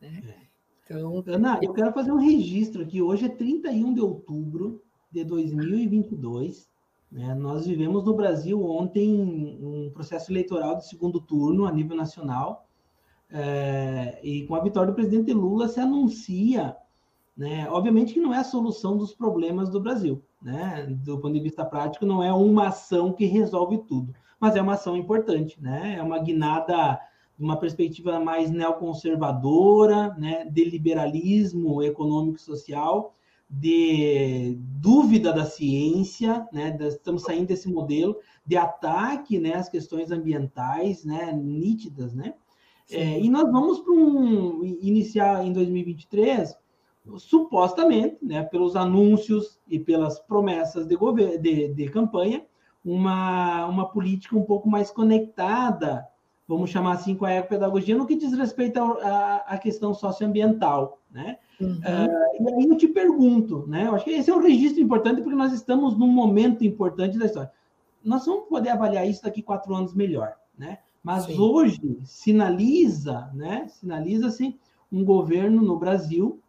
Né? 0.00 0.22
É. 0.28 0.46
Então, 0.84 1.24
Ana, 1.26 1.58
eu 1.60 1.72
quero 1.72 1.92
fazer 1.92 2.12
um 2.12 2.18
registro 2.18 2.82
aqui. 2.82 3.02
Hoje 3.02 3.26
é 3.26 3.28
31 3.28 3.92
de 3.92 4.00
outubro 4.00 4.80
de 5.10 5.24
2022. 5.24 6.68
Né? 7.10 7.34
Nós 7.34 7.66
vivemos 7.66 8.04
no 8.04 8.14
Brasil 8.14 8.64
ontem 8.64 9.58
um 9.60 9.90
processo 9.90 10.30
eleitoral 10.30 10.76
de 10.76 10.88
segundo 10.88 11.20
turno 11.20 11.66
a 11.66 11.72
nível 11.72 11.96
nacional, 11.96 12.68
é, 13.30 14.20
e 14.22 14.46
com 14.46 14.54
a 14.54 14.62
vitória 14.62 14.92
do 14.92 14.94
presidente 14.94 15.32
Lula 15.32 15.66
se 15.66 15.80
anuncia, 15.80 16.76
né? 17.36 17.68
obviamente 17.68 18.14
que 18.14 18.20
não 18.20 18.32
é 18.32 18.38
a 18.38 18.44
solução 18.44 18.96
dos 18.96 19.12
problemas 19.12 19.68
do 19.68 19.80
Brasil, 19.80 20.22
né? 20.42 20.86
do 20.88 21.18
ponto 21.18 21.34
de 21.34 21.40
vista 21.40 21.64
prático, 21.64 22.06
não 22.06 22.22
é 22.22 22.32
uma 22.32 22.68
ação 22.68 23.12
que 23.12 23.26
resolve 23.26 23.78
tudo, 23.78 24.14
mas 24.40 24.56
é 24.56 24.62
uma 24.62 24.74
ação 24.74 24.96
importante, 24.96 25.60
né? 25.60 25.96
é 25.98 26.02
uma 26.02 26.18
guinada 26.18 27.00
de 27.38 27.44
uma 27.44 27.58
perspectiva 27.58 28.18
mais 28.18 28.50
neoconservadora, 28.50 30.14
né? 30.14 30.44
de 30.44 30.64
liberalismo 30.64 31.82
econômico 31.82 32.38
e 32.38 32.42
social, 32.42 33.12
de 33.48 34.58
dúvida 34.58 35.32
da 35.32 35.44
ciência, 35.44 36.46
né? 36.52 36.76
Estamos 36.80 37.22
saindo 37.22 37.46
desse 37.46 37.68
modelo 37.68 38.16
de 38.44 38.56
ataque, 38.56 39.38
né? 39.38 39.54
Às 39.54 39.68
questões 39.68 40.10
ambientais, 40.10 41.04
né? 41.04 41.32
Nítidas, 41.32 42.12
né? 42.12 42.34
É, 42.90 43.20
e 43.20 43.28
nós 43.28 43.50
vamos 43.50 43.80
para 43.80 43.92
um 43.92 44.64
iniciar 44.64 45.44
em 45.44 45.52
2023, 45.52 46.56
supostamente, 47.18 48.18
né, 48.22 48.42
pelos 48.42 48.76
anúncios 48.76 49.60
e 49.68 49.78
pelas 49.78 50.18
promessas 50.18 50.86
de, 50.86 50.96
governo, 50.96 51.38
de, 51.38 51.68
de 51.68 51.88
campanha, 51.88 52.44
uma, 52.84 53.66
uma 53.66 53.88
política 53.88 54.36
um 54.36 54.42
pouco 54.42 54.68
mais 54.68 54.90
conectada, 54.90 56.06
vamos 56.46 56.70
chamar 56.70 56.92
assim, 56.92 57.14
com 57.14 57.24
a 57.24 57.32
ecopedagogia, 57.32 57.96
no 57.96 58.06
que 58.06 58.16
diz 58.16 58.32
respeito 58.32 58.80
à 58.80 59.58
questão 59.60 59.92
socioambiental, 59.92 61.00
né? 61.10 61.38
Uhum. 61.60 61.78
Uh, 61.78 62.42
e 62.42 62.54
aí 62.54 62.68
eu 62.68 62.76
te 62.76 62.86
pergunto, 62.86 63.66
né? 63.66 63.86
Eu 63.86 63.94
acho 63.94 64.04
que 64.04 64.10
esse 64.10 64.30
é 64.30 64.34
um 64.34 64.42
registro 64.42 64.82
importante 64.82 65.22
porque 65.22 65.36
nós 65.36 65.52
estamos 65.52 65.96
num 65.96 66.08
momento 66.08 66.64
importante 66.64 67.18
da 67.18 67.26
história. 67.26 67.50
Nós 68.04 68.24
vamos 68.26 68.48
poder 68.48 68.68
avaliar 68.70 69.08
isso 69.08 69.22
daqui 69.22 69.42
quatro 69.42 69.74
anos 69.74 69.94
melhor, 69.94 70.34
né? 70.56 70.78
Mas 71.02 71.24
Sim. 71.24 71.38
hoje 71.38 71.98
sinaliza, 72.04 73.30
né? 73.34 73.66
Sinaliza-se 73.68 74.56
um 74.92 75.04
governo 75.04 75.62
no 75.62 75.78
Brasil 75.78 76.40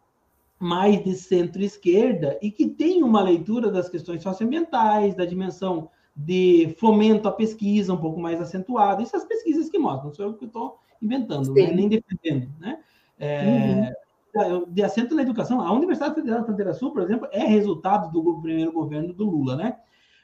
mais 0.58 1.02
de 1.04 1.14
centro-esquerda 1.14 2.38
e 2.42 2.50
que 2.50 2.66
tem 2.68 3.02
uma 3.02 3.22
leitura 3.22 3.70
das 3.70 3.88
questões 3.88 4.22
socioambientais, 4.22 5.14
da 5.14 5.24
dimensão 5.24 5.88
de 6.16 6.74
fomento 6.78 7.28
à 7.28 7.32
pesquisa 7.32 7.94
um 7.94 7.96
pouco 7.96 8.18
mais 8.18 8.40
acentuada. 8.40 9.02
Essas 9.02 9.24
pesquisas 9.24 9.70
que 9.70 9.78
mostram, 9.78 10.06
não 10.06 10.14
sou 10.14 10.26
eu 10.26 10.34
que 10.34 10.46
estou 10.46 10.78
inventando, 11.00 11.52
né? 11.54 11.72
nem 11.72 11.88
defendendo, 11.88 12.50
né? 12.58 12.80
É, 13.18 13.94
uhum. 14.34 14.64
De 14.68 14.82
acento 14.82 15.14
na 15.14 15.22
educação, 15.22 15.60
a 15.60 15.72
Universidade 15.72 16.14
Federal 16.14 16.40
da 16.40 16.44
Fronteira 16.44 16.74
Sul, 16.74 16.92
por 16.92 17.02
exemplo, 17.02 17.28
é 17.32 17.44
resultado 17.44 18.10
do 18.10 18.40
primeiro 18.40 18.72
governo 18.72 19.12
do 19.12 19.24
Lula, 19.24 19.56
né? 19.56 19.76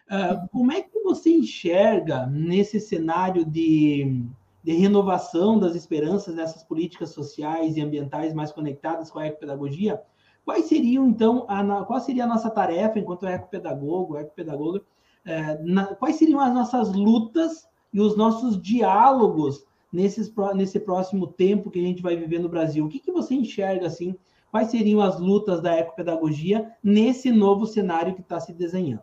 Uh, 0.07 0.49
como 0.53 0.71
é 0.71 0.83
que 0.83 1.01
você 1.01 1.31
enxerga 1.31 2.27
nesse 2.27 2.79
cenário 2.79 3.45
de, 3.45 4.23
de 4.63 4.73
renovação 4.73 5.59
das 5.59 5.75
esperanças 5.75 6.35
dessas 6.35 6.63
políticas 6.63 7.11
sociais 7.11 7.77
e 7.77 7.81
ambientais 7.81 8.35
mais 8.35 8.53
conectadas 8.53 9.11
com 9.11 9.19
a 9.19 9.27
ecopedagogia? 9.27 10.01
Quais 10.45 10.67
seriam, 10.67 11.07
então, 11.07 11.47
a, 11.49 11.85
qual 11.85 12.01
seria 12.01 12.25
a 12.25 12.29
nossa 12.29 12.51
tarefa 12.51 12.99
enquanto 12.99 13.27
ecopedagogo, 13.27 14.19
ecopedagoga? 14.19 14.83
É, 15.25 15.59
na, 15.63 15.95
quais 15.95 16.17
seriam 16.17 16.39
as 16.39 16.53
nossas 16.53 16.93
lutas 16.93 17.67
e 17.93 18.01
os 18.01 18.15
nossos 18.15 18.61
diálogos 18.61 19.65
nesses, 19.91 20.31
nesse 20.55 20.79
próximo 20.81 21.27
tempo 21.27 21.71
que 21.71 21.79
a 21.79 21.83
gente 21.83 22.03
vai 22.03 22.15
viver 22.15 22.41
no 22.41 22.49
Brasil? 22.49 22.85
O 22.85 22.89
que, 22.89 22.99
que 22.99 23.11
você 23.11 23.35
enxerga, 23.35 23.87
assim, 23.87 24.15
quais 24.51 24.71
seriam 24.71 25.01
as 25.01 25.19
lutas 25.19 25.63
da 25.63 25.75
ecopedagogia 25.77 26.71
nesse 26.83 27.33
novo 27.33 27.65
cenário 27.65 28.15
que 28.15 28.21
está 28.21 28.39
se 28.39 28.53
desenhando? 28.53 29.03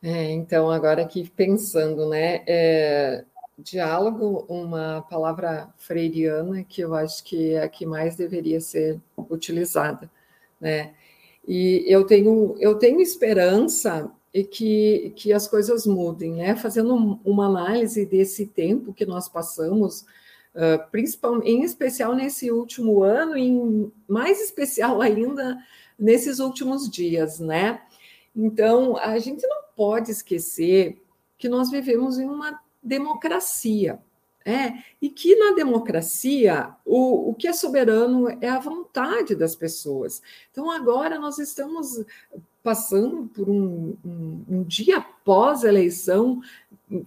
É, 0.00 0.30
então, 0.30 0.70
agora 0.70 1.02
aqui 1.02 1.28
pensando, 1.30 2.08
né? 2.08 2.44
É, 2.46 3.24
diálogo, 3.58 4.44
uma 4.48 5.02
palavra 5.08 5.72
freiriana 5.78 6.64
que 6.64 6.80
eu 6.80 6.94
acho 6.94 7.22
que 7.24 7.52
é 7.52 7.62
a 7.62 7.68
que 7.68 7.86
mais 7.86 8.16
deveria 8.16 8.60
ser 8.60 9.00
utilizada, 9.30 10.10
né? 10.60 10.94
E 11.46 11.84
eu 11.86 12.04
tenho, 12.04 12.56
eu 12.58 12.76
tenho 12.76 13.00
esperança 13.00 14.10
e 14.32 14.42
que, 14.42 15.12
que 15.14 15.32
as 15.32 15.46
coisas 15.46 15.86
mudem, 15.86 16.34
né? 16.34 16.56
Fazendo 16.56 17.20
uma 17.24 17.46
análise 17.46 18.04
desse 18.04 18.46
tempo 18.46 18.92
que 18.92 19.06
nós 19.06 19.28
passamos, 19.28 20.00
uh, 20.54 20.90
principalmente, 20.90 21.50
em 21.50 21.62
especial 21.62 22.14
nesse 22.14 22.50
último 22.50 23.02
ano, 23.02 23.38
e 23.38 23.92
mais 24.08 24.40
especial 24.42 25.00
ainda 25.02 25.56
nesses 25.98 26.40
últimos 26.40 26.90
dias, 26.90 27.38
né? 27.38 27.80
Então, 28.34 28.96
a 28.96 29.16
gente 29.18 29.46
não 29.46 29.62
pode 29.76 30.10
esquecer 30.10 31.00
que 31.38 31.48
nós 31.48 31.70
vivemos 31.70 32.18
em 32.18 32.28
uma 32.28 32.60
democracia. 32.84 33.98
É, 34.46 34.74
e 35.00 35.08
que 35.08 35.34
na 35.36 35.54
democracia 35.54 36.68
o, 36.84 37.30
o 37.30 37.34
que 37.34 37.48
é 37.48 37.52
soberano 37.54 38.28
é 38.42 38.48
a 38.50 38.58
vontade 38.58 39.34
das 39.34 39.56
pessoas. 39.56 40.20
Então, 40.50 40.70
agora 40.70 41.18
nós 41.18 41.38
estamos 41.38 42.04
passando 42.62 43.26
por 43.34 43.48
um, 43.48 43.96
um, 44.04 44.44
um 44.46 44.62
dia 44.64 45.00
pós-eleição 45.24 46.42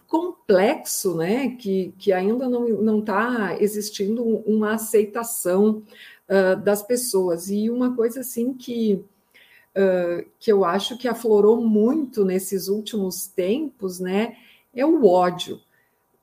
complexo, 0.08 1.16
né? 1.16 1.50
que, 1.50 1.94
que 2.00 2.12
ainda 2.12 2.50
não 2.50 3.00
está 3.00 3.56
existindo 3.62 4.24
uma 4.24 4.74
aceitação 4.74 5.84
uh, 6.28 6.60
das 6.60 6.82
pessoas. 6.82 7.52
E 7.52 7.70
uma 7.70 7.96
coisa 7.96 8.22
assim 8.22 8.52
que 8.52 9.06
que 10.40 10.52
eu 10.52 10.66
acho 10.66 10.98
que 10.98 11.08
aflorou 11.08 11.62
muito 11.62 12.26
nesses 12.26 12.68
últimos 12.68 13.28
tempos, 13.28 14.00
né, 14.00 14.36
é 14.74 14.84
o 14.84 15.06
ódio. 15.06 15.60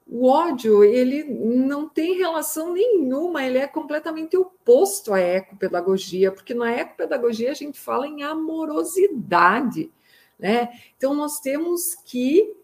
O 0.07 0.26
ódio, 0.26 0.84
ele 0.84 1.24
não 1.24 1.88
tem 1.88 2.18
relação 2.18 2.72
nenhuma, 2.72 3.42
ele 3.42 3.59
é 3.59 3.66
completamente 3.66 4.36
oposto 4.36 5.14
à 5.14 5.20
ecopedagogia, 5.20 6.30
porque 6.30 6.52
na 6.52 6.70
ecopedagogia 6.70 7.50
a 7.50 7.55
gente 7.55 7.80
fala 7.80 8.07
em 8.07 8.22
amorosidade, 8.22 9.90
né? 10.38 10.68
Então 10.96 11.14
nós 11.14 11.40
temos 11.40 11.94
que 11.94 12.55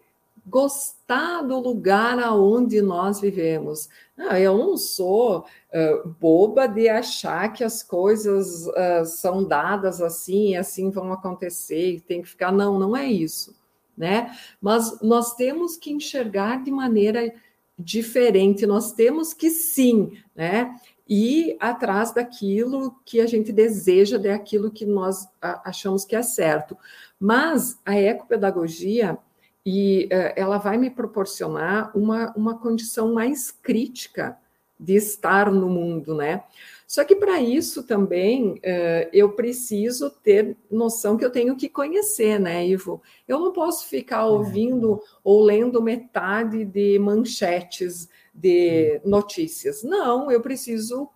gostar 0.45 1.41
do 1.43 1.59
lugar 1.59 2.19
aonde 2.19 2.81
nós 2.81 3.19
vivemos. 3.19 3.89
Ah, 4.17 4.39
eu 4.39 4.57
não 4.57 4.77
sou 4.77 5.39
uh, 5.39 6.09
boba 6.19 6.67
de 6.67 6.89
achar 6.89 7.51
que 7.53 7.63
as 7.63 7.81
coisas 7.83 8.67
uh, 8.67 9.05
são 9.05 9.43
dadas 9.43 10.01
assim 10.01 10.49
e 10.49 10.55
assim 10.55 10.89
vão 10.89 11.11
acontecer 11.11 11.93
e 11.93 12.01
tem 12.01 12.21
que 12.21 12.29
ficar. 12.29 12.51
Não, 12.51 12.77
não 12.77 12.95
é 12.95 13.07
isso, 13.07 13.55
né? 14.01 14.35
Mas 14.59 14.99
nós 14.99 15.35
temos 15.35 15.77
que 15.77 15.91
enxergar 15.91 16.63
de 16.63 16.71
maneira 16.71 17.31
diferente, 17.77 18.65
nós 18.65 18.93
temos 18.93 19.31
que 19.31 19.51
sim, 19.51 20.17
né? 20.35 20.75
Ir 21.07 21.55
atrás 21.59 22.11
daquilo 22.11 22.95
que 23.05 23.21
a 23.21 23.27
gente 23.27 23.51
deseja, 23.51 24.17
daquilo 24.17 24.71
que 24.71 24.87
nós 24.87 25.27
achamos 25.39 26.03
que 26.03 26.15
é 26.15 26.23
certo. 26.23 26.75
Mas 27.19 27.79
a 27.85 27.95
ecopedagogia, 27.95 29.19
e 29.63 30.05
uh, 30.11 30.33
ela 30.35 30.57
vai 30.57 30.77
me 30.77 30.89
proporcionar 30.89 31.95
uma, 31.95 32.33
uma 32.35 32.57
condição 32.57 33.13
mais 33.13 33.51
crítica 33.51 34.35
de 34.79 34.95
estar 34.95 35.51
no 35.51 35.69
mundo, 35.69 36.15
né? 36.15 36.43
Só 36.91 37.05
que 37.05 37.15
para 37.15 37.39
isso 37.39 37.83
também 37.83 38.55
uh, 38.55 39.09
eu 39.13 39.31
preciso 39.31 40.09
ter 40.09 40.57
noção 40.69 41.15
que 41.15 41.23
eu 41.23 41.29
tenho 41.31 41.55
que 41.55 41.69
conhecer, 41.69 42.37
né, 42.37 42.67
Ivo? 42.67 43.01
Eu 43.25 43.39
não 43.39 43.53
posso 43.53 43.87
ficar 43.87 44.25
uhum. 44.27 44.39
ouvindo 44.39 45.01
ou 45.23 45.41
lendo 45.41 45.81
metade 45.81 46.65
de 46.65 46.99
manchetes 46.99 48.09
de 48.33 48.99
notícias. 49.05 49.83
Não, 49.83 50.29
eu 50.29 50.41
preciso 50.41 51.09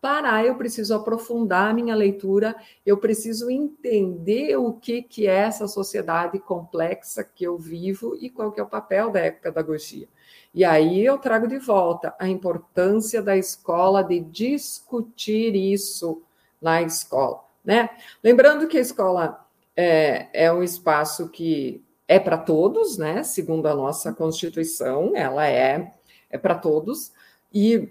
parar, 0.00 0.44
eu 0.44 0.56
preciso 0.56 0.92
aprofundar 0.92 1.70
a 1.70 1.72
minha 1.72 1.94
leitura, 1.94 2.56
eu 2.84 2.98
preciso 2.98 3.48
entender 3.48 4.56
o 4.56 4.72
que, 4.72 5.02
que 5.02 5.28
é 5.28 5.36
essa 5.36 5.68
sociedade 5.68 6.40
complexa 6.40 7.22
que 7.22 7.44
eu 7.44 7.56
vivo 7.56 8.16
e 8.20 8.28
qual 8.28 8.50
que 8.50 8.58
é 8.58 8.62
o 8.64 8.68
papel 8.68 9.08
da 9.08 9.24
ecopedagogia. 9.24 10.08
E 10.54 10.64
aí 10.64 11.04
eu 11.04 11.18
trago 11.18 11.46
de 11.46 11.58
volta 11.58 12.14
a 12.18 12.28
importância 12.28 13.22
da 13.22 13.36
escola 13.36 14.02
de 14.02 14.20
discutir 14.20 15.54
isso 15.54 16.22
na 16.60 16.82
escola, 16.82 17.42
né? 17.64 17.90
Lembrando 18.22 18.68
que 18.68 18.76
a 18.76 18.80
escola 18.82 19.46
é, 19.74 20.28
é 20.32 20.52
um 20.52 20.62
espaço 20.62 21.28
que 21.30 21.82
é 22.06 22.18
para 22.18 22.36
todos, 22.36 22.98
né? 22.98 23.22
Segundo 23.22 23.66
a 23.66 23.74
nossa 23.74 24.12
Constituição, 24.12 25.12
ela 25.14 25.46
é, 25.46 25.94
é 26.28 26.38
para 26.38 26.54
todos, 26.54 27.12
e 27.52 27.88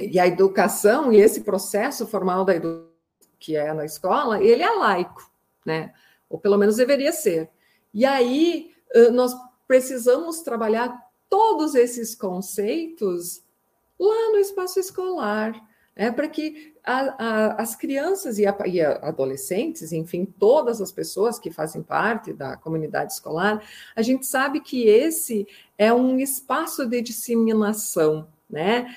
e 0.00 0.20
a 0.20 0.28
educação 0.28 1.12
e 1.12 1.16
esse 1.16 1.40
processo 1.40 2.06
formal 2.06 2.44
da 2.44 2.54
educação 2.54 2.88
que 3.38 3.56
é 3.56 3.72
na 3.72 3.84
escola, 3.84 4.42
ele 4.42 4.62
é 4.62 4.70
laico, 4.70 5.30
né? 5.64 5.92
Ou 6.28 6.38
pelo 6.38 6.58
menos 6.58 6.76
deveria 6.76 7.12
ser. 7.12 7.48
E 7.94 8.04
aí 8.04 8.72
nós 9.12 9.34
precisamos 9.66 10.40
trabalhar 10.40 11.07
todos 11.28 11.74
esses 11.74 12.14
conceitos 12.14 13.42
lá 13.98 14.32
no 14.32 14.38
espaço 14.38 14.78
escolar, 14.78 15.52
né? 15.96 16.10
para 16.10 16.28
que 16.28 16.74
a, 16.84 17.00
a, 17.00 17.62
as 17.62 17.74
crianças 17.74 18.38
e, 18.38 18.46
a, 18.46 18.56
e 18.66 18.80
adolescentes, 18.80 19.92
enfim, 19.92 20.24
todas 20.24 20.80
as 20.80 20.92
pessoas 20.92 21.38
que 21.38 21.50
fazem 21.50 21.82
parte 21.82 22.32
da 22.32 22.56
comunidade 22.56 23.12
escolar, 23.12 23.62
a 23.94 24.02
gente 24.02 24.26
sabe 24.26 24.60
que 24.60 24.86
esse 24.86 25.46
é 25.76 25.92
um 25.92 26.18
espaço 26.18 26.86
de 26.86 27.02
disseminação 27.02 28.28
né? 28.48 28.96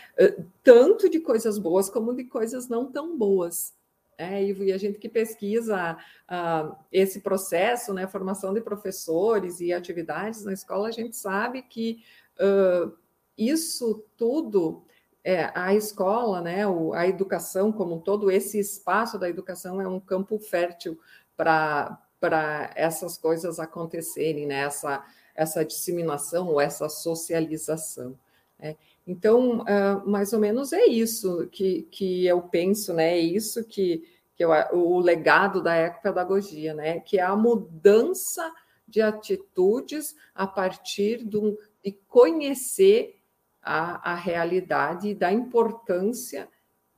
Tanto 0.63 1.09
de 1.09 1.19
coisas 1.19 1.57
boas 1.57 1.89
como 1.89 2.15
de 2.15 2.23
coisas 2.23 2.67
não 2.67 2.89
tão 2.89 3.17
boas. 3.17 3.73
É, 4.17 4.43
e 4.43 4.71
a 4.71 4.77
gente 4.77 4.99
que 4.99 5.09
pesquisa 5.09 5.97
uh, 6.29 6.75
esse 6.91 7.21
processo, 7.21 7.91
né, 7.91 8.05
formação 8.05 8.53
de 8.53 8.61
professores 8.61 9.59
e 9.59 9.73
atividades 9.73 10.45
na 10.45 10.53
escola, 10.53 10.89
a 10.89 10.91
gente 10.91 11.15
sabe 11.15 11.63
que 11.63 12.03
uh, 12.39 12.95
isso 13.37 14.03
tudo, 14.15 14.83
é, 15.23 15.51
a 15.55 15.73
escola, 15.73 16.41
né, 16.41 16.67
o, 16.67 16.93
a 16.93 17.07
educação 17.07 17.71
como 17.71 17.95
um 17.95 17.99
todo, 17.99 18.31
esse 18.31 18.59
espaço 18.59 19.17
da 19.17 19.29
educação 19.29 19.81
é 19.81 19.87
um 19.87 19.99
campo 19.99 20.37
fértil 20.39 20.99
para 21.35 22.71
essas 22.75 23.17
coisas 23.17 23.59
acontecerem, 23.59 24.45
né, 24.45 24.61
essa, 24.61 25.03
essa 25.35 25.65
disseminação 25.65 26.47
ou 26.47 26.61
essa 26.61 26.87
socialização. 26.89 28.17
É. 28.59 28.75
Então, 29.07 29.61
uh, 29.61 30.07
mais 30.07 30.33
ou 30.33 30.39
menos 30.39 30.71
é 30.71 30.85
isso 30.85 31.47
que, 31.51 31.83
que 31.91 32.27
eu 32.27 32.43
penso, 32.43 32.93
né? 32.93 33.17
É 33.17 33.19
isso 33.19 33.63
que, 33.63 34.07
que 34.35 34.45
o 34.45 34.99
legado 34.99 35.61
da 35.63 35.75
ecopedagogia, 35.75 36.73
né? 36.75 36.99
Que 36.99 37.17
é 37.17 37.23
a 37.23 37.35
mudança 37.35 38.51
de 38.87 39.01
atitudes 39.01 40.15
a 40.35 40.45
partir 40.45 41.23
do, 41.23 41.57
de 41.83 41.91
conhecer 42.07 43.21
a, 43.61 44.11
a 44.11 44.15
realidade 44.15 45.09
e 45.09 45.15
da 45.15 45.31
importância 45.31 46.49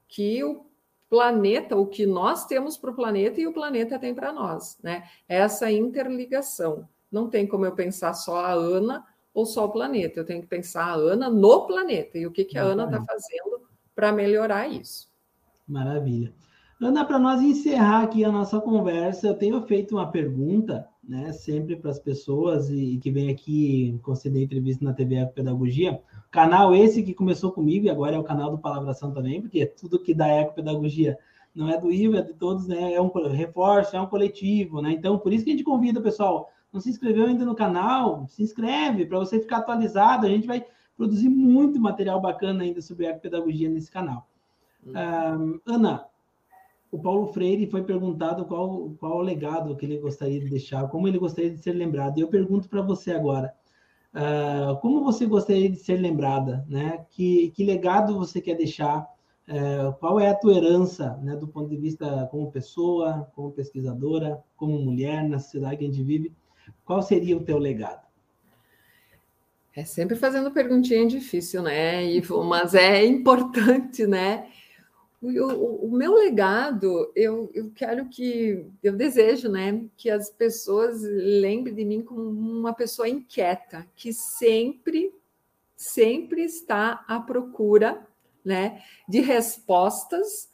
que 0.08 0.44
o 0.44 0.66
planeta, 1.10 1.76
o 1.76 1.86
que 1.86 2.06
nós 2.06 2.46
temos 2.46 2.78
para 2.78 2.92
o 2.92 2.96
planeta 2.96 3.40
e 3.40 3.46
o 3.46 3.54
planeta 3.54 4.00
tem 4.00 4.16
para 4.16 4.34
nós, 4.34 4.78
né? 4.82 5.04
Essa 5.28 5.72
interligação. 5.72 6.88
Não 7.12 7.30
tem 7.30 7.46
como 7.46 7.66
eu 7.66 7.74
pensar 7.74 8.14
só 8.14 8.38
a 8.38 8.52
Ana 8.52 9.06
ou 9.34 9.46
só 9.46 9.66
o 9.66 9.72
planeta. 9.72 10.20
Eu 10.20 10.26
tenho 10.26 10.42
que 10.42 10.48
pensar 10.48 10.86
a 10.86 10.96
Ana 10.96 11.30
no 11.30 11.68
planeta 11.68 12.18
e 12.18 12.26
o 12.26 12.32
que, 12.32 12.44
que 12.44 12.58
a 12.58 12.64
Ana 12.64 12.86
está 12.86 13.04
fazendo 13.04 13.62
para 13.94 14.12
melhorar 14.12 14.68
isso. 14.68 15.12
Maravilha. 15.68 16.34
Ana, 16.82 17.06
para 17.06 17.20
nós 17.20 17.42
encerrar 17.42 18.04
aqui 18.04 18.26
a 18.26 18.32
nossa 18.32 18.60
conversa, 18.60 19.28
eu 19.28 19.36
tenho 19.36 19.62
feito 19.68 19.96
uma 19.96 20.12
pergunta, 20.12 20.88
né, 21.08 21.34
sempre 21.34 21.76
para 21.76 21.92
as 21.92 22.00
pessoas 22.00 22.70
e, 22.70 22.98
que 22.98 23.12
vem 23.12 23.30
aqui 23.30 24.00
conceder 24.02 24.42
entrevista 24.42 24.84
na 24.84 24.94
TV 24.94 25.16
Ecopedagogia. 25.16 26.02
Canal 26.32 26.74
esse 26.74 27.04
que 27.04 27.14
começou 27.14 27.52
comigo 27.52 27.86
e 27.86 27.90
agora 27.90 28.16
é 28.16 28.20
o 28.20 28.24
canal 28.24 28.52
do 28.52 28.58
Palavração 28.58 29.12
também, 29.12 29.42
porque 29.42 29.66
tudo 29.66 30.00
que 30.00 30.14
dá 30.14 30.28
Ecopedagogia 30.28 31.18
não 31.54 31.70
é 31.70 31.80
do 31.80 31.92
Ivo, 31.92 32.18
é 32.18 32.22
de 32.22 32.34
todos, 32.34 32.68
né? 32.68 32.94
É 32.94 33.02
um 33.02 33.12
reforço, 33.30 33.96
é 33.96 34.02
um 34.02 34.08
coletivo, 34.08 34.82
né? 34.82 34.92
Então, 34.92 35.20
por 35.20 35.32
isso 35.32 35.44
que 35.44 35.52
a 35.52 35.54
gente 35.54 35.64
convida, 35.64 36.02
pessoal, 36.02 36.50
não 36.72 36.80
se 36.80 36.90
inscreveu 36.90 37.28
ainda 37.28 37.46
no 37.46 37.54
canal, 37.54 38.26
se 38.28 38.42
inscreve 38.42 39.06
para 39.06 39.20
você 39.20 39.40
ficar 39.40 39.58
atualizado. 39.58 40.26
A 40.26 40.30
gente 40.30 40.48
vai 40.48 40.66
produzir 40.98 41.30
muito 41.30 41.80
material 41.80 42.20
bacana 42.20 42.64
ainda 42.64 42.82
sobre 42.82 43.06
ecopedagogia 43.06 43.70
nesse 43.70 43.92
canal. 43.92 44.28
Uhum. 44.84 45.60
Ana, 45.66 46.06
o 46.94 47.00
Paulo 47.00 47.34
Freire 47.34 47.66
foi 47.66 47.82
perguntado 47.84 48.46
qual, 48.46 48.92
qual 49.00 49.18
o 49.18 49.22
legado 49.22 49.76
que 49.76 49.84
ele 49.84 49.98
gostaria 49.98 50.40
de 50.40 50.48
deixar, 50.48 50.88
como 50.90 51.08
ele 51.08 51.18
gostaria 51.18 51.50
de 51.50 51.58
ser 51.58 51.74
lembrado. 51.74 52.20
E 52.20 52.22
eu 52.22 52.28
pergunto 52.28 52.70
para 52.70 52.84
você 52.84 53.12
agora, 53.12 53.52
uh, 54.14 54.80
como 54.80 55.04
você 55.04 55.26
gostaria 55.26 55.68
de 55.68 55.78
ser 55.78 55.98
lembrada? 55.98 56.64
Né? 56.70 57.04
Que, 57.10 57.50
que 57.56 57.66
legado 57.66 58.16
você 58.16 58.40
quer 58.40 58.56
deixar? 58.56 59.08
Uh, 59.50 59.92
qual 60.00 60.20
é 60.20 60.30
a 60.30 60.36
tua 60.36 60.54
herança, 60.54 61.18
né, 61.24 61.36
do 61.36 61.48
ponto 61.48 61.68
de 61.68 61.78
vista 61.78 62.28
como 62.30 62.52
pessoa, 62.52 63.28
como 63.34 63.52
pesquisadora, 63.52 64.40
como 64.56 64.78
mulher 64.78 65.28
na 65.28 65.40
sociedade 65.40 65.78
que 65.78 65.86
a 65.86 65.88
gente 65.88 66.04
vive? 66.04 66.32
Qual 66.86 67.02
seria 67.02 67.36
o 67.36 67.44
teu 67.44 67.58
legado? 67.58 68.04
É 69.76 69.84
sempre 69.84 70.16
fazendo 70.16 70.52
perguntinha 70.52 71.08
difícil, 71.08 71.64
né, 71.64 72.06
Ivo? 72.06 72.44
Mas 72.44 72.76
é 72.76 73.04
importante, 73.04 74.06
né? 74.06 74.48
O, 75.24 75.86
o, 75.86 75.92
meu 75.92 76.16
legado, 76.16 77.10
eu, 77.16 77.50
eu 77.54 77.72
quero 77.74 78.10
que, 78.10 78.70
eu 78.84 78.92
desejo, 78.92 79.48
né, 79.48 79.86
que 79.96 80.10
as 80.10 80.30
pessoas 80.30 81.02
lembrem 81.02 81.74
de 81.74 81.86
mim 81.86 82.02
como 82.02 82.22
uma 82.22 82.74
pessoa 82.74 83.08
inquieta, 83.08 83.88
que 83.96 84.12
sempre, 84.12 85.16
sempre 85.78 86.44
está 86.44 87.06
à 87.08 87.22
procura, 87.22 88.06
né, 88.44 88.84
de 89.08 89.22
respostas 89.22 90.50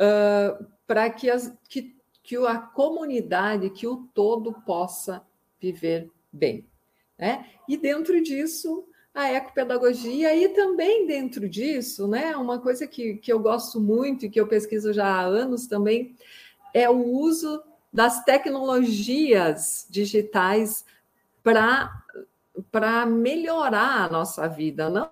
uh, 0.00 0.64
para 0.86 1.10
que, 1.10 1.28
as, 1.28 1.54
que, 1.68 1.94
que 2.22 2.36
a 2.38 2.56
comunidade, 2.56 3.68
que 3.68 3.86
o 3.86 4.08
todo 4.14 4.54
possa 4.62 5.22
viver 5.60 6.10
bem. 6.32 6.66
Né? 7.18 7.50
E 7.68 7.76
dentro 7.76 8.22
disso, 8.22 8.88
a 9.16 9.32
ecopedagogia, 9.32 10.36
e 10.36 10.50
também 10.50 11.06
dentro 11.06 11.48
disso, 11.48 12.06
né, 12.06 12.36
uma 12.36 12.58
coisa 12.60 12.86
que, 12.86 13.14
que 13.14 13.32
eu 13.32 13.40
gosto 13.40 13.80
muito 13.80 14.26
e 14.26 14.30
que 14.30 14.38
eu 14.38 14.46
pesquiso 14.46 14.92
já 14.92 15.06
há 15.06 15.22
anos 15.22 15.66
também, 15.66 16.14
é 16.74 16.90
o 16.90 17.02
uso 17.02 17.62
das 17.90 18.22
tecnologias 18.24 19.86
digitais 19.88 20.84
para 21.42 23.06
melhorar 23.06 24.04
a 24.04 24.10
nossa 24.10 24.46
vida, 24.46 24.90
não 24.90 25.10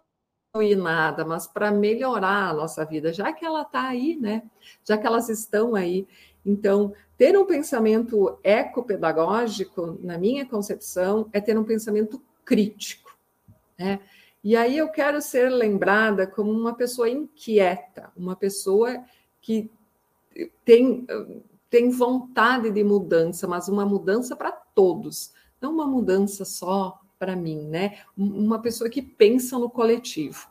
ir 0.63 0.77
nada, 0.77 1.25
mas 1.25 1.47
para 1.47 1.71
melhorar 1.71 2.51
a 2.51 2.53
nossa 2.53 2.85
vida, 2.85 3.11
já 3.11 3.33
que 3.33 3.45
ela 3.45 3.63
está 3.63 3.89
aí, 3.89 4.17
né? 4.21 4.43
Já 4.85 4.99
que 4.99 5.07
elas 5.07 5.31
estão 5.31 5.75
aí. 5.75 6.07
Então, 6.45 6.93
ter 7.17 7.39
um 7.39 7.47
pensamento 7.47 8.39
ecopedagógico, 8.45 9.99
na 10.03 10.19
minha 10.19 10.45
concepção, 10.45 11.29
é 11.33 11.41
ter 11.41 11.59
um 11.59 11.65
pensamento 11.65 12.23
crítico. 12.45 13.04
Né? 13.79 14.01
E 14.43 14.57
aí 14.57 14.77
eu 14.77 14.89
quero 14.89 15.21
ser 15.23 15.49
lembrada 15.49 16.27
como 16.27 16.51
uma 16.51 16.75
pessoa 16.75 17.09
inquieta, 17.09 18.13
uma 18.17 18.37
pessoa 18.37 19.05
que 19.41 19.71
tem, 20.65 21.07
tem 21.71 21.91
vontade 21.91 22.71
de 22.71 22.85
mudança, 22.85 23.47
mas 23.47 23.69
uma 23.69 23.87
mudança 23.87 24.37
para 24.37 24.53
todos, 24.53 25.33
não 25.61 25.73
uma 25.73 25.87
mudança 25.87 26.45
só 26.45 27.01
para 27.19 27.35
mim, 27.35 27.69
né? 27.69 27.99
Uma 28.17 28.61
pessoa 28.61 28.91
que 28.91 29.01
pensa 29.01 29.59
no 29.59 29.71
coletivo. 29.71 30.47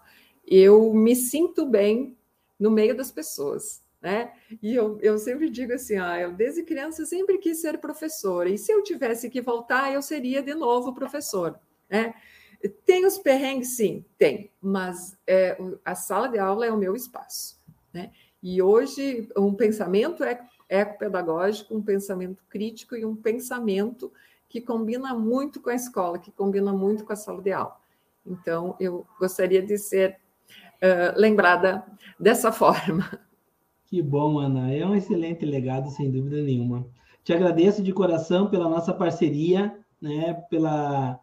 Eu 0.47 0.93
me 0.93 1.15
sinto 1.15 1.65
bem 1.65 2.17
no 2.59 2.71
meio 2.71 2.95
das 2.97 3.11
pessoas 3.11 3.83
né? 4.03 4.33
E 4.61 4.75
eu, 4.75 4.99
eu 5.01 5.17
sempre 5.17 5.49
digo 5.49 5.71
assim, 5.71 5.97
ah, 5.97 6.19
eu 6.19 6.33
desde 6.33 6.61
criança 6.61 7.05
sempre 7.05 7.37
quis 7.37 7.61
ser 7.61 7.77
professora, 7.77 8.49
e 8.49 8.57
se 8.57 8.69
eu 8.69 8.83
tivesse 8.83 9.29
que 9.29 9.39
voltar, 9.39 9.93
eu 9.93 10.01
seria 10.01 10.43
de 10.43 10.53
novo 10.53 10.93
professor, 10.93 11.57
né? 11.89 12.13
Tem 12.85 13.05
os 13.05 13.17
perrengues, 13.17 13.75
sim, 13.75 14.05
tem, 14.17 14.51
mas 14.61 15.17
é, 15.27 15.57
a 15.83 15.95
sala 15.95 16.27
de 16.27 16.39
aula 16.39 16.65
é 16.65 16.71
o 16.71 16.77
meu 16.77 16.95
espaço, 16.95 17.59
né? 17.93 18.11
E 18.41 18.61
hoje 18.61 19.29
um 19.37 19.53
pensamento 19.53 20.23
é 20.23 20.39
ecopedagógico, 20.69 21.75
um 21.75 21.81
pensamento 21.81 22.43
crítico 22.49 22.95
e 22.95 23.05
um 23.05 23.15
pensamento 23.15 24.11
que 24.47 24.61
combina 24.61 25.13
muito 25.13 25.61
com 25.61 25.69
a 25.69 25.75
escola, 25.75 26.19
que 26.19 26.31
combina 26.31 26.71
muito 26.71 27.03
com 27.05 27.13
a 27.13 27.15
sala 27.15 27.41
de 27.41 27.51
aula. 27.51 27.75
Então, 28.25 28.75
eu 28.79 29.05
gostaria 29.19 29.61
de 29.61 29.77
ser 29.77 30.17
uh, 30.81 31.19
lembrada 31.19 31.83
dessa 32.19 32.51
forma. 32.51 33.19
Que 33.85 34.01
bom, 34.01 34.39
Ana. 34.39 34.73
É 34.73 34.85
um 34.85 34.95
excelente 34.95 35.45
legado, 35.45 35.89
sem 35.89 36.09
dúvida 36.09 36.41
nenhuma. 36.41 36.85
Te 37.23 37.33
agradeço 37.33 37.81
de 37.81 37.93
coração 37.93 38.49
pela 38.49 38.69
nossa 38.69 38.93
parceria, 38.93 39.77
né? 40.01 40.33
Pela, 40.49 41.19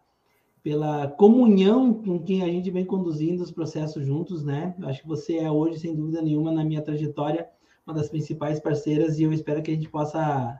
pela 0.63 1.07
comunhão 1.07 1.93
com 1.93 2.21
quem 2.21 2.43
a 2.43 2.47
gente 2.47 2.69
vem 2.69 2.85
conduzindo 2.85 3.41
os 3.41 3.51
processos 3.51 4.05
juntos, 4.05 4.43
né? 4.43 4.75
Acho 4.83 5.01
que 5.01 5.07
você 5.07 5.37
é 5.37 5.51
hoje, 5.51 5.79
sem 5.79 5.95
dúvida 5.95 6.21
nenhuma, 6.21 6.51
na 6.51 6.63
minha 6.63 6.81
trajetória, 6.81 7.47
uma 7.85 7.95
das 7.95 8.09
principais 8.09 8.59
parceiras 8.59 9.19
e 9.19 9.23
eu 9.23 9.33
espero 9.33 9.61
que 9.63 9.71
a 9.71 9.73
gente 9.73 9.89
possa 9.89 10.59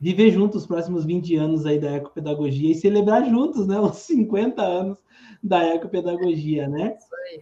viver 0.00 0.30
juntos 0.30 0.62
os 0.62 0.66
próximos 0.66 1.04
20 1.04 1.36
anos 1.36 1.66
aí 1.66 1.78
da 1.78 1.96
ecopedagogia 1.96 2.70
e 2.70 2.74
celebrar 2.74 3.28
juntos, 3.28 3.66
né? 3.66 3.78
Os 3.80 3.96
50 3.98 4.62
anos 4.62 4.98
da 5.42 5.64
ecopedagogia, 5.74 6.68
né? 6.68 6.96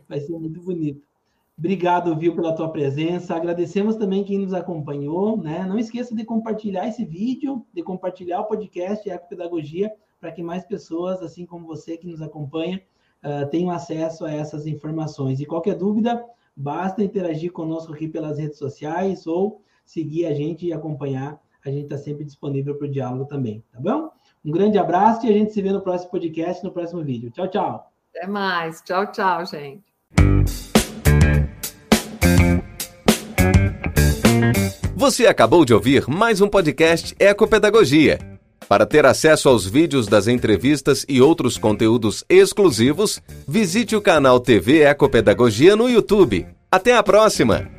Vai 0.09 0.20
ser 0.20 0.32
muito 0.32 0.61
bonito. 0.61 1.06
Obrigado, 1.59 2.16
viu, 2.16 2.34
pela 2.34 2.54
tua 2.54 2.70
presença. 2.70 3.34
Agradecemos 3.34 3.96
também 3.96 4.22
quem 4.22 4.38
nos 4.38 4.54
acompanhou, 4.54 5.36
né? 5.36 5.66
Não 5.66 5.78
esqueça 5.78 6.14
de 6.14 6.24
compartilhar 6.24 6.86
esse 6.86 7.04
vídeo, 7.04 7.66
de 7.74 7.82
compartilhar 7.82 8.40
o 8.40 8.46
podcast 8.46 9.09
Ecopedagogia, 9.09 9.92
para 10.20 10.32
que 10.32 10.42
mais 10.42 10.64
pessoas, 10.64 11.22
assim 11.22 11.46
como 11.46 11.66
você 11.66 11.96
que 11.96 12.06
nos 12.06 12.20
acompanha, 12.20 12.82
uh, 13.24 13.48
tenham 13.50 13.70
acesso 13.70 14.24
a 14.24 14.32
essas 14.32 14.66
informações. 14.66 15.40
E 15.40 15.46
qualquer 15.46 15.74
dúvida, 15.74 16.24
basta 16.56 17.02
interagir 17.02 17.52
conosco 17.52 17.92
aqui 17.92 18.08
pelas 18.08 18.38
redes 18.38 18.58
sociais 18.58 19.26
ou 19.26 19.62
seguir 19.84 20.26
a 20.26 20.34
gente 20.34 20.66
e 20.66 20.72
acompanhar. 20.72 21.40
A 21.64 21.70
gente 21.70 21.84
está 21.84 21.98
sempre 21.98 22.24
disponível 22.24 22.76
para 22.76 22.86
o 22.86 22.90
diálogo 22.90 23.26
também, 23.26 23.62
tá 23.72 23.80
bom? 23.80 24.10
Um 24.44 24.50
grande 24.50 24.78
abraço 24.78 25.26
e 25.26 25.30
a 25.30 25.32
gente 25.32 25.52
se 25.52 25.60
vê 25.60 25.72
no 25.72 25.80
próximo 25.80 26.10
podcast, 26.10 26.64
no 26.64 26.72
próximo 26.72 27.02
vídeo. 27.02 27.30
Tchau, 27.30 27.48
tchau. 27.48 27.90
Até 28.14 28.26
mais. 28.26 28.80
Tchau, 28.82 29.10
tchau, 29.10 29.44
gente. 29.46 29.82
Você 34.96 35.26
acabou 35.26 35.64
de 35.64 35.72
ouvir 35.72 36.08
mais 36.08 36.40
um 36.40 36.48
podcast 36.48 37.14
Ecopedagogia. 37.18 38.38
Para 38.66 38.86
ter 38.86 39.06
acesso 39.06 39.48
aos 39.48 39.66
vídeos 39.66 40.06
das 40.06 40.26
entrevistas 40.26 41.04
e 41.09 41.20
outros 41.20 41.56
conteúdos 41.56 42.24
exclusivos, 42.28 43.20
visite 43.46 43.94
o 43.94 44.00
canal 44.00 44.40
TV 44.40 44.82
Ecopedagogia 44.82 45.76
no 45.76 45.88
YouTube. 45.88 46.46
Até 46.70 46.96
a 46.96 47.02
próxima! 47.02 47.70